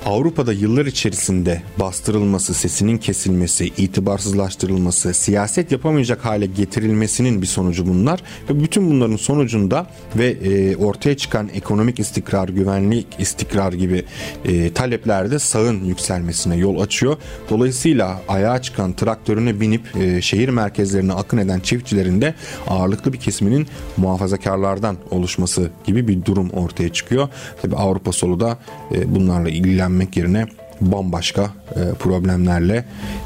Avrupa'da 0.07 0.53
yıllar 0.53 0.86
içerisinde 0.86 1.62
bastırılması, 1.80 2.55
sesinin 2.55 2.98
kesilmesi, 2.98 3.66
itibarsızlaştırılması, 3.66 5.14
siyaset 5.14 5.72
yapamayacak 5.72 6.24
hale 6.24 6.46
getirilmesinin 6.46 7.42
bir 7.42 7.46
sonucu 7.46 7.86
bunlar. 7.86 8.20
Ve 8.50 8.61
bütün 8.61 8.90
bunların 8.90 9.16
sonucunda 9.16 9.86
ve 10.16 10.26
e, 10.26 10.76
ortaya 10.76 11.16
çıkan 11.16 11.48
ekonomik 11.55 12.00
istikrar, 12.00 12.48
güvenlik 12.48 13.07
istikrar 13.18 13.72
gibi 13.72 14.05
e, 14.44 14.72
taleplerde 14.72 15.38
sağın 15.38 15.84
yükselmesine 15.84 16.57
yol 16.57 16.80
açıyor. 16.80 17.16
Dolayısıyla 17.50 18.20
ayağa 18.28 18.62
çıkan 18.62 18.92
traktörüne 18.92 19.61
binip 19.61 19.96
e, 19.96 20.22
şehir 20.22 20.48
merkezlerine 20.48 21.12
akın 21.12 21.38
eden 21.38 21.61
çiftçilerin 21.61 22.20
de 22.20 22.34
ağırlıklı 22.68 23.12
bir 23.12 23.18
kesiminin 23.18 23.66
muhafazakarlardan 23.96 24.96
oluşması 25.11 25.70
gibi 25.84 26.09
bir 26.09 26.24
durum 26.24 26.50
ortaya 26.50 26.92
çıkıyor. 26.92 27.28
Tabi 27.62 27.76
Avrupa 27.76 28.12
solu 28.12 28.40
da 28.40 28.59
e, 28.94 29.14
bunlarla 29.14 29.48
ilgilen 29.48 29.91
ilgilenmek 29.93 30.16
yerine 30.16 30.47
bambaşka 30.80 31.51
e, 31.76 31.95
problemlerle 31.95 32.84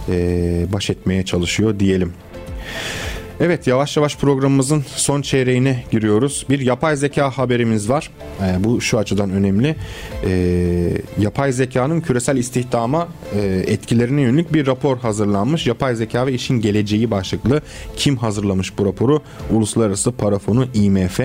e, 0.09 0.67
baş 0.73 0.91
etmeye 0.91 1.25
çalışıyor 1.25 1.81
diyelim. 1.81 2.13
Evet 3.41 3.67
yavaş 3.67 3.97
yavaş 3.97 4.17
programımızın 4.17 4.85
son 4.97 5.23
çeyreğine 5.23 5.85
giriyoruz. 5.91 6.47
Bir 6.51 6.61
yapay 6.61 6.97
zeka 6.97 7.31
haberimiz 7.31 7.89
var. 7.89 8.11
E, 8.43 8.65
bu 8.65 8.81
şu 8.81 8.99
açıdan 8.99 9.31
önemli. 9.31 9.77
E, 10.25 10.33
yapay 11.19 11.53
zekanın 11.53 12.01
küresel 12.01 12.37
istihdama 12.37 13.09
e, 13.35 13.65
etkilerine 13.67 14.21
yönelik 14.21 14.53
bir 14.53 14.67
rapor 14.67 14.99
hazırlanmış. 14.99 15.67
Yapay 15.67 15.95
zeka 15.95 16.27
ve 16.27 16.33
işin 16.33 16.61
geleceği 16.61 17.11
başlıklı. 17.11 17.63
Kim 17.97 18.17
hazırlamış 18.17 18.79
bu 18.79 18.87
raporu? 18.87 19.23
Uluslararası 19.51 20.13
Para 20.13 20.39
Fonu 20.39 20.67
IMF. 20.75 21.21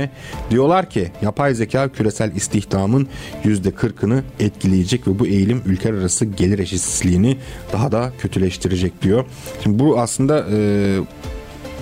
Diyorlar 0.49 0.89
ki 0.89 1.11
yapay 1.21 1.53
zeka 1.53 1.89
küresel 1.89 2.35
istihdamın 2.35 3.07
%40'ını 3.45 4.21
etkileyecek 4.39 5.07
ve 5.07 5.19
bu 5.19 5.27
eğilim 5.27 5.61
ülkeler 5.65 5.93
arası 5.93 6.25
gelir 6.25 6.59
eşitsizliğini 6.59 7.37
daha 7.73 7.91
da 7.91 8.11
kötüleştirecek 8.19 9.01
diyor. 9.01 9.25
Şimdi 9.63 9.79
bu 9.79 9.99
aslında 9.99 10.45
e, 10.51 10.99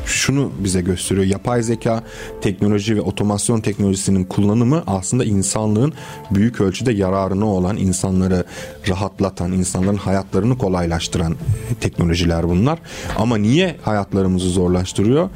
şunu 0.09 0.51
bize 0.59 0.81
gösteriyor. 0.81 1.25
Yapay 1.25 1.63
zeka 1.63 2.03
teknoloji 2.41 2.95
ve 2.95 3.01
otomasyon 3.01 3.61
teknolojisinin 3.61 4.23
kullanımı 4.23 4.83
aslında 4.87 5.25
insanlığın 5.25 5.93
büyük 6.31 6.61
ölçüde 6.61 6.91
yararına 6.91 7.45
olan, 7.45 7.77
insanları 7.77 8.43
rahatlatan, 8.87 9.51
insanların 9.51 9.97
hayatlarını 9.97 10.57
kolaylaştıran 10.57 11.35
teknolojiler 11.81 12.49
bunlar. 12.49 12.79
Ama 13.17 13.37
niye 13.37 13.75
hayatlarımızı 13.81 14.49
zorlaştırıyor? 14.49 15.29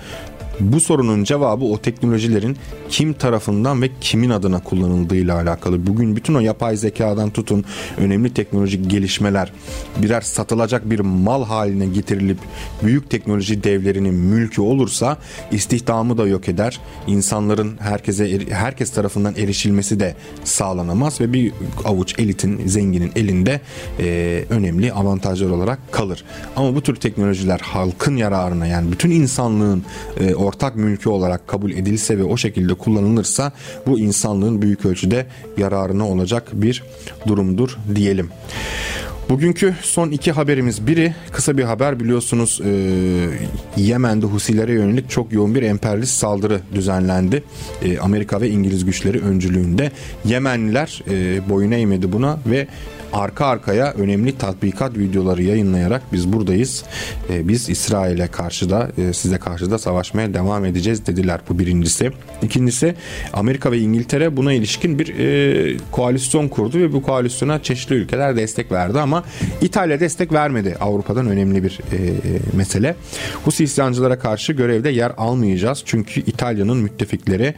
Bu 0.59 0.79
sorunun 0.79 1.23
cevabı 1.23 1.65
o 1.65 1.77
teknolojilerin 1.77 2.57
kim 2.89 3.13
tarafından 3.13 3.81
ve 3.81 3.89
kimin 4.01 4.29
adına 4.29 4.63
kullanıldığıyla 4.63 5.35
alakalı. 5.35 5.87
Bugün 5.87 6.15
bütün 6.15 6.33
o 6.33 6.39
yapay 6.39 6.77
zekadan 6.77 7.29
tutun 7.29 7.65
önemli 7.97 8.33
teknolojik 8.33 8.89
gelişmeler 8.89 9.53
birer 10.01 10.21
satılacak 10.21 10.89
bir 10.89 10.99
mal 10.99 11.45
haline 11.45 11.85
getirilip 11.85 12.37
büyük 12.83 13.09
teknoloji 13.09 13.63
devlerinin 13.63 14.13
mülkü 14.13 14.61
olursa 14.61 15.17
istihdamı 15.51 16.17
da 16.17 16.27
yok 16.27 16.49
eder. 16.49 16.79
İnsanların 17.07 17.77
herkese 17.79 18.39
herkes 18.49 18.91
tarafından 18.91 19.35
erişilmesi 19.35 19.99
de 19.99 20.15
sağlanamaz 20.43 21.21
ve 21.21 21.33
bir 21.33 21.51
avuç 21.85 22.19
elitin, 22.19 22.67
zenginin 22.67 23.11
elinde 23.15 23.61
e, 23.99 24.45
önemli 24.49 24.93
avantajlar 24.93 25.49
olarak 25.49 25.91
kalır. 25.91 26.23
Ama 26.55 26.75
bu 26.75 26.83
tür 26.83 26.95
teknolojiler 26.95 27.59
halkın 27.59 28.17
yararına 28.17 28.67
yani 28.67 28.91
bütün 28.91 29.11
insanlığın 29.11 29.83
e, 30.19 30.35
ortak 30.43 30.75
mülkü 30.75 31.09
olarak 31.09 31.47
kabul 31.47 31.71
edilse 31.71 32.17
ve 32.17 32.23
o 32.23 32.37
şekilde 32.37 32.73
kullanılırsa 32.73 33.51
bu 33.87 33.99
insanlığın 33.99 34.61
büyük 34.61 34.85
ölçüde 34.85 35.25
yararına 35.57 36.07
olacak 36.07 36.49
bir 36.53 36.83
durumdur 37.27 37.77
diyelim. 37.95 38.29
Bugünkü 39.29 39.75
son 39.81 40.09
iki 40.09 40.31
haberimiz 40.31 40.87
biri 40.87 41.13
kısa 41.31 41.57
bir 41.57 41.63
haber 41.63 41.99
biliyorsunuz 41.99 42.61
e, 42.65 42.71
Yemen'de 43.77 44.25
Husilere 44.25 44.73
yönelik 44.73 45.09
çok 45.09 45.33
yoğun 45.33 45.55
bir 45.55 45.61
emperyalist 45.63 46.13
saldırı 46.13 46.61
düzenlendi. 46.75 47.43
E, 47.81 47.99
Amerika 47.99 48.41
ve 48.41 48.49
İngiliz 48.49 48.85
güçleri 48.85 49.21
öncülüğünde 49.21 49.91
Yemenliler 50.25 51.03
e, 51.09 51.49
boyun 51.49 51.71
eğmedi 51.71 52.11
buna 52.11 52.39
ve 52.45 52.67
arka 53.13 53.45
arkaya 53.45 53.93
önemli 53.93 54.37
tatbikat 54.37 54.97
videoları 54.97 55.43
yayınlayarak 55.43 56.01
biz 56.13 56.33
buradayız. 56.33 56.83
E, 57.29 57.47
biz 57.47 57.69
İsrail'e 57.69 58.27
karşı 58.27 58.69
da 58.69 58.91
e, 58.97 59.13
size 59.13 59.37
karşı 59.37 59.71
da 59.71 59.77
savaşmaya 59.77 60.33
devam 60.33 60.65
edeceğiz 60.65 61.05
dediler 61.05 61.41
bu 61.49 61.59
birincisi. 61.59 62.11
İkincisi 62.41 62.95
Amerika 63.33 63.71
ve 63.71 63.79
İngiltere 63.79 64.37
buna 64.37 64.53
ilişkin 64.53 64.99
bir 64.99 65.19
e, 65.19 65.77
koalisyon 65.91 66.47
kurdu 66.47 66.79
ve 66.79 66.93
bu 66.93 67.01
koalisyona 67.03 67.63
çeşitli 67.63 67.95
ülkeler 67.95 68.35
destek 68.35 68.71
verdi 68.71 68.99
ama 68.99 69.23
İtalya 69.61 69.99
destek 69.99 70.33
vermedi. 70.33 70.77
Avrupa'dan 70.79 71.27
önemli 71.27 71.63
bir 71.63 71.79
e, 71.91 71.97
mesele. 72.53 72.95
Husi 73.45 73.63
isyancılara 73.63 74.19
karşı 74.19 74.53
görevde 74.53 74.89
yer 74.89 75.11
almayacağız. 75.17 75.83
Çünkü 75.85 76.19
İtalya'nın 76.21 76.77
müttefikleri 76.77 77.53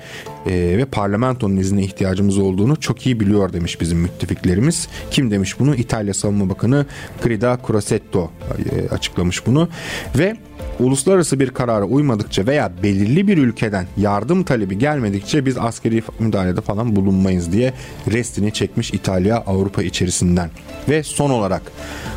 e, 0.46 0.78
ve 0.78 0.86
parlamentonun 0.86 1.58
iznine 1.58 1.84
ihtiyacımız 1.84 2.38
olduğunu 2.38 2.76
çok 2.80 3.06
iyi 3.06 3.20
biliyor 3.20 3.54
demiş 3.54 3.82
bizim 3.82 3.98
müttefiklerimiz. 3.98 4.88
Kim 5.12 5.32
demiş 5.32 5.45
bunu. 5.60 5.76
İtalya 5.76 6.14
Savunma 6.14 6.50
Bakanı 6.50 6.86
Grida 7.24 7.58
Crosetto 7.68 8.32
e, 8.72 8.90
açıklamış 8.90 9.48
bunu. 9.48 9.70
Ve 10.18 10.36
uluslararası 10.80 11.40
bir 11.40 11.50
karara 11.50 11.86
uymadıkça 11.86 12.48
veya 12.48 12.72
belirli 12.84 13.28
bir 13.28 13.38
ülkeden 13.38 13.88
yardım 13.98 14.44
talebi 14.44 14.78
gelmedikçe 14.78 15.46
biz 15.46 15.58
askeri 15.58 16.04
müdahalede 16.20 16.62
falan 16.62 16.96
bulunmayız 16.96 17.52
diye 17.52 17.74
restini 18.12 18.54
çekmiş 18.54 18.94
İtalya 18.94 19.38
Avrupa 19.38 19.84
içerisinden. 19.84 20.50
Ve 20.90 21.04
son 21.04 21.30
olarak 21.30 21.62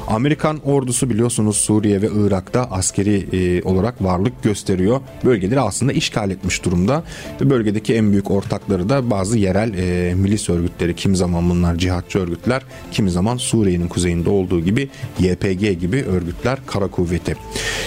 Amerikan 0.09 0.61
ordusu 0.65 1.11
biliyorsunuz 1.11 1.57
Suriye 1.57 2.03
ve 2.03 2.09
Irak'ta 2.15 2.65
askeri 2.65 3.27
e, 3.33 3.63
olarak 3.63 4.05
varlık 4.05 4.43
gösteriyor. 4.43 5.01
Bölgeleri 5.25 5.61
aslında 5.61 5.93
işgal 5.93 6.31
etmiş 6.31 6.65
durumda 6.65 7.05
ve 7.41 7.51
bölgedeki 7.51 7.95
en 7.95 8.13
büyük 8.13 8.31
ortakları 8.31 8.89
da 8.89 9.11
bazı 9.11 9.39
yerel 9.39 9.75
e, 9.75 10.15
milis 10.15 10.49
örgütleri. 10.49 10.97
Kim 10.97 11.17
zaman 11.17 11.51
bunlar 11.51 11.77
cihatçı 11.77 12.19
örgütler, 12.19 12.63
kimi 12.93 13.11
zaman 13.11 13.37
Suriye'nin 13.37 13.89
kuzeyinde 13.89 14.31
olduğu 14.31 14.61
gibi 14.61 14.89
YPG 15.19 15.81
gibi 15.81 16.03
örgütler 16.03 16.59
kara 16.67 16.89
kuvveti. 16.89 17.37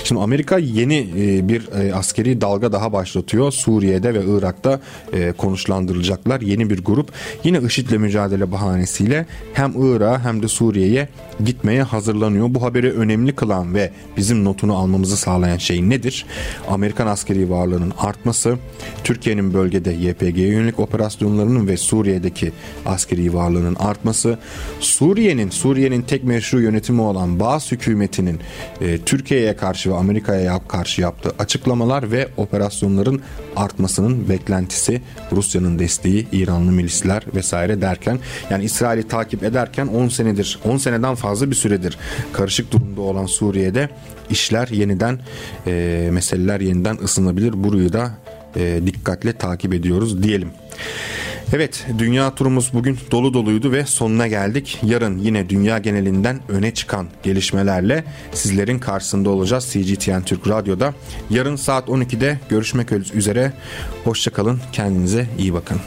Şimdi 0.04 0.22
Amerika 0.22 0.61
yeni 0.62 1.08
e, 1.18 1.48
bir 1.50 1.68
e, 1.72 1.94
askeri 1.94 2.42
dalga 2.42 2.72
daha 2.72 2.94
başlatıyor. 2.94 3.52
Suriye'de 3.52 4.14
ve 4.14 4.24
Irak'ta 4.28 4.80
e, 5.14 5.32
konuşlandırılacaklar 5.32 6.42
yeni 6.42 6.70
bir 6.70 6.84
grup. 6.84 7.12
Yine 7.44 7.60
IŞİD'le 7.60 7.98
mücadele 7.98 8.52
bahanesiyle 8.52 9.26
hem 9.54 9.74
Irak'a 9.78 10.24
hem 10.24 10.44
de 10.44 10.48
Suriye'ye 10.48 11.10
gitmeye 11.46 11.84
hazırlanıyor. 11.84 12.48
Bu 12.50 12.64
haberi 12.64 12.92
önemli 12.92 13.36
kılan 13.36 13.76
ve 13.76 13.92
bizim 14.18 14.46
notunu 14.46 14.78
almamızı 14.78 15.18
sağlayan 15.18 15.58
şey 15.58 15.90
nedir? 15.90 16.26
Amerikan 16.70 17.08
askeri 17.08 17.50
varlığının 17.50 17.94
artması, 17.98 18.58
Türkiye'nin 19.04 19.54
bölgede 19.54 19.92
YPG'ye 19.92 20.48
yönelik 20.48 20.80
operasyonlarının 20.80 21.68
ve 21.68 21.78
Suriye'deki 21.78 22.52
askeri 22.86 23.34
varlığının 23.34 23.76
artması, 23.76 24.40
Suriye'nin 24.80 25.50
Suriye'nin 25.50 26.02
tek 26.02 26.24
meşru 26.24 26.62
yönetimi 26.62 27.02
olan 27.02 27.40
Bağız 27.40 27.72
hükümetinin 27.72 28.40
e, 28.82 28.98
Türkiye'ye 28.98 29.56
karşı 29.56 29.92
ve 29.92 29.96
Amerika'ya 29.96 30.51
karşı 30.60 31.02
yaptığı 31.02 31.34
açıklamalar 31.40 32.12
ve 32.12 32.28
operasyonların 32.38 33.22
artmasının 33.56 34.30
beklentisi, 34.30 35.02
Rusya'nın 35.32 35.80
desteği, 35.80 36.28
İranlı 36.32 36.72
milisler 36.72 37.24
vesaire 37.36 37.82
derken 37.82 38.20
yani 38.50 38.64
İsrail'i 38.64 39.08
takip 39.08 39.44
ederken 39.44 39.88
10 39.88 40.08
senedir 40.08 40.60
10 40.66 40.78
seneden 40.78 41.16
fazla 41.16 41.52
bir 41.52 41.56
süredir 41.56 41.98
karışık 42.34 42.72
durumda 42.72 43.02
olan 43.02 43.26
Suriye'de 43.26 43.90
işler 44.30 44.68
yeniden 44.68 45.20
e, 45.68 46.10
meseleler 46.12 46.60
yeniden 46.60 46.98
ısınabilir. 47.04 47.64
Burayı 47.64 47.94
da 47.94 48.12
e, 48.56 48.82
dikkatle 48.86 49.34
takip 49.34 49.74
ediyoruz 49.74 50.24
diyelim. 50.24 50.50
Evet 51.54 51.88
dünya 51.98 52.36
turumuz 52.36 52.74
bugün 52.74 52.98
dolu 53.12 53.34
doluydu 53.34 53.72
ve 53.72 53.86
sonuna 53.86 54.28
geldik. 54.28 54.80
Yarın 54.84 55.18
yine 55.18 55.50
dünya 55.50 55.78
genelinden 55.78 56.40
öne 56.50 56.74
çıkan 56.74 57.08
gelişmelerle 57.24 58.04
sizlerin 58.34 58.80
karşısında 58.80 59.30
olacağız 59.30 59.70
CGTN 59.72 60.22
Türk 60.22 60.48
Radyo'da. 60.48 60.94
Yarın 61.30 61.56
saat 61.56 61.88
12'de 61.88 62.40
görüşmek 62.50 62.92
üzere. 62.92 63.54
Hoşçakalın 64.04 64.60
kendinize 64.72 65.28
iyi 65.38 65.54
bakın. 65.54 65.78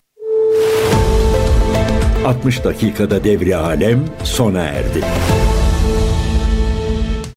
60 2.24 2.64
dakikada 2.64 3.24
devri 3.24 3.56
alem 3.56 4.04
sona 4.24 4.62
erdi. 4.62 5.00